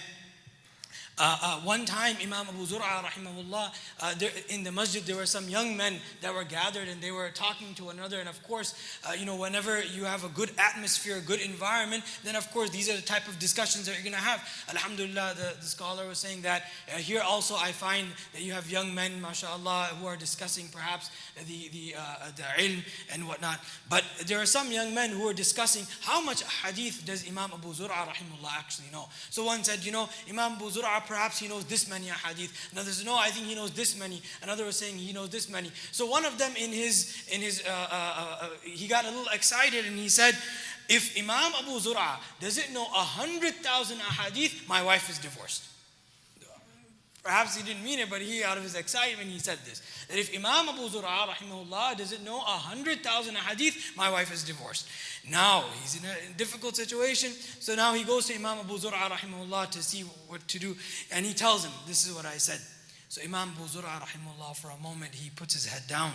uh, 1.18 1.38
uh, 1.42 1.60
one 1.62 1.86
time, 1.86 2.18
Imam 2.22 2.46
Abu 2.50 2.66
Zur'a, 2.66 3.02
rahimahullah, 3.04 3.74
uh, 4.02 4.16
there, 4.16 4.32
in 4.50 4.64
the 4.64 4.72
masjid, 4.72 5.02
there 5.04 5.16
were 5.16 5.26
some 5.26 5.48
young 5.48 5.78
men 5.78 5.96
that 6.22 6.34
were 6.34 6.44
gathered 6.44 6.90
and 6.90 7.02
they 7.02 7.12
were 7.12 7.30
talking 7.30 7.74
to 7.76 7.86
one 7.86 7.98
another. 7.98 8.20
And 8.20 8.28
of 8.28 8.42
course, 8.44 8.76
uh, 9.08 9.14
you 9.14 9.26
know, 9.26 9.38
whenever 9.38 9.82
you 9.82 10.04
have 10.04 10.26
a 10.26 10.30
good 10.30 10.52
atmosphere, 10.58 11.18
a 11.18 11.22
good 11.22 11.40
environment, 11.40 12.04
then 12.26 12.36
of 12.36 12.52
course, 12.52 12.70
these 12.70 12.90
are 12.90 12.96
the 12.96 13.02
type 13.02 13.30
of 13.30 13.40
discussions 13.40 13.86
that 13.86 13.94
you're 13.94 14.04
going 14.04 14.14
to 14.14 14.20
have. 14.20 14.44
Alhamdulillah, 14.70 15.36
the, 15.38 15.56
the 15.62 15.66
scholar 15.66 16.06
was 16.06 16.18
saying 16.18 16.42
that 16.42 16.64
uh, 16.94 16.98
here 16.98 17.22
also 17.22 17.56
I 17.56 17.72
find 17.72 18.08
that 18.34 18.42
you 18.42 18.52
have 18.52 18.70
young 18.70 18.94
men, 18.94 19.22
mashallah, 19.22 19.96
who 20.00 20.08
are 20.08 20.18
discussing 20.18 20.68
perhaps 20.68 21.12
the, 21.48 21.70
the, 21.70 21.96
the 22.36 22.44
ilm 22.60 22.84
and 23.14 23.26
whatnot. 23.26 23.60
But 23.90 24.04
there 24.26 24.42
are 24.42 24.46
some 24.46 24.70
young 24.70 24.94
men 24.94 25.12
who 25.12 25.28
are 25.30 25.34
discussing 25.34 25.86
how 26.02 26.22
much 26.22 26.44
hadith 26.44 27.06
does 27.06 27.26
Imam 27.26 27.52
Abu 27.54 27.70
Zur'a, 27.70 28.06
rahimahullah, 28.06 28.52
actually 28.58 28.88
know. 28.92 29.08
So 29.30 29.46
one 29.46 29.64
said, 29.64 29.86
you 29.86 29.94
know, 29.94 30.10
Imam 30.30 30.54
Abu 30.54 30.70
Zur'a 30.70 31.05
perhaps 31.08 31.40
he 31.40 31.48
knows 31.48 31.66
this 31.66 31.90
many 31.90 32.08
hadith. 32.08 32.70
Another 32.72 32.92
said, 32.92 33.06
no, 33.06 33.16
I 33.18 33.30
think 33.30 33.48
he 33.48 33.56
knows 33.56 33.72
this 33.72 33.98
many. 33.98 34.22
Another 34.42 34.66
was 34.66 34.78
saying 34.78 34.98
he 34.98 35.14
knows 35.14 35.30
this 35.30 35.50
many. 35.50 35.72
So 35.92 36.06
one 36.06 36.26
of 36.26 36.38
them 36.38 36.52
in 36.58 36.72
his, 36.72 37.28
in 37.32 37.42
his, 37.42 37.64
uh, 37.66 37.70
uh, 37.70 38.38
uh, 38.42 38.50
he 38.64 38.88
got 38.88 39.06
a 39.06 39.10
little 39.10 39.32
excited 39.34 39.86
and 39.86 39.98
he 39.98 40.10
said, 40.10 40.38
if 40.88 41.18
Imam 41.18 41.52
Abu 41.60 41.80
Zur'a 41.80 42.18
doesn't 42.40 42.74
know 42.74 42.84
a 42.84 43.06
hundred 43.20 43.56
thousand 43.56 43.98
ahadith, 43.98 44.68
my 44.70 44.84
wife 44.84 45.10
is 45.10 45.18
divorced. 45.18 45.64
Perhaps 47.26 47.58
he 47.58 47.64
didn't 47.64 47.84
mean 47.84 47.98
it, 47.98 48.08
but 48.08 48.22
he, 48.22 48.44
out 48.44 48.56
of 48.56 48.62
his 48.62 48.76
excitement, 48.76 49.28
he 49.28 49.40
said 49.40 49.58
this. 49.66 49.82
That 50.10 50.20
if 50.20 50.30
Imam 50.30 50.70
Abu 50.70 50.88
Zur'a, 50.88 51.26
rahimahullah, 51.28 51.98
doesn't 51.98 52.24
know 52.24 52.38
a 52.38 52.60
hundred 52.70 53.02
thousand 53.02 53.36
hadith, 53.36 53.94
my 53.98 54.12
wife 54.12 54.32
is 54.32 54.44
divorced. 54.44 54.88
Now, 55.28 55.64
he's 55.82 56.00
in 56.00 56.08
a 56.08 56.38
difficult 56.38 56.76
situation, 56.76 57.32
so 57.60 57.74
now 57.74 57.96
he 57.96 58.04
goes 58.04 58.28
to 58.28 58.36
Imam 58.36 58.60
Abu 58.60 58.78
Zur'a, 58.78 59.10
rahimahullah, 59.10 59.72
to 59.72 59.82
see 59.82 60.02
what 60.28 60.48
to 60.50 60.60
do, 60.60 60.76
and 61.12 61.26
he 61.26 61.34
tells 61.34 61.66
him, 61.66 61.72
this 61.88 62.08
is 62.08 62.14
what 62.14 62.28
I 62.28 62.38
said. 62.38 62.60
So 63.10 63.24
Imam 63.24 63.54
Abu 63.58 63.64
Zur'a, 63.70 64.02
rahimahullah, 64.02 64.56
for 64.58 64.70
a 64.70 64.78
moment, 64.78 65.16
he 65.16 65.32
puts 65.32 65.56
his 65.56 65.66
head 65.66 65.82
down, 65.88 66.12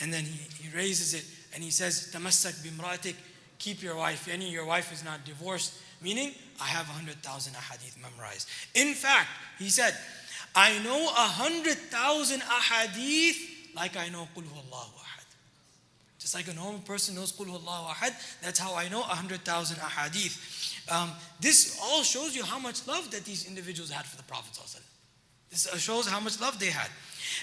and 0.00 0.12
then 0.12 0.22
he, 0.22 0.46
he 0.62 0.76
raises 0.76 1.12
it, 1.12 1.24
and 1.54 1.64
he 1.64 1.70
says, 1.70 2.12
Tamassak 2.14 2.64
bimratik, 2.64 3.16
keep 3.58 3.82
your 3.82 3.96
wife, 3.96 4.28
yani 4.30 4.52
your 4.52 4.64
wife 4.64 4.92
is 4.92 5.04
not 5.04 5.24
divorced, 5.24 5.74
meaning, 6.00 6.30
I 6.60 6.66
have 6.66 6.88
a 6.88 6.92
hundred 6.92 7.16
thousand 7.16 7.56
hadith 7.56 7.98
memorized. 8.00 8.48
In 8.76 8.94
fact, 8.94 9.28
he 9.58 9.70
said, 9.70 9.96
I 10.56 10.78
know 10.82 11.08
a 11.08 11.28
hundred 11.36 11.76
thousand 11.76 12.40
ahadith 12.40 13.36
like 13.74 13.96
I 13.96 14.08
know 14.08 14.26
Qul 14.34 14.44
Huwallahu 14.44 14.96
Ahad. 14.96 15.26
Just 16.18 16.34
like 16.34 16.48
a 16.48 16.54
normal 16.54 16.80
person 16.80 17.14
knows 17.14 17.30
Qul 17.30 17.46
Huwallahu 17.46 17.88
Ahad, 17.88 18.14
that's 18.42 18.58
how 18.58 18.74
I 18.74 18.88
know 18.88 19.00
a 19.00 19.14
hundred 19.14 19.44
thousand 19.44 19.76
ahadith. 19.76 20.90
Um, 20.90 21.10
this 21.40 21.78
all 21.82 22.02
shows 22.02 22.34
you 22.34 22.42
how 22.42 22.58
much 22.58 22.86
love 22.86 23.10
that 23.10 23.24
these 23.24 23.46
individuals 23.46 23.90
had 23.90 24.06
for 24.06 24.16
the 24.16 24.22
Prophet. 24.22 24.58
This 25.49 25.67
shows 25.81 26.07
how 26.07 26.19
much 26.19 26.39
love 26.39 26.59
they 26.59 26.69
had. 26.69 26.89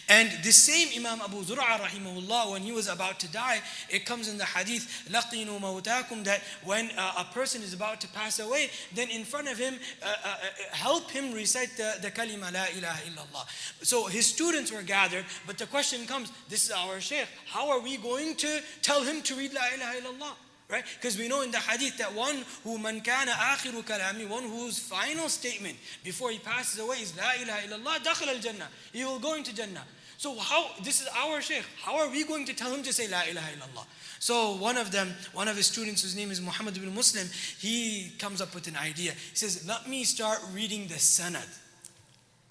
And 0.09 0.31
the 0.43 0.53
same 0.53 0.89
Imam 0.97 1.21
Abu 1.21 1.43
Zur'a 1.43 1.79
rahimahullah, 1.79 2.53
when 2.53 2.63
he 2.63 2.73
was 2.73 2.89
about 2.89 3.21
to 3.21 3.29
die, 3.31 3.61
it 3.91 4.07
comes 4.07 4.29
in 4.29 4.39
the 4.39 4.45
hadith, 4.45 5.09
لَقِينُوا 5.11 5.61
مَوْتَاكُمْ 5.61 6.25
that 6.25 6.43
when 6.65 6.91
uh, 6.97 7.13
a 7.19 7.25
person 7.25 7.63
is 7.63 7.75
about 7.75 8.01
to 8.01 8.09
pass 8.09 8.39
away, 8.39 8.71
then 8.95 9.11
in 9.11 9.25
front 9.25 9.49
of 9.49 9.59
him, 9.59 9.75
uh, 10.03 10.15
uh, 10.25 10.37
help 10.73 11.11
him 11.11 11.33
recite 11.33 11.77
the, 11.77 11.97
the 12.01 12.11
kalima, 12.11 12.53
La 12.53 12.67
ilaha 12.77 13.03
illallah. 13.11 13.85
So 13.85 14.07
his 14.07 14.27
students 14.27 14.73
were 14.73 14.83
gathered, 14.83 15.25
but 15.47 15.59
the 15.59 15.67
question 15.67 16.07
comes, 16.07 16.33
this 16.49 16.65
is 16.65 16.71
our 16.71 17.01
shaykh, 17.01 17.29
how 17.47 17.69
are 17.71 17.81
we 17.81 17.99
going 17.99 18.37
to 18.37 18.61
tell 18.83 19.03
him 19.03 19.21
to 19.23 19.35
read 19.35 19.53
La 19.53 19.63
ilaha 19.75 20.01
illallah? 20.01 20.33
Right? 20.74 20.84
Because 21.00 21.20
we 21.20 21.28
know 21.28 21.44
in 21.44 21.52
the 21.52 21.60
hadith 21.60 22.00
that 22.00 22.16
one 22.16 22.44
who 22.64 22.80
man 22.80 23.02
kana 23.02 23.30
akhiru 23.30 23.84
kalami, 23.84 24.28
one 24.28 24.42
whose 24.42 24.80
final 24.80 25.30
statement 25.30 25.78
before 26.04 26.32
he 26.32 26.40
passes 26.40 26.80
away 26.80 26.96
is 26.98 27.16
La 27.16 27.32
ilaha 27.40 27.68
illallah, 27.68 28.04
dakhal 28.04 28.28
al 28.28 28.40
Jannah. 28.40 28.70
He 28.92 29.06
will 29.06 29.20
go 29.20 29.36
into 29.36 29.54
Jannah. 29.54 29.84
So 30.18 30.36
how, 30.36 30.72
this 30.84 31.00
is 31.00 31.08
our 31.16 31.42
Shaykh. 31.42 31.64
How 31.84 31.98
are 31.98 32.10
we 32.10 32.24
going 32.24 32.46
to 32.46 32.56
tell 32.56 32.74
him 32.74 32.82
to 32.82 32.92
say 32.92 33.08
La 33.08 33.22
ilaha 33.30 33.52
illallah? 33.52 33.86
So 34.18 34.56
one 34.56 34.78
of 34.78 34.92
them, 34.92 35.14
one 35.34 35.48
of 35.48 35.56
his 35.58 35.68
students 35.68 36.02
whose 36.02 36.16
name 36.16 36.32
is 36.32 36.42
Muhammad 36.42 36.76
ibn 36.76 36.96
Muslim, 36.96 37.28
he 37.60 38.14
comes 38.18 38.42
up 38.42 38.56
with 38.56 38.68
an 38.68 38.76
idea. 38.76 39.12
He 39.12 39.36
says, 39.36 39.68
let 39.68 39.88
me 39.88 40.04
start 40.06 40.40
reading 40.56 40.88
the 40.88 40.96
sanad. 40.96 41.48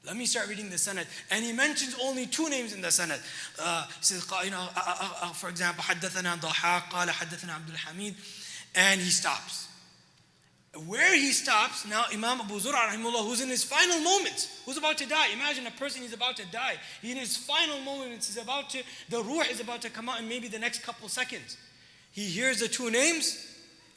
Let 0.06 0.16
me 0.16 0.26
start 0.26 0.48
reading 0.48 0.70
the 0.70 0.78
sanad. 0.78 1.06
And 1.32 1.44
he 1.44 1.52
mentions 1.52 1.96
only 2.02 2.28
two 2.28 2.50
names 2.50 2.74
in 2.74 2.82
the 2.82 2.88
sanad. 2.88 3.20
Uh, 3.60 3.86
he 3.88 3.94
says, 4.00 4.26
you 4.46 4.52
know, 4.52 4.68
uh, 4.76 4.82
uh, 4.86 5.10
uh, 5.24 5.34
for 5.34 5.50
example, 5.50 5.84
حدثنا 5.84 6.40
ضحاك 6.40 6.90
قال 6.90 7.10
حدثنا 7.10 7.54
عبد 7.54 7.70
الحميد. 7.70 8.16
And 8.76 9.02
he 9.02 9.10
stops. 9.10 9.68
Where 10.86 11.16
he 11.16 11.32
stops, 11.32 11.88
now 11.88 12.06
Imam 12.14 12.42
Abu 12.42 12.60
Zur'a 12.60 12.90
rahimullah, 12.90 13.26
who's 13.26 13.42
in 13.42 13.50
his 13.50 13.64
final 13.64 14.00
moments, 14.00 14.62
who's 14.66 14.78
about 14.78 14.98
to 15.00 15.08
die. 15.08 15.30
Imagine 15.34 15.66
a 15.66 15.72
person 15.72 16.04
is 16.04 16.14
about 16.14 16.38
to 16.38 16.46
die. 16.52 16.76
He 17.02 17.12
in 17.12 17.18
his 17.18 17.36
final 17.36 17.80
moments 17.82 18.30
is 18.30 18.38
about 18.38 18.70
to, 18.72 18.84
the 19.10 19.24
ruh 19.24 19.42
is 19.50 19.60
about 19.60 19.82
to 19.82 19.90
come 19.90 20.08
out 20.08 20.20
in 20.20 20.30
maybe 20.30 20.48
the 20.48 20.60
next 20.60 20.84
couple 20.84 21.10
seconds. 21.10 21.58
He 22.12 22.26
hears 22.26 22.60
the 22.60 22.68
two 22.68 22.92
names 22.92 23.44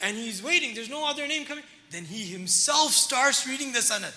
and 0.01 0.16
he's 0.16 0.43
waiting. 0.43 0.75
There's 0.75 0.89
no 0.89 1.07
other 1.07 1.27
name 1.27 1.45
coming. 1.45 1.64
Then 1.91 2.05
he 2.05 2.25
himself 2.25 2.93
starts 2.93 3.47
reading 3.47 3.73
the 3.73 3.81
sanad. 3.81 4.14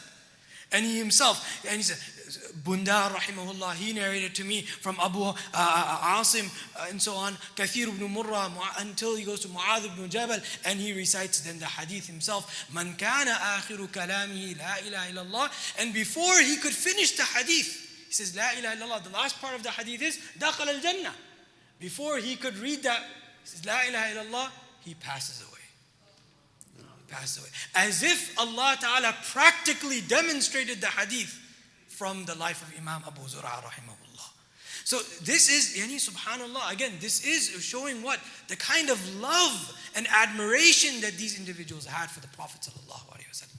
And 0.71 0.85
he 0.85 0.99
himself, 0.99 1.65
and 1.67 1.77
he 1.77 1.83
said, 1.83 1.97
Bundar 2.63 3.11
rahimahullah, 3.11 3.75
he 3.75 3.95
narrated 3.95 4.35
to 4.35 4.45
me 4.45 4.63
from 4.63 4.99
Abu 5.01 5.23
uh, 5.23 5.35
uh 5.55 6.21
Asim 6.21 6.51
uh, 6.77 6.87
and 6.91 7.01
so 7.01 7.15
on, 7.15 7.33
Kathir 7.57 7.89
ibn 7.89 8.15
Murrah, 8.15 8.51
until 8.81 9.17
he 9.17 9.25
goes 9.25 9.41
to 9.41 9.49
Mu'adh 9.49 9.87
ibn 9.87 10.11
Jabal, 10.11 10.39
and 10.67 10.79
he 10.79 10.93
recites 10.93 11.41
then 11.41 11.59
the 11.59 11.65
hadith 11.65 12.07
himself, 12.07 12.71
Man 12.73 12.95
kana 12.99 13.31
akhiru 13.31 13.89
kalamihi 13.89 14.59
la 14.59 14.87
ilaha 14.87 15.13
illallah. 15.13 15.81
And 15.81 15.95
before 15.95 16.39
he 16.41 16.57
could 16.57 16.75
finish 16.75 17.17
the 17.17 17.23
hadith, 17.23 18.05
he 18.09 18.13
says, 18.13 18.37
La 18.37 18.51
ilaha 18.59 18.77
illallah. 18.77 19.05
The 19.05 19.11
last 19.11 19.41
part 19.41 19.55
of 19.55 19.63
the 19.63 19.71
hadith 19.71 20.03
is, 20.03 20.19
Dakhal 20.39 20.67
al 20.67 20.81
Jannah. 20.81 21.15
Before 21.81 22.19
he 22.19 22.37
could 22.37 22.59
read 22.59 22.83
that, 22.83 23.01
he 23.43 23.49
says, 23.49 23.65
La 23.65 23.81
ilaha 23.89 24.15
illallah, 24.15 24.49
he 24.81 24.95
passes 24.95 25.41
away 25.41 25.48
pass 27.09 27.39
away. 27.39 27.49
As 27.75 28.03
if 28.03 28.39
Allah 28.39 28.77
Ta'ala 28.81 29.15
practically 29.33 30.01
demonstrated 30.03 30.81
the 30.81 30.87
hadith 30.87 31.39
from 31.89 32.25
the 32.25 32.35
life 32.37 32.63
of 32.63 32.73
Imam 32.79 33.03
Abu 33.07 33.23
Zur'a 33.23 33.63
rahimahullah. 33.63 34.29
So 34.85 35.01
this 35.23 35.51
is, 35.51 35.77
yani 35.77 35.97
subhanallah, 35.97 36.73
again, 36.73 36.93
this 37.01 37.27
is 37.27 37.51
showing 37.63 38.03
what? 38.03 38.21
The 38.49 38.57
kind 38.57 38.89
of 38.89 38.99
love 39.21 39.77
and 39.95 40.07
admiration 40.09 41.01
that 41.03 41.17
these 41.19 41.39
individuals 41.39 41.85
had 41.85 42.09
for 42.11 42.21
the 42.21 42.29
Prophet 42.29 42.63
sallallahu 42.63 43.05
alayhi 43.13 43.29
wasallam. 43.29 43.59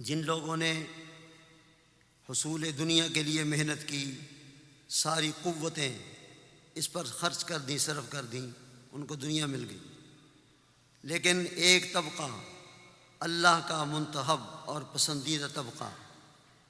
جن 0.00 0.18
لوگوں 0.18 0.56
نے 0.56 0.84
حصول 2.30 2.70
دنیا 2.78 3.08
کے 3.14 3.22
لیے 3.22 3.44
محنت 3.44 3.88
کی، 3.88 4.18
ساری 4.88 5.32
قوتیں 5.42 5.98
اس 6.74 6.92
پر 6.92 7.04
خرچ 7.04 7.44
کر 7.44 7.58
دیں، 7.58 7.78
صرف 7.78 8.10
کر 8.10 8.24
دیں، 8.24 8.50
ان 8.92 9.06
کو 9.06 9.14
دنیا 9.14 9.46
مل 9.46 9.66
گئی۔ 9.70 9.78
لیکن 11.02 11.44
ایک 11.50 11.92
طبقہ 11.92 12.40
اللہ 13.20 13.60
کا 13.68 13.84
منتخب 13.84 14.40
اور 14.64 14.82
پسندیدہ 14.82 15.48
طبقہ، 15.54 15.92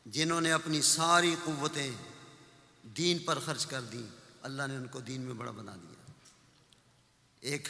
جنہوں 0.06 0.40
نے 0.40 0.52
اپنی 0.52 0.82
ساری 0.82 1.34
قوتیں 1.44 1.90
دین 2.82 3.18
پر 3.18 3.38
خرچ 3.38 3.66
کر 3.66 3.80
دیں، 3.80 4.06
اللہ 4.42 4.62
نے 4.68 4.76
ان 4.76 4.86
کو 4.86 5.00
دین 5.00 5.20
میں 5.20 5.34
بڑا 5.34 5.50
بنا 5.50 5.76
دیا۔ 5.76 6.12
ایک 7.40 7.68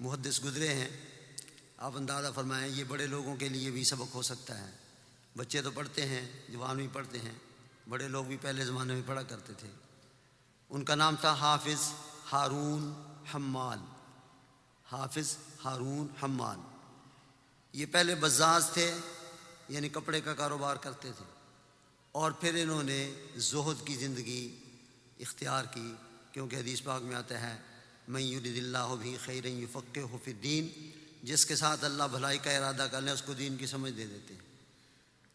محدث 0.00 0.44
گزرے 0.44 0.68
ہیں، 0.68 0.88
آپ 1.76 1.96
اندازہ 1.96 2.28
فرمائیں، 2.34 2.74
یہ 2.74 2.84
بڑے 2.84 3.06
لوگوں 3.06 3.36
کے 3.36 3.48
لیے 3.48 3.70
بھی 3.70 3.84
سبق 3.84 4.14
ہو 4.14 4.22
سکتا 4.22 4.58
ہے۔ 4.58 4.83
بچے 5.36 5.62
تو 5.62 5.70
پڑھتے 5.70 6.06
ہیں، 6.06 6.30
جوان 6.48 6.76
بھی 6.76 6.88
پڑھتے 6.92 7.18
ہیں، 7.18 7.32
بڑے 7.88 8.08
لوگ 8.08 8.24
بھی 8.24 8.36
پہلے 8.36 8.64
زمانے 8.64 8.94
میں 8.94 9.02
پڑھا 9.06 9.22
کرتے 9.22 9.52
تھے۔ 9.52 9.68
ان 10.70 10.84
کا 10.84 10.94
نام 10.94 11.16
تھا 11.20 11.32
حافظ 11.32 11.92
ہارون 12.32 12.92
حمال۔ 13.34 13.78
حافظ 14.92 15.36
ہارون 15.64 16.06
حمال۔ 16.22 16.58
یہ 17.72 17.86
پہلے 17.86 18.14
بزاز 18.14 18.70
تھے 18.72 18.94
یعنی 19.68 19.88
کپڑے 19.88 20.20
کا 20.20 20.34
کاروبار 20.34 20.76
کرتے 20.76 21.12
تھے۔ 21.12 21.24
اور 22.12 22.30
پھر 22.30 22.62
انہوں 22.62 22.82
نے 22.82 23.14
زہد 23.36 23.86
کی 23.86 23.94
زندگی 23.94 24.56
اختیار 25.20 25.64
کی، 25.64 25.94
کیونکہ 26.32 26.56
حدیث 26.56 26.82
پاک 26.82 27.02
میں 27.02 27.16
آتا 27.16 27.40
ہے 27.40 27.56
میں 28.08 28.22
یرید 28.22 28.64
اللہ 28.64 28.94
بھی 29.00 29.16
خیر 29.24 29.44
یفق 29.44 29.98
ہو 29.98 30.18
فی 30.24 30.68
جس 31.22 31.46
کے 31.46 31.56
ساتھ 31.56 31.84
اللہ 31.84 32.04
بھلائی 32.10 32.38
کا 32.38 32.50
ارادہ 32.50 32.86
کر 32.90 33.00
لیں 33.00 33.12
اس 33.12 33.22
کو 33.22 33.32
دین 33.32 33.56
کی 33.56 33.66
سمجھ 33.66 33.92
دے 33.92 34.06
دیتے 34.06 34.34
ہیں۔ 34.34 34.53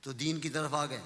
تو 0.02 0.12
دین 0.12 0.40
کی 0.40 0.50
طرف 0.50 0.74
آ 0.74 0.86
گئے۔ 0.86 1.02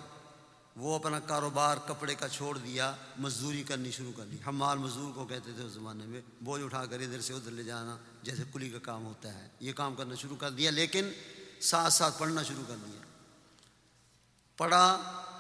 وہ 0.76 0.96
اپنا 0.96 1.20
کاروبار، 1.20 1.78
کپڑے 1.88 2.16
کا 2.16 2.30
چھوڑ 2.30 2.58
دیا، 2.58 2.96
مزدوری 3.18 3.64
کرنی 3.64 3.92
شروع 3.92 4.12
کر 4.18 4.26
دی۔ 4.26 4.38
ہم 4.46 4.58
مال 4.58 4.78
مزدور 4.78 5.12
کو 5.14 5.26
کہتے 5.26 5.52
تھے 5.56 5.64
اس 5.64 5.74
زمانے 5.74 6.06
میں، 6.06 6.22
بوجھ 6.42 6.64
اٹھا 6.64 6.86
کر 6.86 7.00
ادھر 7.00 7.22
سے 7.22 7.34
ادھر 7.34 7.52
لے 7.52 7.64
جانا، 7.64 7.98
جیسے 8.24 8.44
کلی 8.54 8.70
کا 8.70 8.80
کام 8.80 9.06
ہوتا 9.06 9.34
ہے۔ 9.34 9.48
یہ 9.60 9.74
کام 9.74 9.96
کرنا 9.96 10.16
شروع 10.16 10.36
کر 10.36 10.52
دیا، 10.52 10.72
لیکن 10.72 11.10
ساتھ 11.62 11.94
ساتھ 11.94 12.20
پڑھنا 12.20 12.44
شروع 12.44 12.64
کر 12.68 12.76
دیا۔ 12.86 13.02
پڑھا، 14.58 14.92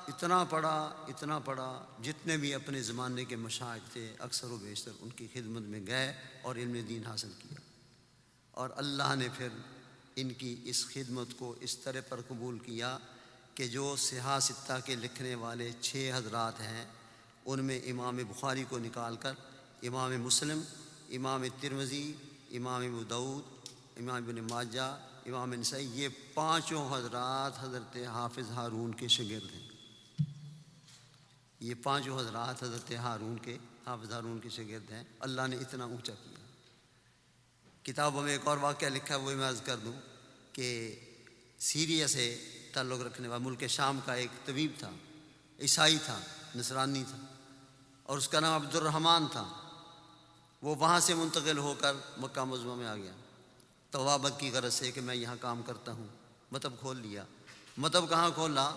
اتنا 0.08 0.44
پڑھا 0.44 1.06
اتنا 1.08 1.40
پڑھا۔ 1.40 1.86
جتنے 2.02 2.38
بھی 2.38 2.54
اپنے 2.54 2.82
زمانے 2.82 3.26
کے 3.26 3.36
مشاہد 3.36 3.94
تھے، 3.94 4.16
اکثر 4.20 4.48
و 4.48 4.58
بیشتر 4.58 4.92
ان 5.00 5.10
کی 5.10 5.28
خدمت 5.34 5.62
میں 5.62 5.88
گئے 5.88 6.14
اور 6.42 6.56
علم 6.56 6.86
دین 6.90 7.06
حاصل 7.06 7.32
کیا۔ 7.40 7.62
اور 8.52 8.70
اللہ 8.76 9.16
نے 9.16 9.28
پھر 9.38 9.48
ان 10.16 10.34
کی 10.34 10.56
اس 10.64 10.86
خدمت 10.86 11.28
کو 11.38 11.56
اس 11.62 11.78
طرح 11.78 12.02
پر 12.10 12.22
قبول 12.28 12.60
کیا 12.60 12.98
کہ 13.56 13.68
جو 13.68 13.96
سیاح 13.96 14.40
ستہ 14.40 14.74
کے 14.86 14.96
لکھنے 14.96 15.36
والے 15.36 15.72
چھ 15.82 16.12
حضرات 16.16 16.60
ہیں، 16.60 16.86
ان 17.46 17.66
میں 17.66 17.80
امام 17.80 18.18
بخاری 18.18 18.64
کو 18.70 18.80
نکال 18.80 19.16
کر، 19.16 19.34
امام 19.84 20.22
مسلم، 20.22 20.62
امام 21.10 21.44
ترمزی 21.62 22.14
امام 22.52 23.00
بدعود 23.00 23.44
امام 23.98 24.24
بن 24.26 24.36
ماجہ، 24.36 25.00
امام 25.26 25.54
نسائی، 25.54 25.90
یہ 25.94 26.10
پانچوں 26.34 26.98
حضرات 26.98 27.64
حضرت 27.64 27.98
حافظ 27.98 28.52
ہارون 28.52 28.94
کے 28.94 29.08
شگرد 29.08 29.54
ہیں۔ 29.54 29.70
یہ 31.60 31.74
پانچوں 31.84 32.20
حضرات 32.20 32.64
حضرت 32.64 32.92
ہارون 32.92 33.40
کے، 33.40 33.58
حافظ 33.88 34.12
ہارون 34.12 34.40
کے 34.40 34.50
شگرد 34.50 34.92
ہیں۔ 34.92 35.04
اللہ 35.20 35.42
نے 35.48 35.56
اتنا 35.56 35.84
اونچا 35.84 36.14
کیا۔ 36.14 36.46
کتابوں 37.84 38.24
میں 38.24 38.32
ایک 38.32 38.48
اور 38.48 38.58
واقعہ 38.58 38.88
لکھا 38.88 39.16
ہے، 39.16 39.20
وہ 39.20 39.32
میں 39.32 39.50
عرض 39.50 39.62
کر 39.62 39.78
دوں 39.78 39.94
کہ 40.54 41.00
سیریا 41.60 42.08
سے 42.08 42.53
تعلق 42.74 43.02
رکھنے 43.02 43.28
والا 43.28 43.44
ملک 43.44 43.68
شام 43.68 44.00
کا 44.06 44.14
ایک 44.14 44.46
طبیب 44.46 44.72
تھا، 44.80 44.90
عیسائی 45.60 45.98
تھا، 46.06 46.20
نصرانی 46.56 47.04
تھا، 47.08 47.18
اور 48.04 48.18
اس 48.18 48.28
کا 48.28 48.40
نام 48.40 48.62
عبد 48.62 48.76
الرحمن 48.76 49.28
تھا۔ 49.32 49.44
وہ 50.62 50.76
وہاں 50.76 51.00
سے 51.00 51.14
منتقل 51.14 51.58
ہو 51.58 51.74
کر 51.80 51.94
مکہ 52.18 52.44
مضمہ 52.44 52.76
میں 52.76 52.88
آ 52.88 52.96
گیا۔ 52.96 53.12
توابت 53.92 54.40
کی 54.40 54.52
غرض 54.52 54.74
سے 54.74 54.92
کہ 54.92 55.02
میں 55.02 55.16
یہاں 55.16 55.36
کام 55.42 55.62
کرتا 55.62 55.92
ہوں۔ 55.92 56.08
مطب 56.52 56.74
کھول 56.80 56.98
لیا۔ 56.98 57.24
مطب 57.78 58.10
کہاں 58.10 58.30
کھولا؟ 58.34 58.72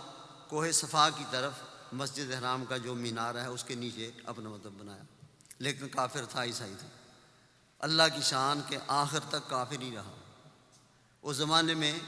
کوہ 0.48 0.70
صفا 0.70 1.08
کی 1.10 1.24
طرف۔ 1.30 1.52
مسجد 1.92 2.32
حرام 2.32 2.64
کا 2.64 2.76
جو 2.76 2.94
مینار 2.94 3.34
ہے، 3.34 3.46
اس 3.46 3.64
کے 3.64 3.74
نیچے 3.74 4.10
اپنا 4.24 4.48
مطب 4.48 4.70
بنایا۔ 4.78 5.02
لیکن 5.58 5.88
کافر 5.88 6.24
تھا، 6.24 6.44
عیسائی 6.44 6.74
تھا۔ 6.78 6.88
اللہ 7.78 8.02
کی 8.14 8.20
شان 8.22 8.60
کے 8.68 8.78
آخر 8.86 9.18
تک 9.28 9.50
کافر 9.50 9.80
ہی 9.80 9.96
رہا۔ 9.96 10.14
اس 11.22 11.36
زمانے 11.36 11.74
میں 11.74 11.98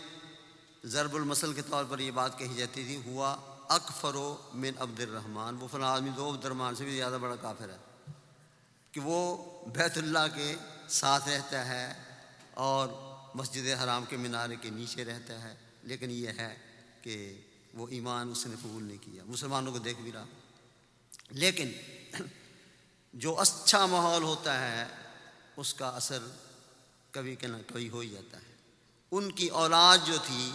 ضرب 0.85 1.15
المثل 1.15 1.53
کے 1.53 1.63
طور 1.63 1.85
پر 1.89 1.99
یہ 1.99 2.11
بات 2.11 2.39
کہی 2.39 2.55
جاتی 2.57 2.85
تھی، 2.85 3.01
ہوا 3.05 3.37
اکفر 3.69 4.15
و 4.15 4.37
من 4.55 4.71
عبد 4.79 5.01
الرحمن۔ 5.01 5.57
وہ 5.61 5.69
فلاں 5.71 5.89
آدمی 5.89 6.11
دو 6.11 6.35
عبد 6.35 6.45
الرحمن 6.45 6.75
سے 6.75 6.85
بھی 6.85 6.97
زیادہ 6.97 7.19
بڑا 7.21 7.37
کافر 7.37 7.69
ہے۔ 7.69 7.77
کہ 8.93 9.01
وہ 9.01 9.45
بیت 9.69 9.99
اللہ 9.99 10.19
کے 10.35 10.55
ساتھ 10.89 11.29
رہتا 11.29 11.69
ہے 11.69 11.95
اور 12.55 12.89
مسجد 13.35 13.83
حرام 13.85 14.05
کے 14.05 14.17
مینارے 14.17 14.57
کے 14.57 14.71
نیچے 14.71 15.05
رہتا 15.05 15.43
ہے۔ 15.43 15.55
لیکن 15.83 16.11
یہ 16.11 16.29
ہے 16.29 16.57
کہ 17.03 17.41
وہ 17.75 17.87
ایمان 17.89 18.31
اس 18.31 18.47
نے 18.47 18.57
قبول 18.63 18.83
نہیں 18.83 18.99
کیا۔ 19.01 19.23
مسلمانوں 19.27 19.73
کو 19.73 19.79
دیکھ 19.79 20.01
بھی 20.01 20.13
رہا۔ 20.13 20.25
لیکن 21.31 21.73
جو 23.13 23.41
اچھا 23.41 23.87
ماحول 23.87 24.23
ہوتا 24.23 24.61
ہے، 24.61 24.85
اس 25.57 25.75
کا 25.75 25.89
اثر 25.89 26.19
کبھی 27.11 27.37
کہ 27.37 27.47
نہ 27.47 27.57
کبھی 27.67 27.89
ہو 27.89 27.99
ہی 28.01 28.11
جاتا 28.11 28.37
ہے۔ 28.37 28.48
ان 29.11 29.33
کی 29.33 29.49
اولاد 29.49 29.99
جو 30.05 30.17
تھی، 30.27 30.53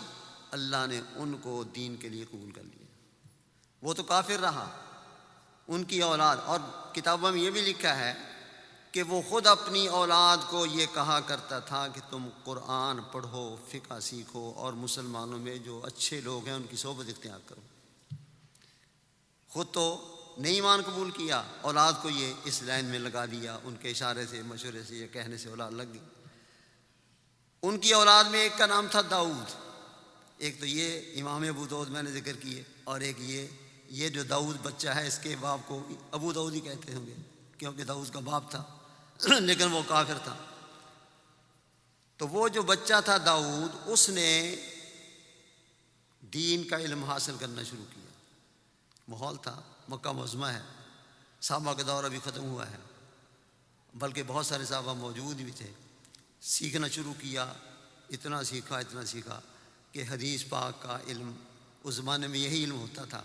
اللہ 0.51 0.87
نے 0.89 1.01
ان 1.15 1.37
کو 1.41 1.63
دین 1.63 1.95
کے 1.95 2.09
لیے 2.09 2.25
قبول 2.31 2.51
کر 2.51 2.63
لیا۔ 2.63 2.85
وہ 3.81 3.93
تو 3.93 4.03
کافر 4.03 4.39
رہا۔ 4.39 4.79
ان 5.67 5.83
کی 5.83 6.01
اولاد، 6.01 6.37
اور 6.45 6.59
کتابوں 6.93 7.31
میں 7.31 7.41
یہ 7.41 7.49
بھی 7.49 7.61
لکھا 7.61 7.97
ہے 7.97 8.13
کہ 8.91 9.03
وہ 9.03 9.21
خود 9.29 9.47
اپنی 9.47 9.87
اولاد 9.87 10.37
کو 10.49 10.65
یہ 10.65 10.85
کہا 10.93 11.19
کرتا 11.19 11.59
تھا 11.59 11.87
کہ 11.87 12.01
تم 12.09 12.29
قرآن 12.43 12.99
پڑھو، 13.11 13.55
فقہ 13.69 13.99
سیکھو، 13.99 14.53
اور 14.55 14.73
مسلمانوں 14.73 15.39
میں 15.39 15.57
جو 15.57 15.79
اچھے 15.83 16.21
لوگ 16.21 16.45
ہیں، 16.45 16.53
ان 16.53 16.63
کی 16.69 16.75
صحبت 16.75 17.09
اختیار 17.09 17.39
کرو۔ 17.45 17.61
خود 19.49 19.67
تو 19.71 20.15
نہیں 20.37 20.53
ایمان 20.53 20.81
قبول 20.81 21.11
کیا، 21.11 21.43
اولاد 21.61 21.93
کو 22.01 22.09
یہ 22.09 22.33
اس 22.43 22.63
لائن 22.63 22.85
میں 22.85 22.99
لگا 22.99 23.25
دیا، 23.25 23.57
ان 23.63 23.75
کے 23.75 23.89
اشارے 23.89 24.25
سے، 24.25 24.41
مشورے 24.41 24.83
سے 24.83 24.95
یہ 24.95 25.07
کہنے 25.07 25.37
سے 25.37 25.49
اولاد 25.49 25.71
لگ 25.71 25.83
گئی۔ 25.93 26.12
ان 27.63 27.79
کی 27.79 27.93
اولاد 27.93 28.23
میں 28.23 28.39
ایک 28.39 28.57
کا 28.57 28.65
نام 28.65 28.87
تھا 28.91 29.01
داؤد۔ 29.09 29.55
ایک 30.37 30.59
تو 30.59 30.65
یہ 30.65 31.01
امام 31.21 31.43
ابو 31.49 31.67
دعود 31.67 31.89
میں 31.89 32.03
نے 32.03 32.11
ذکر 32.11 32.35
کیے 32.35 32.63
اور 32.83 33.01
ایک 33.01 33.15
یہ 33.19 33.47
یہ 33.87 34.09
جو 34.09 34.23
داؤد 34.23 34.57
بچہ 34.63 34.87
ہے، 34.87 35.07
اس 35.07 35.19
کے 35.19 35.35
باپ 35.39 35.59
کو 35.67 35.87
ابو 36.11 36.33
داؤد 36.33 36.53
ہی 36.53 36.59
کہتے 36.59 36.93
ہوں 36.93 37.07
گے، 37.07 37.13
کیونکہ 37.57 37.83
داؤد 37.83 38.13
کا 38.13 38.19
باپ 38.19 38.51
تھا۔ 38.51 38.63
لیکن 39.39 39.71
وہ 39.71 39.81
کافر 39.87 40.17
تھا۔ 40.23 40.35
تو 42.17 42.27
وہ 42.27 42.47
جو 42.47 42.61
بچہ 42.61 42.93
تھا 43.05 43.17
داؤد، 43.25 43.75
اس 43.85 44.09
نے 44.09 44.55
دین 46.21 46.67
کا 46.67 46.77
علم 46.77 47.03
حاصل 47.03 47.35
کرنا 47.39 47.63
شروع 47.63 47.85
کیا۔ 47.93 48.11
ماحول 49.07 49.37
تھا، 49.37 49.61
مکہ 49.89 50.11
مزمہ 50.11 50.45
ہے۔ 50.45 50.61
صحابہ 51.41 51.73
کا 51.73 51.83
دور 51.87 52.03
ابھی 52.03 52.19
ختم 52.23 52.43
ہوا 52.43 52.69
ہے۔ 52.69 52.77
بلکہ 53.93 54.23
بہت 54.27 54.45
سارے 54.45 54.65
صحابہ 54.65 54.93
موجود 54.93 55.35
بھی 55.35 55.51
تھے۔ 55.51 55.71
سیکھنا 56.45 56.87
شروع 56.87 57.13
کیا، 57.19 57.53
اتنا 58.09 58.43
سیکھا 58.43 58.77
اتنا 58.77 59.05
سیکھا 59.05 59.41
کہ 59.91 60.03
حدیث 60.09 60.43
پاک 60.49 60.81
کا 60.81 60.97
علم 61.07 61.31
اس 61.83 61.95
زمانے 61.95 62.27
میں 62.27 62.39
یہی 62.39 62.63
علم 62.63 62.79
ہوتا 62.79 63.05
تھا۔ 63.05 63.23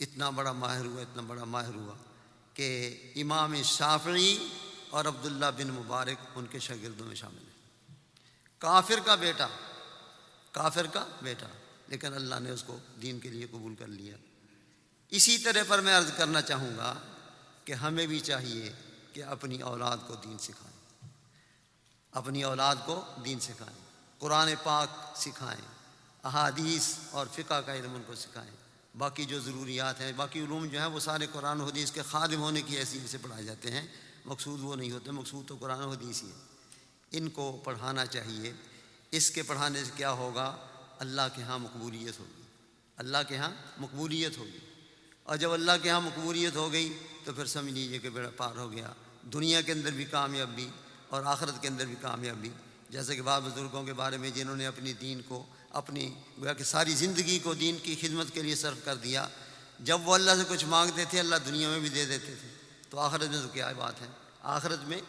اتنا 0.00 0.30
بڑا 0.30 0.52
ماہر 0.52 0.84
ہوا، 0.84 1.02
اتنا 1.02 1.22
بڑا 1.22 1.44
ماہر 1.44 1.74
ہوا 1.74 1.94
کہ 2.54 2.98
امام 3.16 3.54
شافعی 3.64 4.48
اور 4.90 5.04
عبداللہ 5.04 5.46
بن 5.56 5.68
مبارک 5.68 6.26
ان 6.34 6.46
کے 6.50 6.58
شاگردوں 6.58 7.06
میں 7.06 7.16
شامل 7.16 7.38
ہیں۔ 7.38 7.94
کافر 8.58 9.00
کا 9.04 9.14
بیٹا، 9.14 9.46
کافر 10.50 10.86
کا 10.86 11.06
بیٹا، 11.22 11.46
لیکن 11.88 12.14
اللہ 12.14 12.34
نے 12.40 12.50
اس 12.50 12.62
کو 12.62 12.78
دین 13.02 13.20
کے 13.20 13.28
لیے 13.28 13.46
قبول 13.50 13.74
کر 13.74 13.86
لیا۔ 13.86 14.16
اسی 15.10 15.38
طرح 15.38 15.62
پر 15.68 15.80
میں 15.80 15.98
عرض 15.98 16.10
کرنا 16.16 16.42
چاہوں 16.42 16.76
گا 16.76 16.94
کہ 17.64 17.72
ہمیں 17.72 18.06
بھی 18.06 18.20
چاہیے 18.20 18.72
کہ 19.12 19.24
اپنی 19.24 19.62
اولاد 19.62 19.96
کو 20.06 20.14
دین 20.14 20.38
سکھائیں۔ 20.38 20.73
اپنی 22.14 22.42
اولاد 22.42 22.76
کو 22.86 23.04
دین 23.24 23.40
سکھائیں، 23.40 23.78
قرآن 24.18 24.48
پاک 24.62 24.88
سکھائیں، 25.16 25.60
احادیث 26.24 26.96
اور 27.10 27.26
فقہ 27.32 27.60
کا 27.60 27.74
علم 27.74 27.94
ان 27.94 28.02
کو 28.06 28.14
سکھائیں۔ 28.14 28.50
باقی 28.98 29.24
جو 29.24 29.40
ضروریات 29.40 30.00
ہیں، 30.00 30.12
باقی 30.16 30.40
علوم 30.40 30.66
جو 30.66 30.78
ہیں، 30.78 30.86
وہ 30.86 31.00
سارے 31.00 31.26
قرآن 31.32 31.60
و 31.60 31.66
حدیث 31.66 31.90
کے 31.90 32.02
خادم 32.02 32.42
ہونے 32.42 32.62
کی 32.62 32.78
حیثیت 32.78 33.10
سے 33.10 33.18
پڑھائے 33.18 33.44
جاتے 33.44 33.70
ہیں۔ 33.70 33.86
مقصود 34.24 34.60
وہ 34.62 34.76
نہیں 34.76 34.90
ہوتے، 34.90 35.10
مقصود 35.10 35.48
تو 35.48 35.56
قرآن 35.60 35.82
و 35.82 35.90
حدیث 35.90 36.22
ہی 36.22 36.28
ہے۔ 36.28 36.54
ان 37.10 37.28
کو 37.28 37.60
پڑھانا 37.64 38.06
چاہیے۔ 38.06 38.52
اس 39.10 39.30
کے 39.30 39.42
پڑھانے 39.42 39.84
سے 39.84 39.90
کیا 39.96 40.10
ہوگا؟ 40.10 40.56
اللہ 40.98 41.22
کے 41.36 41.42
ہاں 41.42 41.58
مقبولیت 41.58 42.18
ہوگی۔ 42.18 42.42
اللہ 42.96 43.18
کے 43.28 43.36
ہاں 43.36 43.50
مقبولیت 43.78 44.38
ہوگی۔ 44.38 44.58
اور 45.22 45.36
جب 45.36 45.52
اللہ 45.52 45.72
کے 45.82 45.90
ہاں 45.90 46.00
مقبولیت 46.00 46.56
ہو 46.56 46.72
گئی، 46.72 46.98
تو 47.24 47.32
پھر 47.32 47.46
سمجھ 47.46 47.72
لیجیے 47.72 47.98
کہ 47.98 48.10
بیڑا 48.10 48.30
پار 48.36 48.56
ہو 48.56 48.72
گیا۔ 48.72 48.92
دنیا 49.32 49.60
کے 49.60 49.72
اندر 49.72 49.90
بھی 49.90 50.04
کامیابی 50.04 50.68
اور 51.14 51.22
آخرت 51.24 51.62
کے 51.62 51.68
اندر 51.68 51.86
بھی 51.86 51.94
کامیابی 52.00 52.48
جیسے 52.90 53.16
کہ 53.16 53.22
بعض 53.22 53.42
بزرگوں 53.42 53.84
کے 53.84 53.92
بارے 53.92 54.16
میں 54.16 54.30
جنہوں 54.30 54.56
نے 54.56 54.66
اپنی 54.66 54.92
دین 54.92 55.20
کو، 55.28 55.46
اپنی 55.70 56.14
گویا 56.38 56.52
کہ 56.52 56.64
ساری 56.64 56.94
زندگی 56.94 57.38
کو 57.38 57.54
دین 57.54 57.76
کی 57.82 57.96
خدمت 58.00 58.26
کے 58.32 58.42
لیے 58.42 58.54
صرف 58.54 58.84
کر 58.84 58.96
دیا، 58.96 59.28
جب 59.80 60.08
وہ 60.08 60.14
اللہ 60.14 60.30
سے 60.36 60.42
کچھ 60.48 60.64
مانگتے 60.64 61.04
تھے، 61.04 61.20
اللہ 61.20 61.36
دنیا 61.46 61.68
میں 61.68 61.80
بھی 61.80 61.88
دے 61.88 62.04
دیتے 62.04 62.34
تھے۔ 62.40 62.48
تو 62.90 62.98
آخرت 62.98 63.28
میں 63.28 63.42
تو 63.42 63.48
کیا 63.48 63.72
بات 63.76 64.00
ہے۔ 64.00 64.06
آخرت 64.42 64.78
میں 64.84 65.00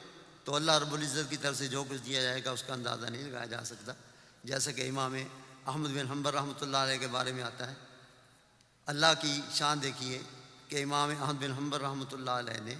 تو 0.43 0.56
اللہ 0.56 0.72
رب 0.72 0.93
العزت 0.93 1.30
کی 1.30 1.38
طرف 1.38 1.58
سے 1.58 1.68
جو 1.68 1.84
کچھ 1.89 2.01
دیا 2.06 2.22
جائے 2.22 2.45
گا، 2.45 2.51
اس 2.51 2.64
کا 2.64 2.74
اندازہ 2.74 3.06
نہیں 3.06 3.24
لگایا 3.24 3.45
جا 3.45 3.64
سکتا۔ 3.64 3.93
جیسا 4.43 4.72
کہ 4.72 4.89
امام 4.89 5.16
احمد 5.66 5.89
بن 5.89 6.08
حمبر 6.08 6.34
رحمۃ 6.34 6.62
اللہ 6.62 6.78
علیہ 6.78 6.97
کے 6.97 7.08
بارے 7.08 7.32
میں 7.32 7.43
آتا 7.43 7.70
ہے۔ 7.70 7.76
اللہ 8.86 9.14
کی 9.22 9.41
شان 9.53 9.82
دیکھیے 9.82 10.22
کہ 10.68 10.84
امام 10.84 11.10
احمد 11.10 11.43
بن 11.43 11.51
حمبر 11.51 11.82
رحمۃ 11.82 12.14
اللہ 12.14 12.32
علیہ 12.32 12.62
نے 12.62 12.76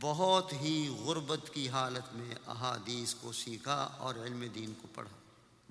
بہت 0.00 0.52
ہی 0.52 0.96
غربت 1.04 1.50
کی 1.52 1.68
حالت 1.68 2.14
میں 2.14 2.34
احادیث 2.46 3.14
کو 3.14 3.32
سیکھا 3.32 3.88
اور 3.98 4.14
علم 4.14 4.44
دین 4.54 4.72
کو 4.82 4.88
پڑھا۔ 4.94 5.16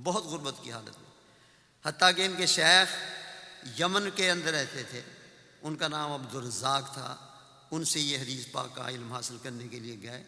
بہت 0.04 0.24
غربت 0.24 0.54
کی 0.62 0.72
حالت 0.72 1.00
میں۔ 1.02 1.10
حتیٰ 1.86 2.16
کہ 2.16 2.26
ان 2.26 2.34
کے 2.38 2.46
شیخ 2.46 2.88
یمن 3.80 4.10
کے 4.16 4.32
اندر 4.32 4.54
رہتے 4.54 4.84
تھے۔ 4.84 5.02
ان 5.62 5.76
کا 5.76 5.88
نام 5.88 6.12
عبد 6.12 6.36
الرزاق 6.36 6.94
تھا۔ 6.94 7.16
ان 7.72 7.86
سے 7.86 8.00
یہ 8.00 8.18
حدیث 8.20 8.52
پاک 8.52 8.76
کا 8.76 8.90
علم 8.90 9.14
حاصل 9.14 9.38
کرنے 9.44 9.68
کے 9.68 9.80
لیے 9.80 9.96
گئے۔ 10.02 10.24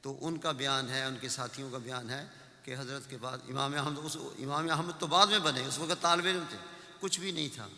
تو 0.00 0.18
ان 0.20 0.38
کا 0.38 0.52
بیان 0.52 0.88
ہے، 0.88 1.04
ان 1.04 1.16
کے 1.20 1.28
ساتھیوں 1.28 1.70
کا 1.70 1.78
بیان 1.78 2.10
ہے 2.10 2.26
کہ 2.62 2.74
حضرت 2.78 3.10
کے 3.10 3.16
بعد 3.16 3.38
امام 3.48 3.74
احمد، 3.74 3.98
اس 4.02 4.16
امام 4.16 4.70
احمد 4.70 4.92
تو 4.98 5.06
بعد 5.06 5.26
میں 5.26 5.38
بنے، 5.38 5.64
اس 5.64 5.78
وقت 5.78 6.02
طالب 6.02 6.24
علم 6.24 6.44
تھے۔ 6.48 6.58
کچھ 7.00 7.20
بھی 7.20 7.30
نہیں 7.30 7.48
تھا۔ 7.54 7.68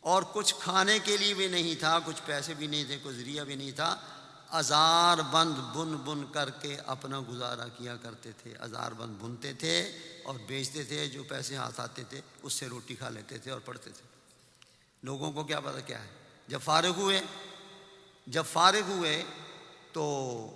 اور 0.00 0.22
کچھ 0.32 0.54
کھانے 0.58 0.98
کے 0.98 1.16
لیے 1.16 1.34
بھی 1.34 1.46
نہیں 1.46 1.74
تھا، 1.74 1.98
کچھ 2.04 2.22
پیسے 2.24 2.54
بھی 2.54 2.66
نہیں 2.66 2.84
تھے 2.84 2.98
کوئی 3.02 3.16
ذریعہ 3.16 3.44
بھی 3.44 3.54
نہیں 3.54 3.70
تھا۔ 3.70 3.96
ازار 4.50 5.18
بند 5.18 5.54
بن 5.54 5.96
بن 5.96 6.32
کر 6.32 6.50
کے 6.50 6.76
اپنا 6.86 7.20
گزارا 7.28 7.68
کیا 7.68 7.96
کرتے 7.96 8.32
تھے۔ 8.32 8.54
ازار 8.54 8.92
بند 8.92 9.16
بنتے 9.20 9.52
تھے 9.52 9.82
اور 10.24 10.34
بیچتے 10.46 10.84
تھے 10.84 11.08
جو 11.08 11.22
پیسے 11.22 11.56
ہاتھ 11.56 11.80
آتے 11.80 12.04
تھے، 12.04 12.20
اس 12.42 12.52
سے 12.52 12.66
روٹی 12.66 12.94
کھا 12.94 13.08
لیتے 13.08 13.38
تھے 13.38 13.50
اور 13.50 13.60
پڑھتے 13.60 13.90
تھے۔ 13.90 14.02
لوگوں 15.02 15.32
کو 15.32 15.44
کیا 15.44 15.60
پتہ 15.60 15.86
کیا 15.86 16.04
ہے؟ 16.04 16.08
جب 16.48 16.60
فارغ 16.64 16.92
ہوئے، 16.96 17.20
جب 18.26 18.44
فارغ 18.52 18.82
ہوئے 18.88 19.24
تو 19.92 20.46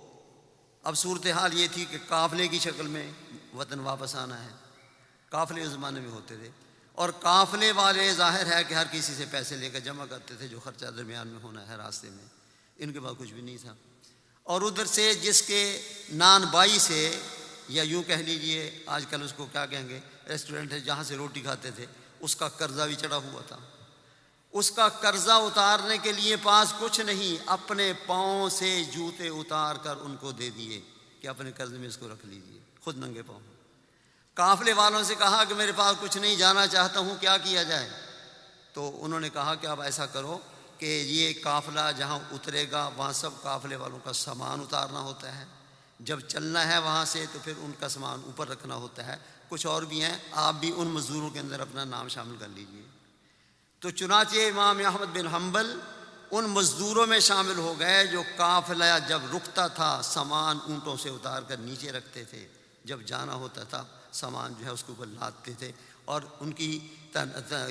اب 0.83 0.97
صورتحال 0.97 1.53
یہ 1.53 1.67
تھی 1.71 1.85
کہ 1.85 1.97
قافلے 2.07 2.47
کی 2.47 2.59
شکل 2.59 2.87
میں 2.87 3.11
وطن 3.55 3.79
واپس 3.79 4.15
آنا 4.15 4.43
ہے۔ 4.43 4.49
قافلے 5.29 5.61
اس 5.61 5.69
زمانے 5.69 5.99
میں 5.99 6.11
ہوتے 6.11 6.37
تھے۔ 6.37 6.49
اور 6.91 7.09
قافلے 7.09 7.71
والے 7.71 8.13
ظاہر 8.13 8.57
ہے 8.57 8.63
کہ 8.63 8.73
ہر 8.73 8.85
کسی 8.91 9.15
سے 9.15 9.25
پیسے 9.31 9.55
لے 9.55 9.69
کر 9.69 9.79
جمع 9.79 10.05
کرتے 10.05 10.35
تھے 10.35 10.47
جو 10.47 10.59
خرچہ 10.59 10.85
درمیان 10.85 11.27
میں 11.27 11.39
ہونا 11.43 11.67
ہے 11.67 11.75
راستے 11.75 12.09
میں۔ 12.09 12.42
ان 12.77 12.93
کے 12.93 12.99
پاس 12.99 13.13
کچھ 13.17 13.33
بھی 13.33 13.41
نہیں 13.41 13.57
تھا۔ 13.61 13.75
اور 14.43 14.61
ادھر 14.61 14.85
سے 14.85 15.13
جس 15.13 15.41
کے 15.41 15.81
نان 16.13 16.41
بائی 16.41 16.79
سے، 16.79 17.19
یا 17.69 17.83
یوں 17.83 18.03
کہہ 18.03 18.15
لیجیے، 18.15 18.83
آج 18.85 19.05
کل 19.09 19.23
اس 19.23 19.33
کو 19.37 19.47
کیا 19.51 19.65
کہیں 19.65 19.89
گے 19.89 19.99
ریسٹورنٹ 20.29 20.71
ہے 20.71 20.79
جہاں 20.79 21.03
سے 21.03 21.15
روٹی 21.15 21.41
کھاتے 21.41 21.71
تھے، 21.71 21.85
اس 22.19 22.35
کا 22.35 22.47
قرضہ 22.47 22.81
بھی 22.81 22.95
چڑھا 22.95 23.17
ہوا 23.17 23.41
تھا۔ 23.47 23.57
اس 24.51 24.71
کا 24.71 24.89
قرضہ 24.89 25.31
اتارنے 25.31 25.97
کے 25.97 26.11
لیے 26.11 26.35
پاس 26.35 26.73
کچھ 26.79 27.01
نہیں، 27.01 27.43
اپنے 27.45 27.93
پاؤں 28.05 28.49
سے 28.49 28.83
جوتے 28.91 29.27
اتار 29.27 29.75
کر 29.75 29.95
ان 30.01 30.15
کو 30.15 30.31
دے 30.31 30.49
دیے 30.49 30.81
کہ 31.21 31.27
اپنے 31.27 31.51
قرض 31.51 31.71
میں 31.71 31.87
اس 31.87 31.97
کو 31.97 32.07
رکھ 32.07 32.25
لیجیے 32.25 32.59
خود 32.83 32.97
ننگے 32.97 33.21
پاؤں۔ 33.21 33.39
قافلے 34.33 34.73
والوں 34.73 35.03
سے 35.03 35.15
کہا 35.15 35.43
کہ 35.43 35.55
میرے 35.55 35.71
پاس 35.71 35.95
کچھ 36.01 36.17
نہیں، 36.17 36.35
جانا 36.35 36.67
چاہتا 36.67 36.99
ہوں، 36.99 37.15
کیا 37.19 37.37
کیا 37.37 37.63
جائے؟ 37.63 37.89
تو 38.73 39.05
انہوں 39.05 39.19
نے 39.19 39.29
کہا 39.29 39.55
کہ 39.55 39.67
اب 39.67 39.81
ایسا 39.81 40.05
کرو 40.05 40.37
کہ 40.83 41.03
یہ 41.07 41.33
قافلہ 41.43 41.79
جہاں 41.97 42.19
اترے 42.31 42.71
گا، 42.71 42.89
وہاں 42.97 43.13
سب 43.13 43.29
قافلے 43.41 43.75
والوں 43.75 43.99
کا 44.03 44.13
سامان 44.13 44.59
اتارنا 44.59 44.99
ہوتا 44.99 45.37
ہے۔ 45.37 45.45
جب 45.99 46.19
چلنا 46.19 46.67
ہے 46.67 46.77
وہاں 46.77 47.05
سے 47.05 47.25
تو 47.33 47.39
پھر 47.43 47.53
ان 47.57 47.71
کا 47.79 47.89
سامان 47.89 48.21
اوپر 48.25 48.49
رکھنا 48.49 48.75
ہوتا 48.75 49.05
ہے۔ 49.05 49.15
کچھ 49.49 49.67
اور 49.67 49.83
بھی 49.83 50.03
ہیں، 50.03 50.17
آپ 50.31 50.53
بھی 50.53 50.73
ان 50.75 50.87
مزدوروں 50.87 51.29
کے 51.29 51.39
اندر 51.39 51.59
اپنا 51.59 51.83
نام 51.83 52.07
شامل 52.07 52.35
کر 52.39 52.47
لیجیے۔ 52.47 52.83
تو 53.79 53.89
چنانچہ 53.89 54.35
امام 54.35 54.77
احمد 54.85 55.17
بن 55.17 55.27
حنبل 55.27 55.79
ان 56.31 56.45
مزدوروں 56.45 57.07
میں 57.07 57.19
شامل 57.19 57.57
ہو 57.57 57.79
گئے 57.79 58.07
جو 58.07 58.23
قافلہ 58.35 58.83
جب 59.07 59.21
رکتا 59.35 59.67
تھا، 59.67 60.01
سامان 60.03 60.59
اونٹوں 60.67 60.97
سے 60.97 61.09
اتار 61.09 61.41
کر 61.41 61.57
نیچے 61.57 61.91
رکھتے 61.91 62.23
تھے۔ 62.23 62.47
جب 62.83 63.01
جانا 63.01 63.33
ہوتا 63.33 63.63
تھا، 63.63 63.85
سامان 64.11 64.53
جو 64.59 64.65
ہے 64.65 64.71
اس 64.71 64.83
کے 64.83 64.91
اوپر 64.91 65.05
لادتے 65.05 65.53
تھے 65.53 65.71
اور 66.05 66.21
ان 66.39 66.51
کی 66.51 66.95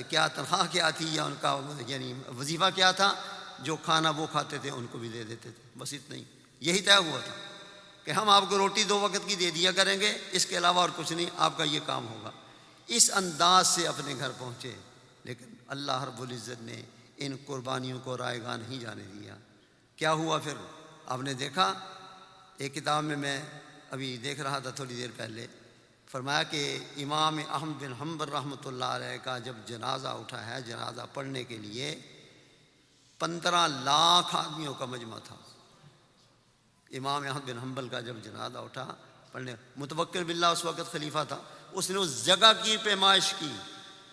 کیا 0.09 0.27
تنخواہ 0.27 0.67
کیا 0.71 0.89
تھی 0.89 1.15
یا 1.15 1.23
ان 1.23 1.35
کا 1.41 1.59
یعنی 1.87 2.13
وظیفہ 2.37 2.69
کیا 2.75 2.91
تھا؟ 2.91 3.15
جو 3.59 3.75
کھانا 3.75 4.09
وہ 4.09 4.27
کھاتے 4.31 4.57
تھے، 4.57 4.69
ان 4.69 4.85
کو 4.91 4.97
بھی 4.97 5.09
دے 5.09 5.23
دیتے 5.23 5.51
تھے۔ 5.51 5.69
بس 5.77 5.93
اتنا 5.93 6.15
ہی۔ 6.15 6.23
یہی 6.59 6.81
طے 6.81 6.95
ہوا 6.95 7.19
تھا 7.19 7.33
کہ 8.03 8.11
ہم 8.11 8.29
آپ 8.29 8.43
کو 8.49 8.57
روٹی 8.57 8.83
دو 8.83 8.99
وقت 8.99 9.27
کی 9.27 9.35
دے 9.35 9.51
دیا 9.51 9.71
کریں 9.71 9.99
گے، 9.99 10.17
اس 10.31 10.45
کے 10.45 10.57
علاوہ 10.57 10.79
اور 10.79 10.89
کچھ 10.95 11.13
نہیں، 11.13 11.25
آپ 11.37 11.57
کا 11.57 11.63
یہ 11.63 11.79
کام 11.85 12.07
ہوگا۔ 12.07 12.31
اس 12.87 13.11
انداز 13.13 13.67
سے 13.67 13.87
اپنے 13.87 14.15
گھر 14.19 14.31
پہنچے، 14.37 14.73
لیکن 15.23 15.45
اللہ 15.67 16.03
رب 16.03 16.21
العزت 16.21 16.61
نے 16.61 16.81
ان 17.17 17.35
قربانیوں 17.45 17.99
کو 18.03 18.17
رائے 18.17 18.41
گاہ 18.41 18.57
نہیں 18.57 18.79
جانے 18.79 19.03
دیا۔ 19.03 19.35
کیا 19.95 20.13
ہوا 20.13 20.37
پھر؟ 20.37 20.53
آپ 21.05 21.21
نے 21.21 21.33
دیکھا؟ 21.33 21.73
ایک 22.57 22.75
کتاب 22.75 23.03
میں 23.03 23.15
میں 23.15 23.41
ابھی 23.91 24.17
دیکھ 24.17 24.39
رہا 24.39 24.59
تھا 24.59 24.69
تھوڑی 24.69 24.95
دیر 24.95 25.09
پہلے۔ 25.15 25.47
فرمایا 26.13 26.43
کہ 26.43 26.77
امام 26.97 27.39
احمد 27.49 27.83
بن 27.83 27.93
حمبر 27.93 28.29
رحمۃ 28.29 28.65
اللہ 28.65 28.85
علیہ 28.85 29.17
کا 29.23 29.37
جب 29.37 29.53
جنازہ 29.65 30.07
اٹھا 30.07 30.45
ہے، 30.45 30.61
جنازہ 30.61 31.01
پڑھنے 31.13 31.43
کے 31.43 31.57
لیے، 31.57 31.95
پندرہ 33.19 33.67
لاکھ 33.67 34.35
آدمیوں 34.35 34.73
کا 34.73 34.85
مجمع 34.85 35.17
تھا۔ 35.19 35.35
امام 36.91 37.23
احمد 37.27 37.49
بن 37.49 37.57
حنبل 37.57 37.87
کا 37.87 37.99
جب 37.99 38.15
جنازہ 38.23 38.57
اٹھا، 38.57 38.95
پڑھنے 39.31 39.55
متوکر 39.77 40.23
باللہ 40.23 40.45
اس 40.45 40.65
وقت 40.65 40.91
خلیفہ 40.91 41.23
تھا۔ 41.27 41.37
اس 41.71 41.89
نے 41.89 41.97
اس 41.97 42.25
جگہ 42.25 42.51
کی 42.63 42.77
پیمائش 42.83 43.33
کی 43.39 43.51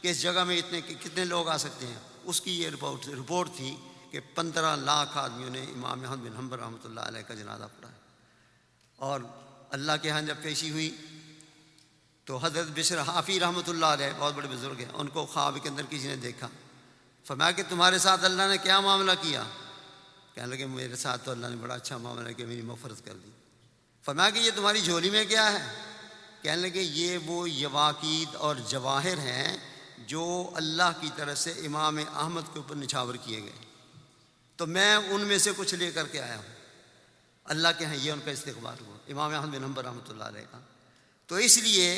کہ 0.01 0.09
اس 0.09 0.22
جگہ 0.22 0.44
میں 0.44 0.59
اتنے 0.59 0.80
کتنے 0.80 1.24
لوگ 1.24 1.48
آ 1.48 1.57
سکتے 1.57 1.86
ہیں۔ 1.86 2.01
اس 2.24 2.40
کی 2.40 2.62
یہ 2.62 2.68
رپورٹ 2.68 3.09
رپورٹ 3.09 3.48
تھی 3.57 3.76
کہ 4.11 4.20
پندرہ 4.34 4.76
لاکھ 4.76 5.18
آدمیوں 5.18 5.51
نے 5.51 5.62
امام 5.62 6.05
احمد 6.05 6.16
بن 6.16 6.36
حنبل 6.36 6.59
رحمۃ 6.59 6.84
اللہ 6.84 7.01
علیہ 7.01 7.22
کا 7.22 7.34
جنازہ 7.34 7.64
پڑھا 7.76 7.90
اور 8.96 9.20
اللہ 9.70 9.92
کے 10.03 10.11
ہاں 10.11 10.22
جب 10.22 10.36
پیشی 10.42 10.70
ہوئی 10.70 10.96
تو 12.31 12.39
حضرت 12.43 12.66
بشر 12.74 13.01
حافی 13.01 13.41
رحمۃ 13.41 13.68
اللہ 13.68 13.87
علیہ 13.87 14.07
بہت 14.18 14.35
بڑے 14.35 14.49
بزرگ 14.51 14.78
ہیں، 14.78 14.89
ان 14.95 15.09
کو 15.09 15.26
خواب 15.26 15.59
کے 15.62 15.68
اندر 15.68 15.83
کسی 15.91 16.09
نے 16.09 16.16
دیکھا۔ 16.16 16.49
فرمایا 17.24 17.51
کہ 17.51 17.62
تمہارے 17.68 17.99
ساتھ 17.99 18.24
اللہ 18.24 18.43
نے 18.43 18.59
کیا 18.59 18.81
معاملہ 18.81 19.11
کیا؟ 19.20 19.45
کہنے 20.35 20.47
لگے، 20.47 20.66
میرے 20.66 20.97
ساتھ 20.97 21.24
تو 21.24 21.31
اللہ 21.31 21.47
نے 21.47 21.57
بڑا 21.57 21.74
اچھا 21.74 21.97
معاملہ 21.97 22.33
کیا، 22.33 22.47
میری 22.47 22.62
مفرت 22.62 23.05
کر 23.05 23.14
دی۔ 23.24 23.31
فرمایا 24.05 24.31
کہ 24.31 24.39
یہ 24.39 24.51
تمہاری 24.57 24.81
جھولی 24.81 25.11
میں 25.11 25.24
کیا 25.24 25.53
ہے؟ 25.53 25.74
کہنے 26.43 26.68
لگے، 26.68 26.81
یہ 26.81 27.18
وہ 27.26 27.51
یواقید 27.51 28.35
اور 28.35 28.57
جواہر 28.68 29.18
ہیں 29.18 29.57
جو 29.99 30.51
اللہ 30.55 30.93
کی 31.01 31.11
طرف 31.16 31.39
سے 31.39 31.51
امام 31.51 31.99
احمد 32.14 32.43
کے 32.53 32.59
اوپر 32.59 32.74
نچھاور 32.74 33.14
کیے 33.14 33.43
گئے۔ 33.43 33.64
تو 34.57 34.66
میں 34.66 34.97
ان 34.97 35.20
میں 35.20 35.39
سے 35.39 35.51
کچھ 35.57 35.74
لے 35.74 35.91
کر 35.91 36.07
کے 36.07 36.22
آیا 36.22 36.37
ہوں۔ 36.37 36.55
اللہ 37.45 37.68
کے 37.78 37.87
ہیں 37.87 37.97
یہ 37.97 38.12
ان 38.12 38.20
کا 38.24 38.31
استقبال 38.31 38.76
ہوا۔ 38.87 38.97
امام 39.09 39.35
احمد 39.35 39.55
بن 39.55 39.62
نمبر 39.62 39.85
رحمۃ 39.85 40.11
اللہ 40.11 40.24
علیہ 40.24 40.43
کا۔ 40.51 40.59
تو 41.31 41.37
اس 41.37 41.59
لیے 41.59 41.91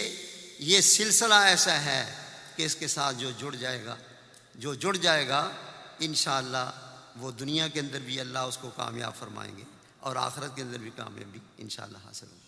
یہ 0.59 0.81
سلسلہ 0.81 1.35
ایسا 1.35 1.85
ہے 1.85 2.15
کہ 2.57 2.63
اس 2.63 2.75
کے 2.77 2.87
ساتھ 2.87 3.17
جو 3.17 3.31
جڑ 3.31 3.55
جائے 3.55 3.85
گا، 3.85 3.97
جو 4.55 4.75
جڑ 4.75 4.97
جائے 4.97 5.29
گا، 5.29 5.51
انشاءاللہ 5.99 6.71
وہ 7.17 7.31
دنیا 7.31 7.69
کے 7.69 7.81
اندر 7.81 7.99
بھی 7.99 8.21
اللہ 8.21 8.39
اس 8.39 8.57
کو 8.57 8.71
کامیاب 8.71 9.13
فرمائیں 9.19 9.57
گے 9.57 9.63
اور 10.01 10.17
آخرت 10.17 10.57
کے 10.57 10.63
اندر 10.63 10.79
بھی 10.79 10.91
کامیابی 10.97 11.39
انشاءاللہ 11.59 11.99
حاصل 12.05 12.27
ہوگی۔ 12.27 12.42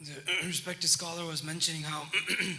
The 0.00 0.12
respected 0.46 0.88
scholar 0.88 1.24
was 1.24 1.44
mentioning 1.44 1.82
how 1.82 2.04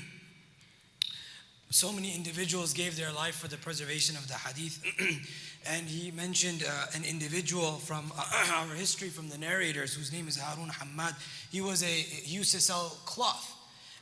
so 1.70 1.92
many 1.92 2.14
individuals 2.14 2.74
gave 2.74 2.96
their 2.96 3.12
life 3.12 3.36
for 3.36 3.48
the 3.48 3.58
preservation 3.58 4.16
of 4.16 4.28
the 4.28 4.36
hadith. 4.36 4.84
and 5.68 5.88
he 5.88 6.12
mentioned 6.12 6.64
uh, 6.68 6.86
an 6.94 7.04
individual 7.04 7.74
from 7.74 8.12
uh, 8.18 8.54
our 8.54 8.76
history, 8.76 9.10
from 9.10 9.30
the 9.30 9.38
narrators, 9.38 9.94
whose 9.94 10.12
name 10.12 10.28
is 10.28 10.38
Harun 10.38 10.70
Hamad. 10.70 11.16
He, 11.52 11.62
was 11.62 11.82
a, 11.84 11.86
he 11.86 12.36
used 12.36 12.52
to 12.52 12.62
sell 12.62 12.98
cloth. 13.06 13.58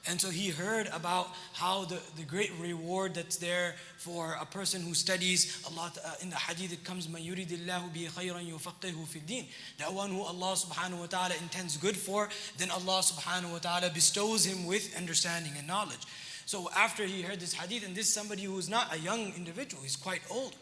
And 0.08 0.20
so 0.20 0.30
he 0.30 0.50
heard 0.50 0.88
about 0.94 1.28
how 1.54 1.84
the, 1.86 2.00
the 2.16 2.24
great 2.24 2.52
reward 2.60 3.14
that's 3.14 3.36
there 3.36 3.76
for 3.98 4.38
a 4.40 4.46
person 4.46 4.82
who 4.82 4.94
studies 4.94 5.62
Allah 5.68 5.92
uh, 6.04 6.14
in 6.22 6.30
the 6.30 6.38
hadith 6.38 6.72
it 6.72 6.84
comes 6.86 7.10
man 7.10 7.22
yuridillahu 7.22 7.94
bi 7.94 8.08
khayran 8.08 8.50
yufaqihu 8.50 9.06
fi 9.06 9.20
din. 9.20 9.46
That 9.78 9.94
one 9.94 10.10
who 10.12 10.22
Allah 10.22 10.56
subhanahu 10.56 11.00
wa 11.02 11.06
ta'ala 11.08 11.36
intends 11.42 11.76
good 11.76 11.98
for 11.98 12.30
then 12.58 12.72
Allah 12.72 13.02
subhanahu 13.02 13.52
wa 13.52 13.58
ta'ala 13.60 13.90
bestows 13.94 14.46
him 14.46 14.66
with 14.66 14.96
understanding 14.98 15.52
and 15.58 15.68
knowledge. 15.68 16.06
So 16.46 16.70
after 16.76 17.04
he 17.04 17.22
heard 17.22 17.40
this 17.40 17.54
hadith 17.54 17.86
and 17.86 17.94
this 17.94 18.08
is 18.08 18.14
somebody 18.14 18.44
who 18.44 18.58
is 18.58 18.70
not 18.70 18.96
a 18.96 19.00
young 19.00 19.34
individual 19.36 19.84
he's 19.84 19.98
quite 19.98 20.22
old. 20.32 20.56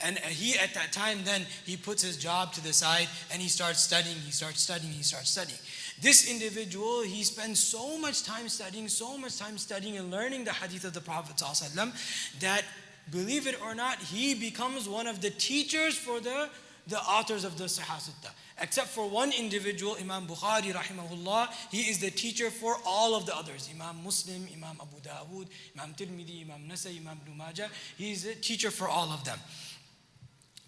And 0.00 0.18
he 0.18 0.58
at 0.58 0.72
that 0.74 0.92
time 0.92 1.18
then 1.24 1.46
he 1.66 1.76
puts 1.76 2.02
his 2.02 2.16
job 2.16 2.52
to 2.54 2.62
the 2.62 2.72
side 2.72 3.08
and 3.32 3.42
he 3.42 3.48
starts 3.48 3.80
studying 3.80 4.16
he 4.16 4.30
starts 4.30 4.60
studying 4.62 4.92
he 4.92 5.02
starts 5.02 5.30
studying 5.30 5.58
this 6.04 6.30
individual, 6.30 7.00
he 7.00 7.24
spends 7.24 7.58
so 7.58 7.96
much 7.96 8.24
time 8.24 8.48
studying, 8.50 8.88
so 8.88 9.16
much 9.16 9.38
time 9.38 9.56
studying 9.56 9.96
and 9.96 10.10
learning 10.10 10.44
the 10.44 10.52
hadith 10.52 10.84
of 10.84 10.92
the 10.92 11.00
Prophet 11.00 11.36
ﷺ, 11.36 12.38
that 12.40 12.62
believe 13.10 13.46
it 13.46 13.60
or 13.62 13.74
not, 13.74 13.98
he 13.98 14.34
becomes 14.34 14.86
one 14.86 15.06
of 15.06 15.22
the 15.22 15.30
teachers 15.30 15.96
for 15.96 16.20
the, 16.20 16.50
the 16.88 16.98
authors 16.98 17.42
of 17.44 17.56
the 17.56 17.64
Sahih 17.64 18.10
Sitta. 18.10 18.30
Except 18.60 18.88
for 18.88 19.08
one 19.08 19.32
individual, 19.32 19.96
Imam 19.98 20.26
Bukhari 20.26 20.72
rahimahullah, 20.72 21.48
he 21.70 21.88
is 21.90 21.98
the 21.98 22.10
teacher 22.10 22.50
for 22.50 22.76
all 22.86 23.14
of 23.16 23.24
the 23.24 23.34
others. 23.34 23.70
Imam 23.74 24.04
Muslim, 24.04 24.46
Imam 24.52 24.76
Abu 24.80 25.00
Dawood, 25.00 25.48
Imam 25.76 25.94
Tirmidhi, 25.94 26.42
Imam 26.42 26.68
Nasai, 26.68 27.00
Imam 27.00 27.18
Ibn 27.26 27.36
Majah. 27.38 27.68
He 27.96 28.12
is 28.12 28.26
a 28.26 28.34
teacher 28.34 28.70
for 28.70 28.88
all 28.88 29.10
of 29.10 29.24
them. 29.24 29.38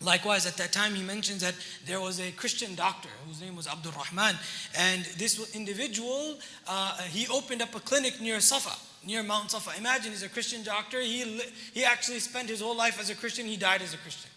Likewise, 0.03 0.47
at 0.47 0.59
that 0.59 0.73
time, 0.73 0.95
he 0.95 1.03
mentions 1.03 1.41
that 1.41 1.55
there 1.87 2.01
was 2.01 2.21
a 2.21 2.31
Christian 2.33 2.75
doctor 2.75 3.09
whose 3.27 3.41
name 3.41 3.57
was 3.57 3.67
Abdul 3.67 3.93
Rahman, 3.93 4.37
and 4.79 5.05
this 5.17 5.55
individual 5.55 6.37
uh, 6.69 6.99
he 7.05 7.27
opened 7.29 7.63
up 7.63 7.75
a 7.75 7.81
clinic 7.81 8.21
near 8.21 8.41
Safa, 8.41 8.77
near 9.07 9.23
Mount 9.23 9.53
Safa. 9.53 9.71
Imagine 9.79 10.13
he's 10.13 10.23
a 10.23 10.29
Christian 10.29 10.63
doctor. 10.63 11.01
He 11.01 11.41
he 11.73 11.83
actually 11.83 12.19
spent 12.19 12.51
his 12.51 12.61
whole 12.61 12.77
life 12.77 13.01
as 13.01 13.09
a 13.09 13.15
Christian. 13.15 13.47
He 13.47 13.57
died 13.57 13.81
as 13.81 13.95
a 13.95 13.99
Christian. 13.99 14.31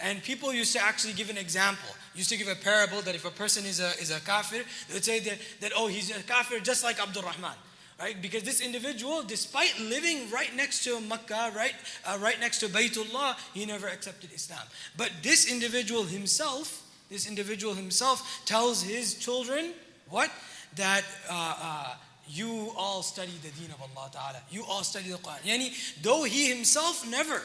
And 0.00 0.22
people 0.22 0.52
used 0.52 0.74
to 0.74 0.82
actually 0.82 1.14
give 1.14 1.30
an 1.30 1.38
example. 1.38 1.88
Used 2.14 2.28
to 2.30 2.36
give 2.36 2.48
a 2.48 2.56
parable 2.56 3.00
that 3.02 3.14
if 3.14 3.24
a 3.24 3.30
person 3.30 3.64
is 3.64 3.78
a 3.78 3.90
is 4.00 4.10
a 4.10 4.18
kafir, 4.20 4.64
they 4.88 4.94
would 4.94 5.04
say 5.04 5.20
that, 5.20 5.38
that 5.60 5.72
oh 5.76 5.86
he's 5.86 6.10
a 6.10 6.20
kafir 6.24 6.58
just 6.58 6.82
like 6.82 7.00
Abdul 7.00 7.22
Rahman 7.22 7.56
right? 8.00 8.20
Because 8.20 8.42
this 8.42 8.60
individual, 8.60 9.22
despite 9.22 9.78
living 9.80 10.30
right 10.30 10.54
next 10.54 10.84
to 10.84 11.00
Makkah, 11.00 11.52
right, 11.56 11.74
uh, 12.04 12.18
right 12.20 12.38
next 12.40 12.58
to 12.60 12.66
Baytullah, 12.66 13.36
he 13.54 13.64
never 13.66 13.86
accepted 13.86 14.30
Islam. 14.34 14.62
But 14.96 15.10
this 15.22 15.50
individual 15.50 16.04
himself, 16.04 16.82
this 17.08 17.26
individual 17.28 17.74
himself 17.74 18.42
tells 18.44 18.82
his 18.82 19.14
children 19.14 19.72
what? 20.08 20.30
That 20.76 21.04
uh, 21.28 21.56
uh, 21.60 21.94
you 22.28 22.72
all 22.76 23.02
study 23.02 23.32
the 23.42 23.50
deen 23.60 23.70
of 23.70 23.80
Allah 23.80 24.10
Ta'ala. 24.12 24.42
You 24.50 24.64
all 24.68 24.84
study 24.84 25.10
the 25.10 25.18
Quran. 25.18 25.40
Yani, 25.44 26.02
though 26.02 26.24
he 26.24 26.48
himself 26.48 27.08
never 27.08 27.42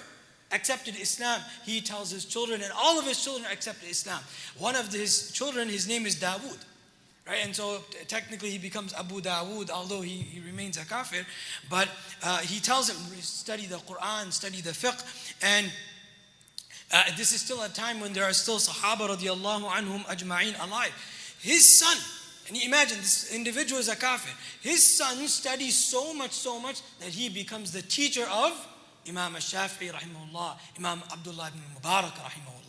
accepted 0.51 0.99
Islam, 0.99 1.41
he 1.65 1.81
tells 1.81 2.11
his 2.11 2.25
children, 2.25 2.61
and 2.61 2.71
all 2.75 2.99
of 2.99 3.05
his 3.05 3.23
children 3.23 3.47
accepted 3.51 3.89
Islam. 3.89 4.19
One 4.57 4.75
of 4.75 4.91
his 4.91 5.31
children, 5.31 5.69
his 5.69 5.87
name 5.87 6.05
is 6.05 6.15
Dawood. 6.17 6.59
Right? 7.31 7.45
And 7.45 7.55
so 7.55 7.79
technically 8.09 8.49
he 8.49 8.57
becomes 8.57 8.93
Abu 8.93 9.21
Dawood, 9.21 9.69
although 9.69 10.01
he, 10.01 10.17
he 10.17 10.41
remains 10.41 10.75
a 10.75 10.83
kafir. 10.83 11.25
But 11.69 11.87
uh, 12.21 12.39
he 12.39 12.59
tells 12.59 12.89
him, 12.89 12.97
study 13.21 13.67
the 13.67 13.77
Quran, 13.77 14.33
study 14.33 14.59
the 14.59 14.71
fiqh. 14.71 15.01
And 15.41 15.71
uh, 16.91 17.03
this 17.15 17.31
is 17.31 17.39
still 17.39 17.61
a 17.61 17.69
time 17.69 18.01
when 18.01 18.11
there 18.11 18.25
are 18.25 18.33
still 18.33 18.57
Sahaba 18.57 19.07
radiallahu 19.15 19.63
anhum 19.63 20.03
ajma'in 20.07 20.61
alive. 20.61 20.91
His 21.39 21.79
son, 21.79 21.95
and 22.49 22.57
you 22.57 22.67
imagine 22.67 22.97
this 22.97 23.33
individual 23.33 23.79
is 23.79 23.87
a 23.87 23.95
kafir. 23.95 24.35
His 24.59 24.97
son 24.97 25.25
studies 25.29 25.77
so 25.77 26.13
much, 26.13 26.31
so 26.31 26.59
much 26.59 26.81
that 26.99 27.11
he 27.11 27.29
becomes 27.29 27.71
the 27.71 27.81
teacher 27.81 28.25
of 28.29 28.51
Imam 29.07 29.35
al-Shafi'i 29.35 29.91
rahimahullah, 29.91 30.55
Imam 30.77 31.01
Abdullah 31.11 31.49
ibn 31.49 31.61
Mubarak 31.75 32.13
rahimahullah. 32.13 32.61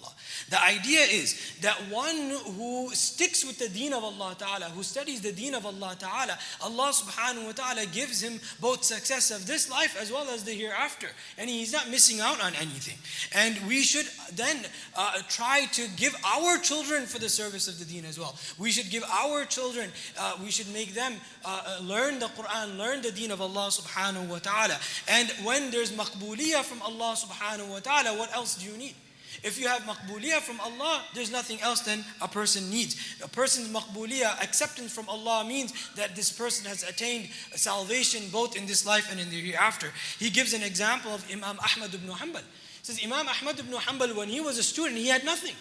The 0.49 0.63
idea 0.63 1.01
is 1.01 1.57
that 1.61 1.77
one 1.91 2.33
who 2.57 2.91
sticks 2.93 3.45
with 3.45 3.59
the 3.59 3.69
deen 3.69 3.93
of 3.93 4.05
Allah 4.05 4.35
Ta'ala, 4.39 4.67
who 4.67 4.83
studies 4.83 5.21
the 5.21 5.33
deen 5.33 5.55
of 5.55 5.65
Allah 5.65 5.97
Ta'ala, 5.99 6.39
Allah 6.63 6.93
subhanahu 6.93 7.47
wa 7.47 7.53
ta'ala 7.53 7.87
gives 7.87 8.23
him 8.23 8.41
both 8.61 8.85
success 8.85 9.31
of 9.31 9.47
this 9.47 9.71
life 9.71 9.97
as 10.01 10.11
well 10.11 10.29
as 10.29 10.45
the 10.45 10.53
hereafter. 10.53 11.09
And 11.39 11.49
he's 11.49 11.73
not 11.73 11.89
missing 11.91 12.21
out 12.21 12.43
on 12.43 12.55
anything. 12.57 12.99
And 13.35 13.67
we 13.67 13.83
should 13.83 14.07
then 14.35 14.59
uh, 14.97 15.19
try 15.29 15.67
to 15.73 15.87
give 15.97 16.15
our 16.25 16.59
children 16.59 17.07
for 17.07 17.19
the 17.19 17.29
service 17.29 17.69
of 17.69 17.79
the 17.79 17.85
deen 17.85 18.05
as 18.05 18.19
well. 18.19 18.37
We 18.59 18.71
should 18.71 18.91
give 18.91 19.05
our 19.05 19.45
children, 19.45 19.91
uh, 20.19 20.37
we 20.43 20.51
should 20.51 20.73
make 20.73 20.95
them 20.95 21.15
uh, 21.45 21.79
learn 21.83 22.19
the 22.19 22.27
Quran, 22.27 22.79
learn 22.79 23.03
the 23.03 23.13
deen 23.13 23.31
of 23.31 23.41
Allah 23.41 23.69
subhanahu 23.69 24.29
wa 24.29 24.39
ta'ala. 24.39 24.79
And 25.09 25.29
when 25.45 25.71
there's 25.71 25.97
maqbuliyah 26.23 26.63
from 26.63 26.83
Allah 26.83 27.15
subhanahu 27.17 27.69
wa 27.69 27.79
ta'ala, 27.81 28.17
what 28.19 28.35
else 28.35 28.57
do 28.57 28.71
you 28.71 28.77
need? 28.77 28.95
If 29.43 29.59
you 29.59 29.67
have 29.67 29.83
maqbuliyah 29.83 30.41
from 30.41 30.61
Allah, 30.61 31.03
there's 31.15 31.33
nothing 31.33 31.61
else 31.63 31.81
than 31.81 32.05
a 32.21 32.29
person 32.29 32.71
needs. 32.71 32.97
A 33.25 33.29
person's 33.29 33.69
maqbuliyah, 33.69 34.43
acceptance 34.43 34.93
from 34.93 35.09
Allah 35.09 35.45
means 35.45 35.73
that 35.97 36.15
this 36.15 36.31
person 36.31 36.67
has 36.69 36.83
attained 36.83 37.29
salvation 37.55 38.23
both 38.31 38.57
in 38.57 38.67
this 38.67 38.87
life 38.87 39.11
and 39.11 39.19
in 39.19 39.31
the 39.31 39.41
hereafter. 39.41 39.89
He 40.19 40.31
gives 40.31 40.53
an 40.53 40.63
example 40.63 41.13
of 41.13 41.25
Imam 41.33 41.59
Ahmad 41.59 41.95
ibn 41.95 42.09
Hanbal. 42.11 42.43
He 42.43 42.85
says 42.85 43.01
Imam 43.03 43.27
Ahmad 43.27 43.59
ibn 43.59 43.73
Hanbal, 43.73 44.17
when 44.17 44.29
he 44.29 44.41
was 44.41 44.59
a 44.59 44.63
student, 44.63 44.99
he 44.99 45.09
had 45.09 45.25
nothing. 45.25 45.55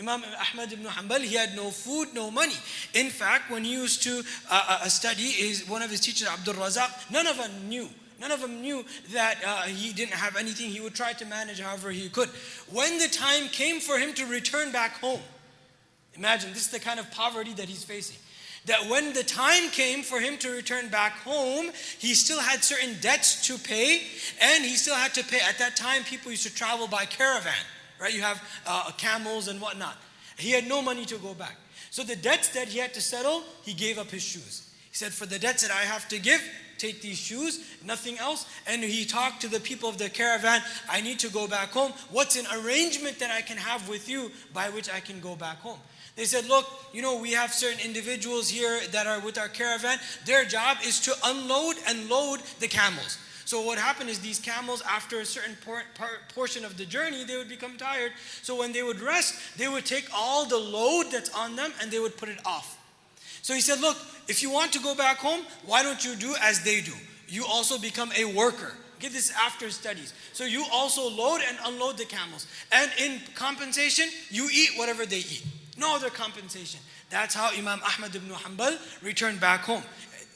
Imam 0.00 0.22
Ahmad 0.52 0.72
ibn 0.72 0.86
Hanbal, 0.86 1.20
he 1.20 1.34
had 1.34 1.54
no 1.56 1.70
food, 1.70 2.08
no 2.14 2.30
money. 2.30 2.54
In 2.94 3.10
fact, 3.10 3.50
when 3.50 3.64
he 3.64 3.72
used 3.72 4.02
to 4.04 4.22
uh, 4.50 4.78
uh, 4.82 4.88
study, 4.88 5.24
his, 5.24 5.68
one 5.68 5.82
of 5.82 5.90
his 5.90 6.00
teachers, 6.00 6.28
Abdul 6.28 6.54
Razak, 6.54 7.10
none 7.10 7.26
of 7.26 7.36
them 7.36 7.68
knew 7.68 7.88
None 8.20 8.30
of 8.32 8.40
them 8.42 8.60
knew 8.60 8.84
that 9.12 9.38
uh, 9.44 9.62
he 9.62 9.94
didn't 9.94 10.12
have 10.12 10.36
anything. 10.36 10.70
He 10.70 10.80
would 10.80 10.94
try 10.94 11.14
to 11.14 11.24
manage 11.24 11.58
however 11.58 11.90
he 11.90 12.10
could. 12.10 12.28
When 12.70 12.98
the 12.98 13.08
time 13.08 13.48
came 13.48 13.80
for 13.80 13.98
him 13.98 14.12
to 14.14 14.26
return 14.26 14.72
back 14.72 15.00
home, 15.00 15.20
imagine 16.14 16.50
this 16.52 16.66
is 16.66 16.70
the 16.70 16.78
kind 16.78 17.00
of 17.00 17.10
poverty 17.10 17.54
that 17.54 17.68
he's 17.68 17.82
facing. 17.82 18.18
That 18.66 18.90
when 18.90 19.14
the 19.14 19.22
time 19.22 19.70
came 19.70 20.02
for 20.02 20.20
him 20.20 20.36
to 20.38 20.50
return 20.50 20.90
back 20.90 21.12
home, 21.20 21.70
he 21.98 22.12
still 22.12 22.40
had 22.40 22.62
certain 22.62 22.94
debts 23.00 23.46
to 23.46 23.56
pay, 23.56 24.02
and 24.38 24.64
he 24.64 24.76
still 24.76 24.94
had 24.94 25.14
to 25.14 25.24
pay. 25.24 25.38
At 25.40 25.58
that 25.58 25.76
time, 25.76 26.04
people 26.04 26.30
used 26.30 26.46
to 26.46 26.54
travel 26.54 26.86
by 26.86 27.06
caravan, 27.06 27.64
right? 27.98 28.12
You 28.12 28.20
have 28.20 28.42
uh, 28.66 28.90
camels 28.98 29.48
and 29.48 29.62
whatnot. 29.62 29.96
He 30.36 30.50
had 30.50 30.68
no 30.68 30.82
money 30.82 31.06
to 31.06 31.16
go 31.16 31.32
back. 31.32 31.56
So 31.90 32.02
the 32.02 32.16
debts 32.16 32.50
that 32.50 32.68
he 32.68 32.78
had 32.78 32.92
to 32.94 33.00
settle, 33.00 33.44
he 33.62 33.72
gave 33.72 33.98
up 33.98 34.10
his 34.10 34.22
shoes. 34.22 34.70
He 34.90 34.94
said, 34.94 35.12
For 35.12 35.24
the 35.24 35.38
debts 35.38 35.62
that 35.62 35.70
I 35.70 35.82
have 35.82 36.06
to 36.08 36.18
give, 36.18 36.42
take 36.80 37.02
these 37.02 37.18
shoes, 37.18 37.60
nothing 37.84 38.18
else. 38.18 38.46
And 38.66 38.82
he 38.82 39.04
talked 39.04 39.42
to 39.42 39.48
the 39.48 39.60
people 39.60 39.88
of 39.88 39.98
the 39.98 40.08
caravan, 40.08 40.62
I 40.88 41.00
need 41.00 41.18
to 41.20 41.28
go 41.28 41.46
back 41.46 41.70
home. 41.70 41.92
What's 42.10 42.36
an 42.36 42.46
arrangement 42.60 43.18
that 43.18 43.30
I 43.30 43.42
can 43.42 43.56
have 43.56 43.88
with 43.88 44.08
you 44.08 44.30
by 44.54 44.70
which 44.70 44.90
I 44.90 45.00
can 45.00 45.20
go 45.20 45.36
back 45.36 45.60
home? 45.60 45.78
They 46.16 46.24
said, 46.24 46.46
Look, 46.48 46.66
you 46.92 47.02
know, 47.02 47.18
we 47.18 47.32
have 47.32 47.52
certain 47.52 47.80
individuals 47.84 48.48
here 48.48 48.80
that 48.92 49.06
are 49.06 49.20
with 49.20 49.38
our 49.38 49.48
caravan. 49.48 49.98
Their 50.26 50.44
job 50.44 50.78
is 50.84 51.00
to 51.00 51.14
unload 51.24 51.76
and 51.88 52.08
load 52.08 52.40
the 52.58 52.68
camels. 52.68 53.18
So 53.44 53.62
what 53.62 53.78
happened 53.78 54.10
is 54.10 54.20
these 54.20 54.38
camels, 54.38 54.80
after 54.88 55.20
a 55.20 55.24
certain 55.24 55.56
por- 55.64 55.82
portion 56.34 56.64
of 56.64 56.76
the 56.76 56.86
journey, 56.86 57.24
they 57.24 57.36
would 57.36 57.48
become 57.48 57.76
tired. 57.76 58.12
So 58.42 58.56
when 58.56 58.72
they 58.72 58.82
would 58.82 59.00
rest, 59.00 59.58
they 59.58 59.66
would 59.66 59.84
take 59.84 60.08
all 60.14 60.46
the 60.46 60.56
load 60.56 61.06
that's 61.10 61.34
on 61.34 61.56
them 61.56 61.72
and 61.80 61.90
they 61.90 61.98
would 61.98 62.16
put 62.16 62.28
it 62.28 62.38
off. 62.46 62.79
So 63.42 63.54
he 63.54 63.60
said, 63.60 63.80
Look, 63.80 63.96
if 64.28 64.42
you 64.42 64.50
want 64.50 64.72
to 64.72 64.80
go 64.80 64.94
back 64.94 65.18
home, 65.18 65.40
why 65.66 65.82
don't 65.82 66.04
you 66.04 66.14
do 66.14 66.34
as 66.40 66.62
they 66.62 66.80
do? 66.80 66.92
You 67.28 67.44
also 67.46 67.78
become 67.78 68.10
a 68.16 68.24
worker. 68.24 68.72
Get 68.98 69.12
this 69.12 69.32
after 69.32 69.70
studies. 69.70 70.12
So 70.32 70.44
you 70.44 70.64
also 70.72 71.08
load 71.08 71.40
and 71.48 71.56
unload 71.64 71.96
the 71.96 72.04
camels. 72.04 72.46
And 72.70 72.90
in 72.98 73.20
compensation, 73.34 74.06
you 74.28 74.48
eat 74.52 74.70
whatever 74.76 75.06
they 75.06 75.18
eat. 75.18 75.42
No 75.78 75.96
other 75.96 76.10
compensation. 76.10 76.80
That's 77.08 77.34
how 77.34 77.50
Imam 77.56 77.80
Ahmad 77.82 78.14
ibn 78.14 78.28
Hanbal 78.28 78.76
returned 79.02 79.40
back 79.40 79.60
home. 79.60 79.82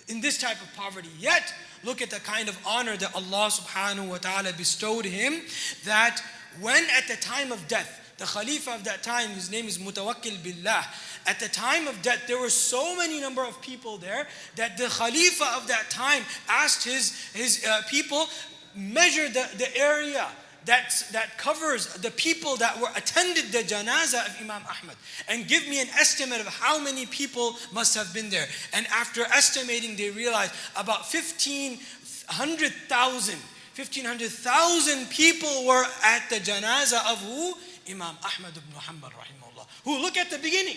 In 0.09 0.21
this 0.21 0.39
type 0.39 0.61
of 0.63 0.75
poverty. 0.75 1.11
Yet, 1.19 1.53
look 1.85 2.01
at 2.01 2.11
the 2.11 2.21
kind 2.21 2.49
of 2.49 2.59
honor 2.67 2.97
that 2.97 3.15
Allah 3.15 3.49
subhanahu 3.51 4.09
wa 4.09 4.17
ta'ala 4.17 4.53
bestowed 4.55 5.05
him 5.05 5.43
that 5.85 6.21
when 6.61 6.85
at 6.97 7.07
the 7.07 7.17
time 7.17 7.53
of 7.53 7.69
death, 7.69 8.04
the 8.19 8.25
Khalifa 8.25 8.75
of 8.75 8.85
that 8.85 9.03
time, 9.03 9.31
his 9.31 9.51
name 9.51 9.67
is 9.67 9.79
Mutawakkil 9.79 10.43
Billah. 10.43 10.85
At 11.27 11.41
the 11.41 11.49
time 11.49 11.89
of 11.89 12.01
death, 12.03 12.27
there 12.27 12.39
were 12.39 12.51
so 12.51 12.97
many 12.97 13.21
number 13.21 13.45
of 13.45 13.61
people 13.61 13.99
there 13.99 14.27
that 14.57 14.77
the 14.77 14.87
Khalifa 14.87 15.57
of 15.57 15.67
that 15.69 15.91
time 15.91 16.23
asked 16.49 16.85
his, 16.85 17.31
his 17.33 17.65
uh, 17.65 17.83
people, 17.89 18.29
measure 18.77 19.29
the, 19.29 19.49
the 19.57 19.77
area 19.77 20.27
that, 20.65 21.07
that 21.12 21.39
covers 21.39 21.93
the 21.95 22.11
people 22.12 22.57
that 22.57 22.81
were 22.81 22.89
attended 22.97 23.53
the 23.53 23.59
janazah 23.59 24.27
of 24.27 24.37
Imam 24.41 24.62
Ahmad 24.62 24.97
and 25.29 25.47
give 25.47 25.69
me 25.69 25.81
an 25.81 25.89
estimate 25.99 26.41
of 26.41 26.47
how 26.47 26.79
many 26.79 27.05
people 27.07 27.55
must 27.73 27.95
have 27.95 28.12
been 28.15 28.31
there. 28.31 28.47
And 28.73 28.87
after 28.89 29.23
estimating, 29.25 29.97
they 29.97 30.11
realized 30.11 30.55
about 30.77 31.03
1,500,000 31.03 33.37
1,500,000 33.77 35.11
people 35.11 35.67
were 35.67 35.85
at 36.05 36.31
the 36.31 36.37
janazah 36.37 37.12
of 37.12 37.21
who? 37.23 37.55
Imam 37.89 38.16
Ahmad 38.22 38.57
ibn 38.57 38.72
Hanbal 38.78 39.11
rahimahullah. 39.11 39.66
Who, 39.85 40.01
look 40.01 40.16
at 40.16 40.30
the 40.30 40.39
beginning. 40.39 40.76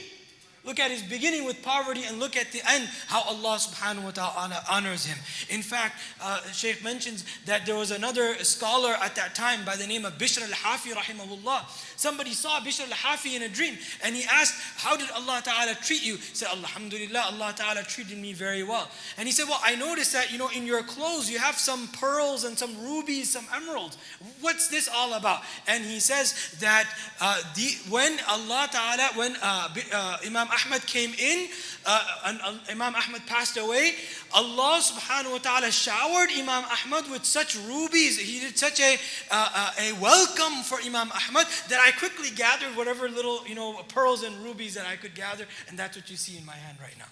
Look 0.67 0.81
at 0.81 0.91
his 0.91 1.01
beginning 1.01 1.45
with 1.45 1.63
poverty 1.63 2.03
and 2.03 2.19
look 2.19 2.35
at 2.35 2.51
the 2.51 2.61
end, 2.69 2.89
how 3.07 3.21
Allah 3.21 3.55
subhanahu 3.55 4.03
wa 4.03 4.11
ta'ala 4.11 4.63
honors 4.69 5.05
him. 5.05 5.17
In 5.49 5.61
fact, 5.61 5.95
uh, 6.21 6.41
Shaykh 6.51 6.83
mentions 6.83 7.23
that 7.45 7.65
there 7.65 7.77
was 7.77 7.91
another 7.91 8.35
scholar 8.43 8.91
at 9.01 9.15
that 9.15 9.33
time 9.33 9.63
by 9.63 9.77
the 9.77 9.87
name 9.87 10.03
of 10.03 10.17
Bishr 10.17 10.41
al-Hafi 10.41 10.91
rahimahullah. 10.91 11.63
Somebody 11.95 12.31
saw 12.31 12.59
Bishr 12.59 12.81
al-Hafi 12.81 13.37
in 13.37 13.43
a 13.43 13.49
dream 13.49 13.77
and 14.03 14.13
he 14.13 14.25
asked, 14.29 14.55
how 14.75 14.97
did 14.97 15.09
Allah 15.11 15.41
ta'ala 15.41 15.73
treat 15.75 16.05
you? 16.05 16.17
He 16.17 16.35
said, 16.35 16.49
Alhamdulillah, 16.49 17.31
Allah 17.31 17.53
ta'ala 17.55 17.83
treated 17.83 18.17
me 18.17 18.33
very 18.33 18.63
well. 18.63 18.89
And 19.17 19.25
he 19.25 19.31
said, 19.31 19.45
well, 19.47 19.61
I 19.63 19.75
noticed 19.75 20.11
that, 20.11 20.33
you 20.33 20.37
know, 20.37 20.49
in 20.49 20.65
your 20.65 20.83
clothes 20.83 21.31
you 21.31 21.39
have 21.39 21.55
some 21.55 21.87
pearls 21.93 22.43
and 22.43 22.57
some 22.57 22.77
rubies, 22.83 23.29
some 23.29 23.45
emeralds. 23.55 23.97
What's 24.41 24.67
this 24.67 24.89
all 24.93 25.13
about? 25.13 25.43
And 25.65 25.85
he 25.85 26.01
says 26.01 26.57
that 26.59 26.89
uh, 27.21 27.41
the, 27.55 27.71
when 27.89 28.19
Allah 28.27 28.67
ta'ala, 28.69 29.09
when 29.15 29.35
uh, 29.41 29.69
uh, 29.93 30.17
Imam 30.25 30.47
Ahmad 30.57 30.85
came 30.85 31.13
in, 31.13 31.49
uh, 31.85 32.03
and, 32.25 32.39
uh, 32.41 32.53
Imam 32.69 32.95
Ahmad 32.95 33.25
passed 33.27 33.57
away, 33.57 33.95
Allah 34.33 34.81
subhanahu 34.81 35.31
wa 35.33 35.37
ta'ala 35.37 35.71
showered 35.71 36.29
Imam 36.31 36.63
Ahmad 36.65 37.09
with 37.09 37.25
such 37.25 37.55
rubies. 37.55 38.17
He 38.17 38.39
did 38.39 38.57
such 38.57 38.79
a, 38.79 38.97
uh, 39.31 39.49
uh, 39.55 39.71
a 39.85 39.93
welcome 40.01 40.63
for 40.63 40.79
Imam 40.81 41.11
Ahmad 41.11 41.47
that 41.69 41.79
I 41.79 41.91
quickly 41.91 42.31
gathered 42.31 42.75
whatever 42.75 43.07
little 43.09 43.45
you 43.47 43.55
know, 43.55 43.83
pearls 43.93 44.23
and 44.23 44.35
rubies 44.43 44.73
that 44.73 44.85
I 44.85 44.95
could 44.95 45.15
gather, 45.15 45.45
and 45.67 45.77
that's 45.77 45.95
what 45.95 46.09
you 46.09 46.17
see 46.17 46.37
in 46.37 46.45
my 46.45 46.55
hand 46.55 46.77
right 46.81 46.97
now. 46.97 47.11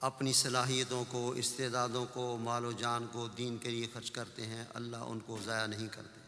اپنی 0.00 0.32
صلاحیتوں 0.32 1.04
کو، 1.08 1.30
استعدادوں 1.30 2.06
کو، 2.12 2.36
مال 2.36 2.64
و 2.64 2.72
جان 2.72 3.06
کو، 3.12 3.28
دین 3.28 3.56
کے 3.58 3.70
لیے 3.70 3.86
خرچ 3.92 4.10
کرتے 4.10 4.46
ہیں، 4.46 4.64
اللہ 4.74 4.96
ان 4.96 5.20
کو 5.20 5.38
ضائع 5.44 5.66
نہیں 5.66 5.88
کرتے۔ 5.88 6.20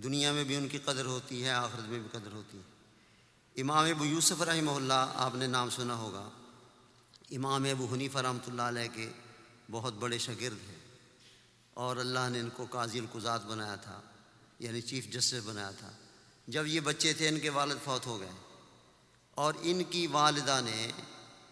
دنیا 0.00 0.32
میں 0.32 0.44
بھی 0.44 0.56
ان 0.56 0.68
کی 0.68 0.78
قدر 0.78 1.04
ہوتی 1.04 1.44
ہے، 1.44 1.50
آخرت 1.50 1.88
میں 1.88 1.98
بھی 1.98 2.08
قدر 2.12 2.32
ہوتی 2.32 2.58
ہے۔ 2.58 2.62
امام 3.60 3.84
ابو 3.84 4.04
یوسف 4.04 4.42
رحمہ 4.42 4.70
اللہ، 4.70 5.12
آپ 5.14 5.34
نے 5.34 5.46
نام 5.46 5.70
سنا 5.70 5.94
ہوگا۔ 5.94 6.30
امام 7.30 7.64
ابو 7.64 7.86
حنیفہ 7.92 8.18
رحمۃ 8.18 8.48
اللہ 8.48 8.62
علیہ 8.62 8.88
کے 8.94 9.10
بہت 9.70 9.94
بڑے 9.94 10.18
شاگرد 10.18 10.68
ہیں۔ 10.68 10.78
اور 11.74 11.96
اللہ 11.96 12.28
نے 12.30 12.40
ان 12.40 12.50
کو 12.50 12.66
قاضی 12.70 12.98
القضات 12.98 13.44
بنایا 13.44 13.76
تھا 13.76 14.00
یعنی 14.58 14.80
چیف 14.80 15.06
جسٹس 15.06 15.40
بنایا 15.44 15.70
تھا۔ 15.70 15.90
جب 16.46 16.66
یہ 16.66 16.80
بچے 16.80 17.12
تھے، 17.12 17.28
ان 17.28 17.40
کے 17.40 17.50
والد 17.50 17.84
فوت 17.84 18.06
ہو 18.06 18.20
گئے۔ 18.20 18.30
اور 19.30 19.54
ان 19.62 19.82
کی 19.84 20.06
والدہ 20.06 20.60
نے 20.64 20.90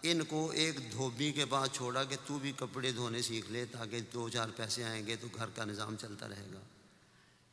ان 0.02 0.24
کو 0.24 0.50
ایک 0.50 0.92
دھوبی 0.92 1.32
کے 1.32 1.44
پاس 1.44 1.70
چھوڑا 1.72 2.04
کہ 2.04 2.16
تو 2.26 2.38
بھی 2.38 2.52
کپڑے 2.56 2.92
دھونے 2.92 3.22
سیکھ 3.22 3.52
لے 3.52 3.64
تاکہ 3.64 4.00
دو 4.14 4.28
چار 4.28 4.48
پیسے 4.56 4.84
آئیں 4.84 5.06
گے 5.06 5.16
تو 5.16 5.26
گھر 5.34 5.46
کا 5.54 5.64
نظام 5.64 5.96
چلتا 6.00 6.28
رہے 6.28 6.46
گا۔ 6.54 6.60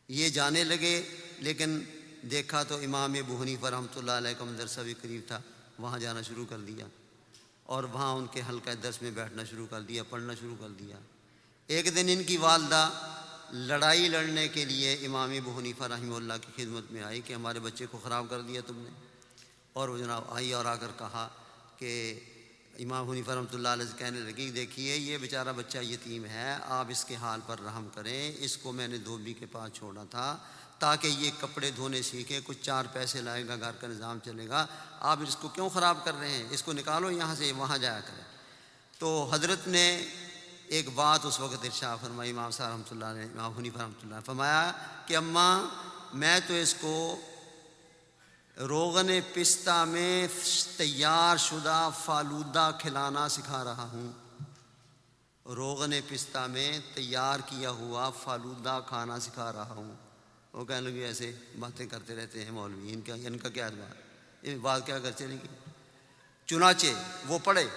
یہ 0.08 0.30
جانے 0.30 0.64
لگے، 0.64 1.02
لیکن 1.38 1.82
دیکھا 2.22 2.64
تو 2.64 2.76
امام 2.76 3.14
ابو 3.14 3.41
حنیفہ 3.41 3.66
رحمۃ 3.66 3.97
اللہ 3.97 4.12
علیہ 4.12 4.34
کا 4.38 4.43
مدرسہ 4.43 4.82
بھی 4.82 4.93
قریب 5.02 5.22
تھا، 5.28 5.41
وہاں 5.80 6.00
جانا 6.00 6.22
شروع 6.22 6.45
کر 6.50 6.58
دیا۔ 6.58 6.86
اور 7.64 7.84
وہاں 7.84 8.14
ان 8.14 8.26
کے 8.32 8.41
حلقہ 8.50 8.70
درس 8.84 9.02
میں 9.02 9.12
بیٹھنا 9.12 9.43
شروع 9.43 9.68
کر 9.70 9.82
دیا، 9.82 10.04
پڑھنا 10.04 10.34
شروع 10.39 10.56
کر 10.60 10.70
دیا۔ 10.70 10.97
ایک 11.68 11.95
دن 11.95 12.06
ان 12.10 12.24
کی 12.24 12.38
والدہ 12.38 12.89
لڑائی 13.52 14.10
لڑنے 14.10 14.47
کے 14.47 14.66
لیے 14.66 14.93
امام 14.93 15.32
ابو 15.32 15.58
حنیفہ 15.58 15.84
رحمہ 15.84 16.16
اللہ 16.16 16.34
کی 16.41 16.64
خدمت 16.64 16.91
میں 16.91 17.04
آئی 17.04 17.22
کہ 17.22 17.34
ہمارے 17.34 17.60
بچے 17.60 17.86
کو 17.86 18.00
خراب 18.04 18.26
کر 18.30 18.41
دیا 18.41 18.62
تم 18.68 18.78
نے۔ 18.78 18.89
اور 19.74 19.89
وہ 19.89 19.97
جناب 19.97 20.24
آئی 20.30 20.54
اور 20.54 20.66
آ 20.66 20.76
کر 20.76 20.88
کہا 20.97 21.30
کہ 21.78 22.20
امام 22.84 23.09
حنیف 23.09 23.30
رحمۃ 23.30 23.53
اللہ 23.53 23.67
علیہ 23.67 23.97
کہنے 23.97 24.19
لگی 24.19 24.49
دیکھیے 24.51 24.95
یہ 24.95 25.17
بیچارہ 25.17 25.53
بچہ 25.55 25.77
یتیم 25.77 26.25
ہے، 26.25 26.57
آپ 26.65 26.86
اس 26.89 27.03
کے 27.05 27.15
حال 27.15 27.39
پر 27.45 27.59
رحم 27.59 27.88
کریں، 27.93 28.32
اس 28.39 28.55
کو 28.57 28.71
میں 28.71 28.88
نے 28.88 28.97
دھوبی 28.97 29.34
کے 29.34 29.45
پاس 29.45 29.73
چھوڑا 29.73 30.03
تھا 30.09 30.38
تاکہ 30.80 31.07
یہ 31.07 31.32
کپڑے 31.39 31.71
دھونے 31.71 32.01
سیکھے، 32.01 32.39
کچھ 32.45 32.57
چار 32.61 32.86
پیسے 32.93 33.21
لائے 33.21 33.47
گا، 33.47 33.55
گھر 33.55 33.71
کا 33.71 33.88
نظام 33.88 34.19
چلے 34.25 34.47
گا۔ 34.49 34.65
آپ 34.99 35.17
اس 35.27 35.36
کو 35.36 35.47
کیوں 35.47 35.69
خراب 35.69 35.97
کر 36.03 36.13
رہے 36.19 36.30
ہیں؟ 36.30 36.47
اس 36.49 36.63
کو 36.63 36.73
نکالو، 36.73 37.11
یہاں 37.11 37.36
سے 37.36 37.51
وہاں 37.51 37.77
جایا 37.77 37.99
کریں۔ 37.99 38.23
تو 38.99 39.30
حضرت 39.34 39.67
نے 39.67 39.86
ایک 40.67 40.89
بات 40.95 41.25
اس 41.25 41.39
وقت 41.39 41.65
ارشا 41.65 41.95
فرمائی، 41.95 42.32
امام 42.32 42.51
صاحب 42.51 42.71
رحمۃ 42.71 42.91
اللہ 42.91 43.05
علیہ، 43.05 43.23
امام 43.23 43.53
حنیف 43.57 43.77
رحمۃ 43.77 44.03
اللہ 44.03 44.19
فرمایا 44.25 44.71
کہ 45.05 45.17
اماں، 45.17 45.61
میں 46.13 46.39
تو 46.47 46.53
اس 46.53 46.73
کو 46.73 46.95
روغن 48.60 49.10
پستہ 49.34 49.86
میں 49.86 50.28
تیار 50.78 51.38
شدہ 51.38 51.89
فالودہ 52.05 52.72
کھلانا 52.80 53.30
سکھا 53.30 53.64
رہا 53.64 53.84
ہوں۔ 53.84 54.12
روغن 55.45 55.93
پستہ 56.07 56.47
میں 56.49 56.80
تیار 56.93 57.39
کیا 57.45 57.70
ہوا 57.70 58.10
فالودہ 58.10 58.80
کھانا 58.88 59.20
سکھا 59.20 59.53
رہا 59.53 59.70
ہوں۔ 59.70 59.95
وہ 60.53 60.66
کہنے 60.66 60.89
لگے 60.89 61.05
ایسے 61.05 61.36
باتیں 61.60 61.86
کرتے 61.88 62.16
رہتے 62.16 62.45
ہیں 62.45 62.51
مولوی، 62.51 62.93
ان 62.93 63.01
کا 63.01 63.14
ان 63.14 63.38
کا 63.38 63.49
کیا 63.49 63.70
بات؟ 63.70 63.95
ان 64.41 64.57
بات 64.57 64.86
کیا 64.86 64.99
کر 64.99 65.12
چلے 65.12 65.36
گی 65.43 65.47
چنانچہ 66.45 66.88
وہ 67.28 67.39
پڑھے۔ 67.43 67.68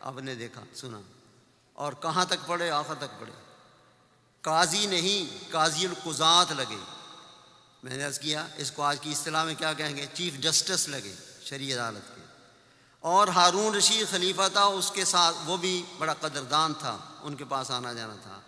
آپ 0.00 0.18
نے 0.18 0.34
دیکھا، 0.34 0.64
سنا۔ 0.74 1.00
اور 1.72 1.92
کہاں 1.92 2.24
تک 2.24 2.46
پڑھے؟ 2.46 2.70
آخر 2.70 2.94
تک 2.94 3.20
پڑھے۔ 3.20 3.32
قاضی 4.40 4.86
نہیں، 4.86 5.52
قاضی 5.52 5.86
القضات 5.86 6.52
لگے۔ 6.52 6.95
میں 7.86 7.96
نے 7.96 8.04
عرض 8.04 8.18
کیا، 8.18 8.48
اس 8.56 8.70
کو 8.70 8.82
آج 8.82 9.00
کی 9.00 9.10
اصطلاح 9.10 9.44
میں 9.44 9.54
کیا 9.54 9.72
کہیں 9.72 9.96
گے؟ 9.96 10.06
چیف 10.14 10.34
جسٹس 10.34 10.88
لگے 10.88 11.14
شریع 11.44 11.74
عدالت 11.74 12.16
کے۔ 12.16 12.20
اور 13.00 13.28
ہارون 13.28 13.74
رشید 13.74 14.10
خلیفہ 14.10 14.48
تھا، 14.52 14.62
اس 14.62 14.90
کے 14.94 15.04
ساتھ 15.04 15.36
وہ 15.44 15.56
بھی 15.56 15.82
بڑا 15.98 16.14
قدردان 16.14 16.74
تھا، 16.74 16.98
ان 17.22 17.36
کے 17.36 17.44
پاس 17.44 17.70
آنا 17.70 17.92
جانا 17.92 18.16
تھا۔ 18.22 18.40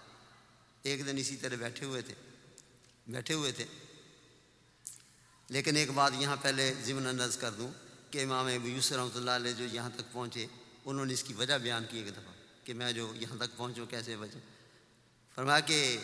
ایک 0.83 1.07
دن 1.07 1.19
اسی 1.19 1.37
طرح 1.37 1.57
بیٹھے 1.57 1.87
ہوئے 1.87 2.03
تھے، 2.03 2.15
بیٹھے 3.09 3.35
ہوئے 3.35 3.53
تھے۔ 3.53 3.65
لیکن 5.49 5.77
ایک 5.77 5.91
بات 5.91 6.13
یہاں 6.15 6.37
پہلے 6.43 6.75
ضمن 6.85 7.07
انداز 7.07 7.37
کر 7.37 7.51
دوں 7.51 7.71
کہ 8.11 8.23
امام 8.23 8.47
ابو 8.47 8.69
یوسف 8.69 8.93
رحمۃ 8.93 9.17
اللہ 9.17 9.31
علیہ 9.31 9.53
جو 9.53 9.65
یہاں 9.65 9.91
تک 9.97 10.13
پہنچے، 10.13 10.47
انہوں 10.85 11.07
نے 11.07 11.13
اس 11.13 11.23
کی 11.23 11.33
وجہ 11.33 11.59
بیان 11.59 11.85
کی 11.91 11.99
ایک 11.99 12.13
دفعہ 12.13 12.33
کہ 12.65 12.75
میں 12.75 12.93
جو 12.93 13.13
یہاں 13.15 13.37
تک 13.37 13.57
پہنچوں، 13.57 13.87
کیسے 13.87 14.17
وجہ 14.17 14.39
فرمایا 15.35 15.61
کہ 15.61 15.99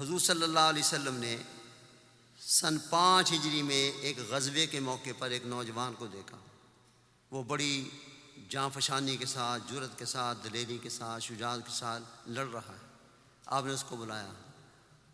حضور 0.00 0.18
صلی 0.18 0.42
اللہ 0.42 0.58
علیہ 0.58 0.82
وسلم 0.82 1.14
نے 1.14 1.36
سن 2.40 2.78
پانچ 2.78 3.32
ہجری 3.32 3.62
میں 3.62 3.92
ایک 4.00 4.18
غزبے 4.28 4.66
کے 4.66 4.80
موقع 4.80 5.10
پر 5.18 5.30
ایک 5.30 5.46
نوجوان 5.46 5.94
کو 5.94 6.06
دیکھا۔ 6.06 6.36
وہ 7.30 7.42
بڑی 7.42 7.90
جاں 8.48 8.68
فشانی 8.74 9.16
کے 9.16 9.26
ساتھ 9.26 9.62
جرت 9.72 9.98
کے 9.98 10.04
ساتھ، 10.04 10.38
دلیری 10.44 10.78
کے 10.78 10.88
ساتھ، 10.88 11.22
شجاعت 11.22 11.58
کے 11.66 11.72
ساتھ 11.72 12.02
لڑ 12.26 12.46
رہا 12.46 12.72
ہے۔ 12.72 12.86
آپ 13.46 13.64
نے 13.64 13.72
اس 13.72 13.84
کو 13.88 13.96
بلایا۔ 13.96 14.32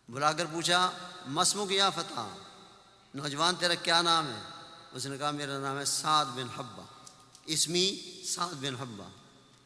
بلا 0.09 0.31
کر 0.31 0.45
پوچھا، 0.45 0.91
مسمو 1.25 1.71
یا 1.71 1.89
فتح؟ 1.89 2.27
نوجوان، 3.13 3.55
تیرا 3.55 3.75
کیا 3.75 4.01
نام 4.01 4.27
ہے؟ 4.27 4.41
اس 4.91 5.05
نے 5.05 5.17
کہا، 5.17 5.31
میرا 5.31 5.59
نام 5.59 5.79
ہے 5.79 5.85
سعد 5.85 6.25
بن 6.25 6.47
حبا 6.57 6.83
اسمی 7.45 8.01
سعد 8.25 8.55
بن 8.61 8.75
حبا 8.75 9.07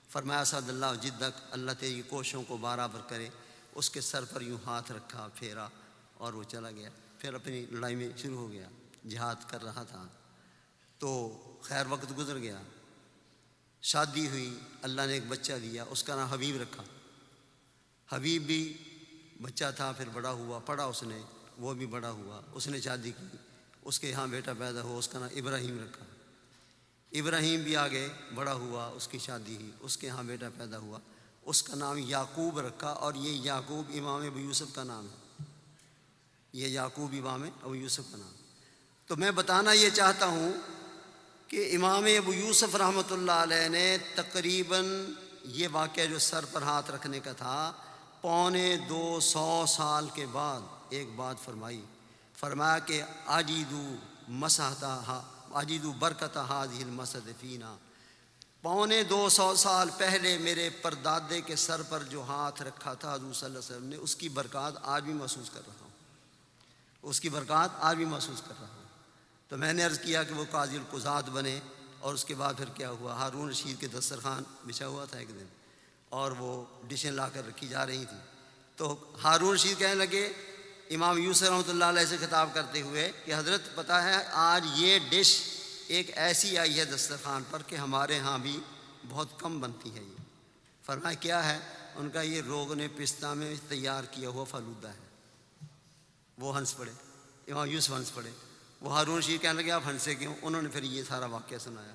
فرمایا 0.09 0.43
صد 0.43 0.69
اللہ 0.69 0.85
جدک 1.01 1.41
اللہ 1.51 1.71
تیری 1.79 2.01
کوششوں 2.01 2.43
کو 2.43 2.57
برابر 2.57 2.99
کرے۔ 3.07 3.29
اس 3.75 3.89
کے 3.89 4.01
سر 4.01 4.25
پر 4.25 4.41
یوں 4.41 4.57
ہاتھ 4.65 4.91
رکھا، 4.91 5.27
پھیرا 5.35 5.67
اور 6.13 6.33
وہ 6.33 6.43
چلا 6.43 6.71
گیا۔ 6.71 6.89
پھر 7.17 7.33
اپنی 7.33 7.65
لڑائی 7.71 7.95
میں 7.95 8.09
شروع 8.17 8.37
ہو 8.37 8.51
گیا، 8.51 8.69
جہاد 9.09 9.35
کر 9.47 9.63
رہا 9.63 9.83
تھا۔ 9.83 10.07
تو 10.99 11.37
خیر 11.61 11.85
وقت 11.89 12.17
گزر 12.17 12.37
گیا۔ 12.37 12.61
شادی 13.81 14.27
ہوئی، 14.27 14.59
اللہ 14.81 15.01
نے 15.01 15.13
ایک 15.13 15.23
بچہ 15.27 15.53
دیا، 15.61 15.85
اس 15.89 16.03
کا 16.03 16.15
نام 16.15 16.27
حبیب 16.27 16.61
رکھا۔ 16.61 16.83
حبیب 18.09 18.43
بھی 18.43 18.77
بچہ 19.41 19.65
تھا، 19.75 19.91
پھر 19.91 20.05
بڑا 20.13 20.31
ہوا، 20.31 20.59
پڑھا 20.59 20.85
اس 20.85 21.03
نے، 21.03 21.21
وہ 21.57 21.73
بھی 21.73 21.85
بڑا 21.85 22.09
ہوا۔ 22.09 22.41
اس 22.53 22.67
نے 22.67 22.81
شادی 22.81 23.11
کی، 23.11 23.37
اس 23.81 23.99
کے 23.99 24.09
یہاں 24.09 24.27
بیٹا 24.27 24.53
پیدا 24.59 24.81
ہوا، 24.81 24.97
اس 24.97 25.07
کا 25.07 25.19
نام 25.19 25.29
ابراہیم 25.35 25.79
رکھا۔ 25.83 26.05
ابراہیم 27.11 27.61
بھی 27.61 27.75
آگے 27.75 28.07
بڑا 28.35 28.53
ہوا، 28.53 28.87
اس 28.87 29.07
کی 29.07 29.19
شادی 29.19 29.55
ہوئی، 29.55 29.71
اس 29.79 29.97
کے 29.97 30.07
یہاں 30.07 30.23
بیٹا 30.23 30.49
پیدا 30.57 30.77
ہوا۔ 30.77 30.99
اس 31.49 31.63
کا 31.63 31.75
نام 31.75 31.97
یعقوب 31.97 32.59
رکھا 32.59 32.87
اور 32.87 33.13
یہ 33.13 33.31
یعقوب 33.31 33.91
امام 33.93 34.21
ابو 34.21 34.39
یوسف 34.39 34.75
کا 34.75 34.83
نام 34.83 35.07
ہے۔ 35.07 35.43
یہ 36.53 36.67
یعقوب 36.67 37.13
امام 37.13 37.43
ابو 37.43 37.75
یوسف 37.75 38.11
کا 38.11 38.17
نام۔ 38.17 38.31
تو 39.07 39.15
میں 39.15 39.31
بتانا 39.31 39.71
یہ 39.71 39.89
چاہتا 39.89 40.25
ہوں 40.25 40.51
کہ 41.47 41.75
امام 41.75 42.03
ابو 42.03 42.33
یوسف 42.33 42.75
رحمۃ 42.75 43.11
اللہ 43.11 43.31
علیہ 43.31 43.67
نے 43.67 43.97
تقریباً 44.15 45.05
یہ 45.43 45.67
واقعہ 45.71 46.05
جو 46.05 46.19
سر 46.19 46.45
پر 46.45 46.61
ہاتھ 46.61 46.91
رکھنے 46.91 47.19
کا 47.19 47.33
تھا، 47.33 47.71
پونے 48.21 48.77
دو 48.89 49.19
سو 49.19 49.65
سال 49.67 50.07
کے 50.13 50.25
بعد 50.31 50.61
ایک 50.89 51.09
بات 51.15 51.35
فرمائی۔ 51.45 51.85
فرمایا 52.37 52.79
کہ 52.79 53.03
آجیدو 53.25 53.95
مسحتا 54.27 55.21
آجیدو 55.51 55.91
برکت 55.91 56.37
حاضل 56.37 56.89
مسد 56.89 57.29
فینا 57.41 57.75
پونے 58.61 59.03
دو 59.03 59.29
سو 59.29 59.55
سال 59.55 59.89
پہلے 59.97 60.37
میرے 60.37 60.69
پردادے 60.69 61.41
کے 61.41 61.55
سر 61.55 61.81
پر 61.81 62.03
جو 62.03 62.23
ہاتھ 62.23 62.61
رکھا 62.61 62.93
تھا 62.93 63.13
حضور 63.13 63.33
صلی 63.33 63.45
اللہ 63.45 63.59
علیہ 63.59 63.75
وسلم 63.75 63.89
نے، 63.89 63.95
اس 63.95 64.15
کی 64.15 64.29
برکات 64.29 64.73
آج 64.81 65.03
بھی 65.03 65.13
محسوس 65.13 65.49
کر 65.49 65.61
رہا 65.67 65.73
ہوں۔ 65.81 65.89
اس 67.01 67.21
کی 67.21 67.29
برکات 67.29 67.69
آج 67.79 67.95
بھی 67.95 68.05
محسوس 68.05 68.41
کر 68.47 68.53
رہا 68.61 68.67
ہوں۔ 68.67 68.83
تو 69.49 69.57
میں 69.57 69.73
نے 69.73 69.83
عرض 69.83 69.99
کیا 69.99 70.23
کہ 70.23 70.33
وہ 70.33 70.45
قاضی 70.51 70.77
القزاد 70.77 71.23
بنے 71.23 71.59
اور 71.99 72.13
اس 72.13 72.25
کے 72.25 72.35
بعد 72.35 72.53
پھر 72.57 72.65
کیا 72.65 72.89
ہوا؟ 72.89 73.13
ہارون 73.13 73.49
رشید 73.49 73.79
کے 73.79 73.87
دسترخوان 73.87 74.43
بچھا 74.65 74.87
ہوا 74.87 75.05
تھا 75.05 75.17
ایک 75.17 75.29
دن 75.29 75.45
اور 76.09 76.31
وہ 76.31 76.65
ڈشیں 76.87 77.11
لا 77.11 77.29
کر 77.29 77.47
رکھی 77.47 77.67
جا 77.67 77.85
رہی 77.85 78.05
تھیں۔ 78.05 78.19
تو 78.75 79.11
ہارون 79.23 79.53
رشید 79.53 79.79
کہنے 79.79 79.95
لگے، 79.95 80.33
امام 80.89 81.17
یوسف 81.17 81.43
رحمۃ 81.43 81.69
اللہ 81.69 81.85
علیہ 81.85 82.05
سے 82.05 82.17
خطاب 82.17 82.49
کرتے 82.53 82.81
ہوئے 82.81 83.11
کہ 83.25 83.35
حضرت 83.35 83.61
پتہ 83.75 83.93
ہے 83.93 84.23
آج 84.31 84.65
یہ 84.75 84.99
ڈش 85.09 85.58
ایک 85.89 86.17
ایسی 86.17 86.57
آئی 86.57 86.79
ہے 86.79 86.85
دسترخوان 86.85 87.43
پر 87.51 87.61
کہ 87.67 87.75
ہمارے 87.75 88.19
ہاں 88.19 88.37
بھی 88.37 88.59
بہت 89.09 89.27
کم 89.37 89.59
بنتی 89.59 89.95
ہے 89.95 90.01
یہ۔ 90.01 90.21
فرمایا، 90.85 91.13
کیا 91.13 91.49
ہے؟ 91.49 91.59
ان 91.95 92.09
کا 92.09 92.21
یہ 92.21 92.41
روغ 92.41 92.73
نے 92.73 92.87
پستہ 92.97 93.25
میں 93.25 93.55
تیار 93.69 94.03
کیا 94.03 94.29
ہوا 94.29 94.43
فلودہ 94.43 94.87
ہے۔ 94.87 95.07
وہ 96.37 96.57
ہنس 96.57 96.77
پڑے، 96.77 96.91
امام 97.51 97.69
یوسف 97.69 97.91
ہنس 97.91 98.13
پڑے۔ 98.13 98.29
وہ 98.81 98.93
ہارون 98.93 99.21
شیر 99.21 99.37
کہنے 99.37 99.61
لگے، 99.61 99.71
آپ 99.71 99.81
ہنسے 99.87 100.15
کیوں؟ 100.15 100.35
انہوں 100.41 100.61
نے 100.61 100.69
پھر 100.69 100.83
یہ 100.83 101.03
سارا 101.07 101.25
واقعہ 101.25 101.57
سنایا 101.57 101.93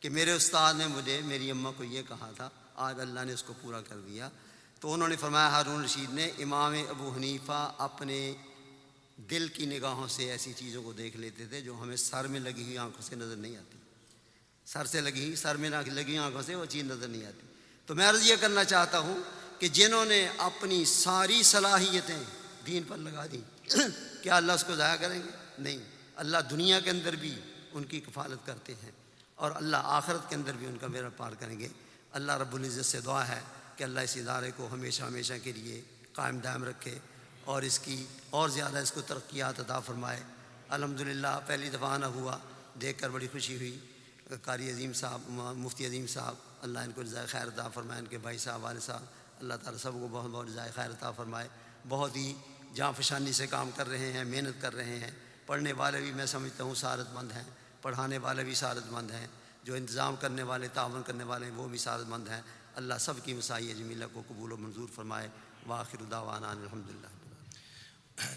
کہ 0.00 0.10
میرے 0.10 0.32
استاد 0.32 0.74
نے 0.74 0.86
مجھے، 0.86 1.20
میری 1.24 1.50
اماں 1.50 1.72
کو 1.76 1.84
یہ 1.84 2.02
کہا 2.08 2.30
تھا، 2.36 2.50
آج 2.74 3.00
اللہ 3.00 3.20
نے 3.20 3.32
اس 3.32 3.42
کو 3.42 3.52
پورا 3.62 3.80
کر 3.80 3.98
دیا۔ 3.98 4.28
تو 4.80 4.92
انہوں 4.92 5.08
نے 5.08 5.16
فرمایا، 5.16 5.50
ہارون 5.50 5.84
رشید 5.84 6.10
نے 6.12 6.30
امام 6.38 6.74
ابو 6.88 7.12
حنیفہ 7.16 7.72
اپنے 7.78 8.34
دل 9.30 9.48
کی 9.48 9.66
نگاہوں 9.66 10.08
سے 10.08 10.30
ایسی 10.30 10.52
چیزوں 10.52 10.82
کو 10.82 10.92
دیکھ 10.92 11.16
لیتے 11.16 11.46
تھے 11.46 11.60
جو 11.60 11.74
ہمیں 11.80 11.96
سر 11.96 12.26
میں 12.26 12.40
لگی 12.40 12.62
ہوئی 12.62 12.78
آنکھوں 12.78 13.02
سے 13.02 13.16
نظر 13.16 13.36
نہیں 13.36 13.56
آتی۔ 13.56 13.78
سر 14.66 14.84
سے 14.84 15.00
لگی 15.00 15.24
ہوئی 15.24 15.36
سر 15.36 15.56
میں 15.56 15.70
لگی 15.70 16.02
ہوئی 16.02 16.18
آنکھوں 16.18 16.42
سے 16.42 16.54
وہ 16.54 16.64
چیز 16.64 16.84
نظر 16.84 17.08
نہیں 17.08 17.24
آتی۔ 17.24 17.46
تو 17.86 17.94
میں 17.94 18.10
عرض 18.10 18.30
یہ 18.30 18.34
کرنا 18.40 18.64
چاہتا 18.64 18.98
ہوں 18.98 19.18
کہ 19.58 19.68
جنہوں 19.68 20.04
نے 20.04 20.28
اپنی 20.38 20.84
ساری 20.84 21.42
صلاحیتیں 21.42 22.22
دین 22.66 22.82
پر 22.88 22.96
لگا 22.96 23.26
دیں، 23.32 23.68
کیا 24.22 24.36
اللہ 24.36 24.52
اس 24.52 24.64
کو 24.64 24.76
ضائع 24.76 24.96
کریں 24.96 25.22
گے؟ 25.22 25.28
نہیں۔ 25.58 25.78
اللہ 26.16 26.38
دنیا 26.50 26.80
کے 26.80 26.90
اندر 26.90 27.16
بھی 27.16 27.34
ان 27.72 27.84
کی 27.84 28.00
کفالت 28.00 28.46
کرتے 28.46 28.74
ہیں 28.82 28.90
اور 29.34 29.50
اللہ 29.54 29.76
آخرت 29.82 30.28
کے 30.28 30.34
اندر 30.34 30.52
بھی 30.52 30.66
ان 30.66 30.78
کا 30.78 30.86
میرا 30.86 31.08
پار 31.08 31.32
کریں 31.32 31.58
گے۔ 31.58 31.68
اللہ 32.10 32.32
رب 32.32 32.54
العزت 32.54 32.84
سے 32.84 33.00
دعا 33.00 33.28
ہے 33.28 33.40
کہ 33.76 33.84
اللہ 33.84 34.00
اس 34.00 34.16
ادارے 34.16 34.50
کو 34.56 34.68
ہمیشہ 34.72 35.02
ہمیشہ 35.02 35.32
کے 35.42 35.52
لیے 35.52 35.82
قائم 36.12 36.38
دائم 36.38 36.64
رکھے۔ 36.64 36.98
اور 37.48 37.62
اس 37.62 37.78
کی 37.78 38.06
اور 38.30 38.48
زیادہ 38.48 38.78
اس 38.78 38.92
کو 38.92 39.00
ترقیات 39.00 39.60
عطا 39.60 39.80
فرمائے۔ 39.80 40.20
الحمد 40.68 41.00
للہ 41.00 41.40
پہلی 41.46 41.70
دفعہ 41.70 41.98
نہ 41.98 42.06
ہوا، 42.06 42.38
دیکھ 42.80 42.98
کر 42.98 43.10
بڑی 43.10 43.28
خوشی 43.32 43.56
ہوئی۔ 43.56 43.78
قاری 44.42 44.70
عظیم 44.70 44.92
صاحب، 44.92 45.20
مفتی 45.56 45.86
عظیم 45.86 46.06
صاحب، 46.06 46.34
اللہ 46.62 46.78
ان 46.78 46.92
کو 46.92 47.02
جزائے 47.02 47.26
خیر 47.26 47.46
عطا 47.46 47.68
فرمائے، 47.68 48.00
ان 48.00 48.06
کے 48.06 48.18
بھائی 48.18 48.38
صاحب، 48.38 48.64
والد 48.64 48.80
صاحب، 48.80 49.02
اللہ 49.40 49.54
تعالیٰ 49.62 49.80
سب 49.80 49.92
کو 49.92 50.08
بہت 50.10 50.30
بہت 50.30 50.48
جزائے 50.48 50.70
خیر 50.74 50.90
عطا 50.90 51.10
فرمائے۔ 51.10 51.48
بہت 51.88 52.16
ہی 52.16 52.34
جاں 52.74 52.92
فشانی 52.96 53.32
سے 53.32 53.46
کام 53.46 53.70
کر 53.76 53.88
رہے 53.88 54.12
ہیں، 54.12 54.24
محنت 54.24 54.62
کر 54.62 54.74
رہے 54.74 54.98
ہیں۔ 54.98 55.10
پڑھنے 55.46 55.72
والے 55.72 56.00
بھی 56.00 56.12
میں 56.12 56.26
سمجھتا 56.26 56.64
ہوں 56.64 56.74
سعادت 56.74 57.12
مند 57.12 57.32
ہیں۔ 57.32 57.44
پڑھانے 57.82 58.18
والے 58.18 58.44
بھی 58.44 58.54
سعادت 58.54 58.92
مند 58.92 59.10
ہیں۔ 59.10 59.26
جو 59.64 59.74
انتظام 59.74 60.16
کرنے 60.16 60.42
والے، 60.42 60.68
تعاون 60.68 61.02
کرنے 61.02 61.24
والے 61.24 61.46
ہیں، 61.46 61.52
وہ 61.52 61.68
بھی 61.68 61.78
سعادت 61.78 62.08
مند 62.08 62.28
ہیں۔ 62.28 62.42
اللہ 62.74 62.94
سب 63.00 63.14
کی 63.24 63.34
مسائی 63.34 63.74
جمیلہ 63.74 64.04
کو 64.12 64.22
قبول 64.28 64.52
و 64.52 64.56
منظور 64.56 64.88
فرمائے۔ 64.94 65.28
واخر 65.66 66.02
دعوانا 66.10 66.50
الحمد 66.50 66.90
للہ 66.90 67.17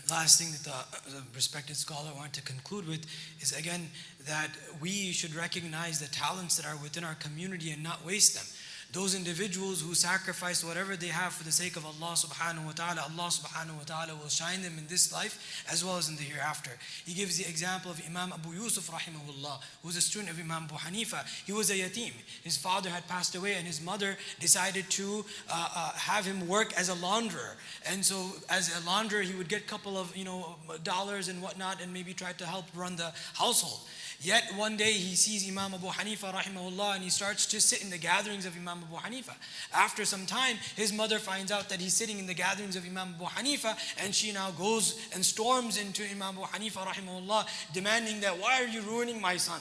Last 0.09 0.39
thing 0.39 0.51
that 0.51 0.63
the, 0.63 1.11
the 1.11 1.23
respected 1.34 1.75
scholar 1.75 2.11
wanted 2.15 2.34
to 2.34 2.41
conclude 2.43 2.88
with 2.88 3.05
is 3.39 3.57
again 3.57 3.89
that 4.27 4.49
we 4.79 5.11
should 5.11 5.34
recognize 5.34 5.99
the 5.99 6.07
talents 6.07 6.55
that 6.57 6.65
are 6.65 6.77
within 6.77 7.03
our 7.03 7.15
community 7.15 7.71
and 7.71 7.82
not 7.82 8.05
waste 8.05 8.36
them. 8.36 8.45
Those 8.92 9.16
individuals 9.16 9.82
who 9.82 9.94
sacrifice 9.94 10.64
whatever 10.64 10.96
they 10.96 11.08
have 11.08 11.34
for 11.34 11.44
the 11.44 11.52
sake 11.52 11.76
of 11.78 11.86
Allah 11.86 12.14
subhanahu 12.16 12.66
wa 12.66 12.72
ta'ala, 12.72 13.02
Allah 13.02 13.30
subhanahu 13.30 13.78
wa 13.78 13.84
ta'ala 13.86 14.16
will 14.16 14.30
shine 14.30 14.62
them 14.62 14.78
in 14.78 14.88
this 14.88 15.14
life 15.14 15.64
as 15.72 15.84
well 15.84 15.98
as 15.98 16.10
in 16.10 16.16
the 16.18 16.24
hereafter. 16.24 16.72
He 17.06 17.14
gives 17.14 17.38
the 17.38 17.50
example 17.50 17.92
of 17.92 18.02
Imam 18.06 18.34
Abu 18.34 18.52
Yusuf 18.52 18.89
rahimahullah, 18.89 19.60
who 19.82 19.88
was 19.88 19.96
a 19.96 20.02
student 20.02 20.32
of 20.32 20.39
Imam 20.39 20.64
Abu 20.64 20.76
Hanifa. 20.76 21.26
He 21.46 21.54
was 21.54 21.70
a 21.70 21.76
yatim. 21.76 22.12
His 22.44 22.58
father 22.58 22.89
had 22.89 23.08
passed 23.08 23.36
away 23.36 23.54
and 23.54 23.66
his 23.66 23.82
mother 23.82 24.18
decided 24.39 24.89
to 24.92 25.24
uh, 25.50 25.70
uh, 25.76 25.92
have 25.94 26.26
him 26.26 26.48
work 26.48 26.74
as 26.78 26.89
a 26.89 26.96
launderer. 26.96 27.56
And 27.89 28.04
so 28.04 28.32
as 28.50 28.70
a 28.70 28.82
launderer, 28.82 29.24
he 29.24 29.36
would 29.36 29.48
get 29.48 29.62
a 29.62 29.68
couple 29.68 29.98
of, 29.98 30.16
you 30.18 30.26
know, 30.26 30.56
dollars 30.84 31.30
and 31.30 31.42
whatnot 31.42 31.82
and 31.82 31.94
maybe 31.94 32.14
try 32.14 32.34
to 32.34 32.46
help 32.46 32.66
run 32.76 32.98
the 32.98 33.14
household. 33.34 33.80
Yet 34.24 34.53
one 34.55 34.78
day 34.78 34.93
he 34.93 35.15
sees 35.15 35.49
Imam 35.49 35.74
Abu 35.74 35.88
Hanifa 35.88 36.32
rahimahullah 36.32 36.93
and 36.93 37.03
he 37.03 37.09
starts 37.09 37.47
to 37.47 37.59
sit 37.59 37.82
in 37.82 37.89
the 37.89 37.97
gatherings 37.97 38.45
of 38.45 38.55
Imam 38.55 38.84
Abu 38.88 38.97
Hanifa. 38.97 39.34
After 39.74 40.05
some 40.05 40.28
time, 40.28 40.57
his 40.76 40.93
mother 40.93 41.17
finds 41.17 41.51
out 41.51 41.69
that 41.69 41.82
he's 41.82 41.95
sitting 41.95 42.19
in 42.19 42.28
the 42.28 42.36
gatherings 42.36 42.76
of 42.76 42.86
Imam 42.86 43.15
Abu 43.15 43.26
Hanifa 43.26 43.76
and 44.03 44.13
she 44.13 44.32
now 44.32 44.51
goes 44.51 44.99
and 45.15 45.26
storms 45.26 45.82
into 45.82 46.03
Imam 46.03 46.38
Abu 46.38 46.41
Hanifa 46.41 46.86
rahimahullah 46.86 47.74
demanding 47.74 48.19
that, 48.22 48.39
why 48.39 48.61
are 48.61 48.67
you 48.67 48.82
ruining 48.82 49.19
my 49.19 49.38
son? 49.38 49.59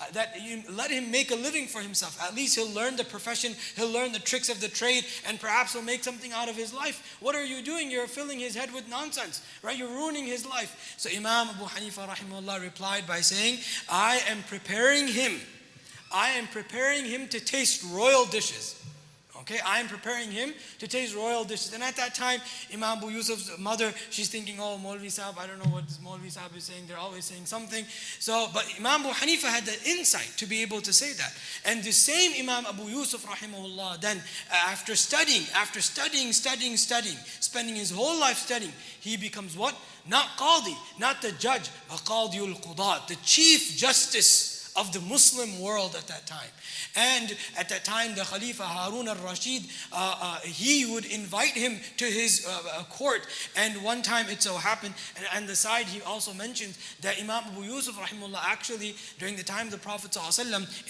Uh, 0.00 0.04
that 0.12 0.40
you 0.40 0.62
let 0.70 0.90
him 0.90 1.10
make 1.10 1.30
a 1.30 1.34
living 1.34 1.66
for 1.66 1.82
himself. 1.82 2.18
At 2.22 2.34
least 2.34 2.56
he'll 2.56 2.70
learn 2.70 2.96
the 2.96 3.04
profession, 3.04 3.54
he'll 3.76 3.90
learn 3.90 4.12
the 4.12 4.18
tricks 4.18 4.48
of 4.48 4.58
the 4.58 4.68
trade, 4.68 5.04
and 5.28 5.38
perhaps 5.38 5.74
he'll 5.74 5.82
make 5.82 6.02
something 6.02 6.32
out 6.32 6.48
of 6.48 6.56
his 6.56 6.72
life. 6.72 7.18
What 7.20 7.34
are 7.34 7.44
you 7.44 7.62
doing? 7.62 7.90
You're 7.90 8.06
filling 8.06 8.38
his 8.38 8.54
head 8.54 8.72
with 8.72 8.88
nonsense, 8.88 9.42
right? 9.62 9.76
You're 9.76 9.88
ruining 9.88 10.24
his 10.24 10.46
life. 10.46 10.94
So 10.96 11.10
Imam 11.10 11.48
Abu 11.48 11.64
Hanifa 11.64 12.08
rahimahullah 12.08 12.62
replied 12.62 13.06
by 13.06 13.20
saying, 13.20 13.58
I 13.90 14.22
am 14.28 14.42
preparing 14.44 15.06
him. 15.06 15.38
I 16.10 16.30
am 16.30 16.46
preparing 16.46 17.04
him 17.04 17.28
to 17.28 17.38
taste 17.38 17.84
royal 17.92 18.24
dishes. 18.24 18.82
Okay, 19.50 19.60
I 19.66 19.80
am 19.80 19.88
preparing 19.88 20.30
him 20.30 20.54
to 20.78 20.86
taste 20.86 21.16
royal 21.16 21.42
dishes. 21.42 21.74
And 21.74 21.82
at 21.82 21.96
that 21.96 22.14
time, 22.14 22.40
Imam 22.72 22.98
Abu 22.98 23.08
Yusuf's 23.08 23.58
mother, 23.58 23.92
she's 24.10 24.28
thinking, 24.28 24.58
oh, 24.60 24.78
Maulvi 24.80 25.10
Sahib, 25.10 25.36
I 25.40 25.48
don't 25.48 25.58
know 25.58 25.72
what 25.72 25.86
Maulvi 25.86 26.30
Sahib 26.30 26.56
is 26.56 26.64
saying. 26.64 26.84
They're 26.86 26.96
always 26.96 27.24
saying 27.24 27.46
something. 27.46 27.84
So, 28.20 28.48
but 28.54 28.64
Imam 28.78 29.00
Abu 29.00 29.08
Hanifa 29.08 29.48
had 29.48 29.64
the 29.66 29.76
insight 29.90 30.32
to 30.36 30.46
be 30.46 30.62
able 30.62 30.80
to 30.82 30.92
say 30.92 31.14
that. 31.14 31.34
And 31.64 31.82
the 31.82 31.90
same 31.90 32.30
Imam 32.38 32.64
Abu 32.64 32.84
Yusuf, 32.90 33.26
rahimahullah, 33.26 34.00
then 34.00 34.18
uh, 34.18 34.70
after 34.70 34.94
studying, 34.94 35.42
after 35.56 35.80
studying, 35.80 36.32
studying, 36.32 36.76
studying, 36.76 37.16
spending 37.40 37.74
his 37.74 37.90
whole 37.90 38.20
life 38.20 38.36
studying, 38.38 38.72
he 39.00 39.16
becomes 39.16 39.56
what? 39.56 39.74
Not 40.08 40.26
Qadi, 40.38 40.76
not 41.00 41.22
the 41.22 41.32
judge, 41.32 41.70
but 41.88 41.98
Qadiul 42.04 42.54
Qudat, 42.62 43.08
the 43.08 43.16
chief 43.24 43.76
justice 43.76 44.72
of 44.76 44.92
the 44.92 45.00
Muslim 45.00 45.60
world 45.60 45.96
at 45.96 46.06
that 46.06 46.26
time. 46.26 46.50
And 46.96 47.36
at 47.56 47.68
that 47.68 47.84
time, 47.84 48.14
the 48.14 48.22
Khalifa 48.22 48.64
Harun 48.64 49.08
al-Rashid, 49.08 49.64
uh, 49.92 50.16
uh, 50.20 50.40
he 50.40 50.92
would 50.92 51.04
invite 51.06 51.52
him 51.52 51.78
to 51.98 52.04
his 52.04 52.46
uh, 52.46 52.50
uh, 52.50 52.84
court. 52.84 53.26
And 53.56 53.82
one 53.82 54.02
time 54.02 54.28
it 54.28 54.42
so 54.42 54.56
happened, 54.56 54.94
and 55.16 55.26
on 55.36 55.46
the 55.46 55.56
side 55.56 55.86
he 55.86 56.02
also 56.02 56.32
mentions 56.34 56.78
that 57.02 57.20
Imam 57.20 57.44
Abu 57.52 57.62
Yusuf 57.62 57.96
rahimullah 57.96 58.40
actually, 58.42 58.96
during 59.18 59.36
the 59.36 59.42
time 59.42 59.66
of 59.66 59.72
the 59.72 59.78
Prophet 59.78 60.16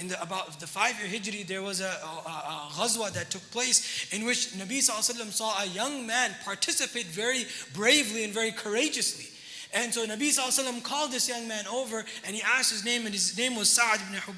in 0.01 0.09
the, 0.09 0.22
about 0.22 0.59
the 0.61 0.66
five-year 0.66 1.09
Hijri, 1.09 1.46
there 1.46 1.62
was 1.62 1.80
a, 1.80 1.84
a, 1.84 1.88
a 1.88 2.68
ghazwa 2.72 3.12
that 3.12 3.30
took 3.30 3.42
place 3.51 4.12
in 4.12 4.24
which 4.24 4.48
Nabi 4.53 4.80
saw 4.80 5.62
a 5.62 5.66
young 5.66 6.07
man 6.07 6.34
participate 6.44 7.07
very 7.07 7.44
bravely 7.74 8.24
and 8.24 8.32
very 8.32 8.53
courageously. 8.53 9.26
And 9.72 9.92
so 9.92 10.07
Nabi 10.07 10.82
called 10.82 11.12
this 11.12 11.28
young 11.28 11.46
man 11.46 11.66
over 11.66 12.05
and 12.24 12.34
he 12.34 12.42
asked 12.42 12.72
his 12.72 12.84
name, 12.84 13.05
and 13.05 13.14
his 13.14 13.36
name 13.36 13.57
was 13.57 13.68
Sa'ad 13.68 14.01
ibn 14.01 14.14
Hub- 14.14 14.34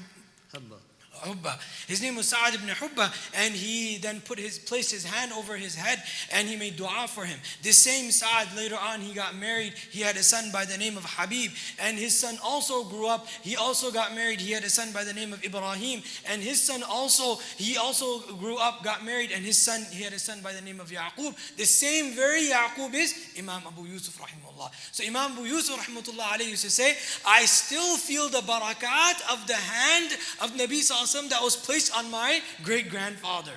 Hubba. 1.23 1.59
His 1.87 2.01
name 2.01 2.15
was 2.15 2.27
Sa'ad 2.27 2.55
ibn 2.55 2.67
Hubba, 2.67 3.11
and 3.35 3.53
he 3.53 3.97
then 3.97 4.21
put 4.21 4.39
his 4.39 4.59
placed 4.59 4.91
his 4.91 5.05
hand 5.05 5.31
over 5.33 5.55
his 5.55 5.75
head 5.75 6.01
and 6.31 6.47
he 6.47 6.55
made 6.55 6.75
dua 6.75 7.07
for 7.07 7.25
him. 7.25 7.39
This 7.61 7.81
same 7.83 8.11
Sa'ad 8.11 8.55
later 8.55 8.77
on 8.79 9.01
he 9.01 9.13
got 9.13 9.35
married. 9.35 9.73
He 9.73 10.01
had 10.01 10.15
a 10.17 10.23
son 10.23 10.51
by 10.51 10.65
the 10.65 10.77
name 10.77 10.97
of 10.97 11.05
Habib, 11.05 11.51
and 11.79 11.97
his 11.97 12.17
son 12.17 12.37
also 12.43 12.83
grew 12.83 13.07
up. 13.07 13.27
He 13.41 13.55
also 13.55 13.91
got 13.91 14.15
married. 14.15 14.41
He 14.41 14.51
had 14.51 14.63
a 14.63 14.69
son 14.69 14.91
by 14.91 15.03
the 15.03 15.13
name 15.13 15.33
of 15.33 15.43
Ibrahim, 15.43 16.01
and 16.29 16.41
his 16.41 16.61
son 16.61 16.83
also 16.83 17.39
he 17.57 17.77
also 17.77 18.19
grew 18.37 18.57
up, 18.57 18.83
got 18.83 19.05
married, 19.05 19.31
and 19.31 19.43
his 19.45 19.57
son 19.57 19.85
he 19.91 20.03
had 20.03 20.13
a 20.13 20.19
son 20.19 20.41
by 20.41 20.53
the 20.53 20.61
name 20.61 20.79
of 20.79 20.89
Yaqub. 20.89 21.35
The 21.57 21.65
same 21.65 22.13
very 22.15 22.49
Yaqub 22.49 22.93
is 22.93 23.13
Imam 23.37 23.61
Abu 23.67 23.85
Yusuf 23.85 24.19
rahimahullah. 24.19 24.71
So 24.91 25.03
Imam 25.05 25.33
Abu 25.33 25.43
Yusuf 25.43 25.79
rahmatullah 25.79 26.37
alayhi 26.37 26.49
used 26.49 26.63
to 26.63 26.71
say, 26.71 26.95
I 27.25 27.45
still 27.45 27.97
feel 27.97 28.29
the 28.29 28.39
barakat 28.39 29.21
of 29.31 29.47
the 29.47 29.55
hand 29.55 30.13
of 30.41 30.51
Nabi 30.51 30.79
Sallallahu 30.81 31.12
that 31.21 31.41
was 31.41 31.55
placed 31.55 31.95
on 31.95 32.09
my 32.11 32.41
great 32.63 32.89
grandfather. 32.89 33.53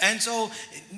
And 0.00 0.20
so 0.20 0.50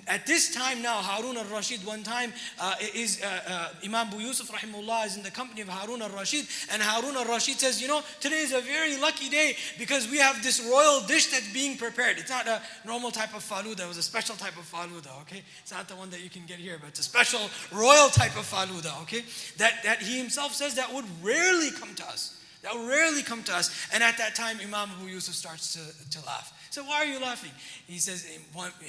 at 0.06 0.26
this 0.26 0.54
time 0.54 0.82
now, 0.82 0.96
Harun 0.96 1.36
al-Rashid 1.36 1.84
one 1.84 2.02
time 2.02 2.32
uh, 2.60 2.74
is, 2.94 3.22
uh, 3.22 3.40
uh, 3.46 3.68
Imam 3.84 4.08
Abu 4.08 4.18
Yusuf 4.18 4.50
rahimullah 4.50 5.06
is 5.06 5.16
in 5.16 5.22
the 5.22 5.30
company 5.30 5.60
of 5.60 5.68
Harun 5.68 6.02
al-Rashid 6.02 6.46
and 6.72 6.82
Harun 6.82 7.16
al-Rashid 7.16 7.58
says, 7.58 7.80
you 7.80 7.88
know, 7.88 8.02
today 8.20 8.38
is 8.38 8.52
a 8.52 8.60
very 8.60 8.98
lucky 8.98 9.28
day 9.28 9.56
because 9.78 10.10
we 10.10 10.18
have 10.18 10.42
this 10.42 10.60
royal 10.60 11.00
dish 11.02 11.26
that's 11.26 11.52
being 11.52 11.76
prepared. 11.76 12.18
It's 12.18 12.30
not 12.30 12.46
a 12.46 12.62
normal 12.86 13.10
type 13.10 13.34
of 13.34 13.42
faluda, 13.42 13.80
it 13.80 13.88
was 13.88 13.98
a 13.98 14.02
special 14.02 14.36
type 14.36 14.56
of 14.56 14.70
faluda, 14.70 15.20
okay? 15.22 15.42
It's 15.62 15.72
not 15.72 15.88
the 15.88 15.96
one 15.96 16.10
that 16.10 16.22
you 16.22 16.30
can 16.30 16.46
get 16.46 16.58
here, 16.58 16.78
but 16.80 16.90
it's 16.90 17.00
a 17.00 17.04
special 17.04 17.40
royal 17.72 18.08
type 18.08 18.36
of 18.36 18.44
faluda, 18.44 19.02
okay? 19.02 19.24
That, 19.58 19.82
that 19.84 19.98
he 20.00 20.18
himself 20.18 20.54
says 20.54 20.74
that 20.76 20.92
would 20.92 21.04
rarely 21.22 21.70
come 21.70 21.94
to 21.96 22.04
us. 22.06 22.35
That 22.66 22.74
would 22.74 22.88
rarely 22.88 23.22
come 23.22 23.44
to 23.44 23.54
us. 23.54 23.70
And 23.94 24.02
at 24.02 24.18
that 24.18 24.34
time, 24.34 24.58
Imam 24.60 24.90
Abu 24.98 25.06
Yusuf 25.06 25.36
starts 25.36 25.74
to, 25.74 26.18
to 26.18 26.26
laugh. 26.26 26.52
So 26.70 26.82
why 26.82 26.96
are 26.96 27.04
you 27.04 27.20
laughing? 27.20 27.52
He 27.86 27.98
says, 27.98 28.26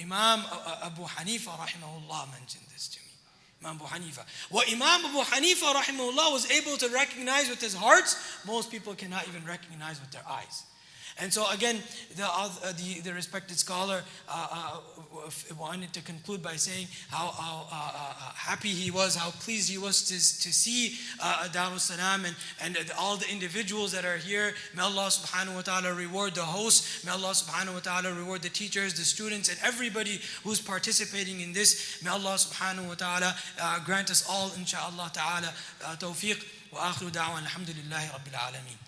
Imam 0.01 0.39
uh, 0.39 0.57
uh, 0.65 0.87
Abu 0.87 1.03
Hanifa 1.03 1.51
rahimahullah 1.51 2.31
mentioned 2.31 2.65
this 2.73 2.87
to 2.87 2.99
me. 2.99 3.11
Imam 3.61 3.75
Abu 3.75 3.85
Hanifa. 3.85 4.25
What 4.49 4.67
Imam 4.67 5.05
Abu 5.05 5.19
Hanifa 5.19 5.75
rahimahullah 5.75 6.33
was 6.33 6.49
able 6.49 6.75
to 6.77 6.89
recognize 6.89 7.49
with 7.51 7.61
his 7.61 7.75
heart, 7.75 8.17
most 8.47 8.71
people 8.71 8.95
cannot 8.95 9.27
even 9.27 9.45
recognize 9.45 10.01
with 10.01 10.09
their 10.09 10.25
eyes. 10.27 10.63
And 11.18 11.32
so 11.32 11.48
again, 11.50 11.76
the, 12.16 12.24
uh, 12.24 12.48
the, 12.72 13.00
the, 13.00 13.12
respected 13.12 13.58
scholar 13.58 14.02
uh, 14.28 14.48
uh, 14.50 15.54
wanted 15.58 15.92
to 15.92 16.00
conclude 16.00 16.42
by 16.42 16.56
saying 16.56 16.86
how, 17.10 17.26
how 17.26 17.66
uh, 17.70 17.92
uh, 17.94 18.32
happy 18.34 18.70
he 18.70 18.90
was, 18.90 19.14
how 19.14 19.30
pleased 19.30 19.70
he 19.70 19.76
was 19.76 20.02
to, 20.04 20.14
to 20.14 20.52
see 20.52 20.96
uh, 21.22 21.48
Darul 21.52 21.78
Salam 21.78 22.24
and, 22.24 22.34
and 22.62 22.90
all 22.98 23.16
the 23.16 23.30
individuals 23.30 23.92
that 23.92 24.04
are 24.04 24.16
here. 24.16 24.54
May 24.74 24.82
Allah 24.82 25.08
subhanahu 25.08 25.56
wa 25.56 25.60
ta'ala 25.60 25.92
reward 25.94 26.34
the 26.34 26.42
hosts. 26.42 27.04
May 27.04 27.12
Allah 27.12 27.32
subhanahu 27.32 27.74
wa 27.74 27.80
ta'ala 27.80 28.14
reward 28.14 28.42
the 28.42 28.48
teachers, 28.48 28.94
the 28.94 29.04
students, 29.04 29.50
and 29.50 29.58
everybody 29.62 30.20
who's 30.44 30.60
participating 30.60 31.40
in 31.40 31.52
this. 31.52 32.02
May 32.02 32.10
Allah 32.10 32.34
subhanahu 32.34 32.88
wa 32.88 32.94
ta'ala 32.94 33.36
uh, 33.60 33.84
grant 33.84 34.10
us 34.10 34.26
all, 34.28 34.48
inshaAllah 34.50 35.12
ta'ala, 35.12 35.52
uh, 35.84 35.96
tawfiq. 35.96 36.42
وآخر 36.72 37.08
دعوانا 37.08 37.46
الحمد 37.46 37.70
لله 37.70 38.14
رب 38.14 38.28
العالمين 38.28 38.85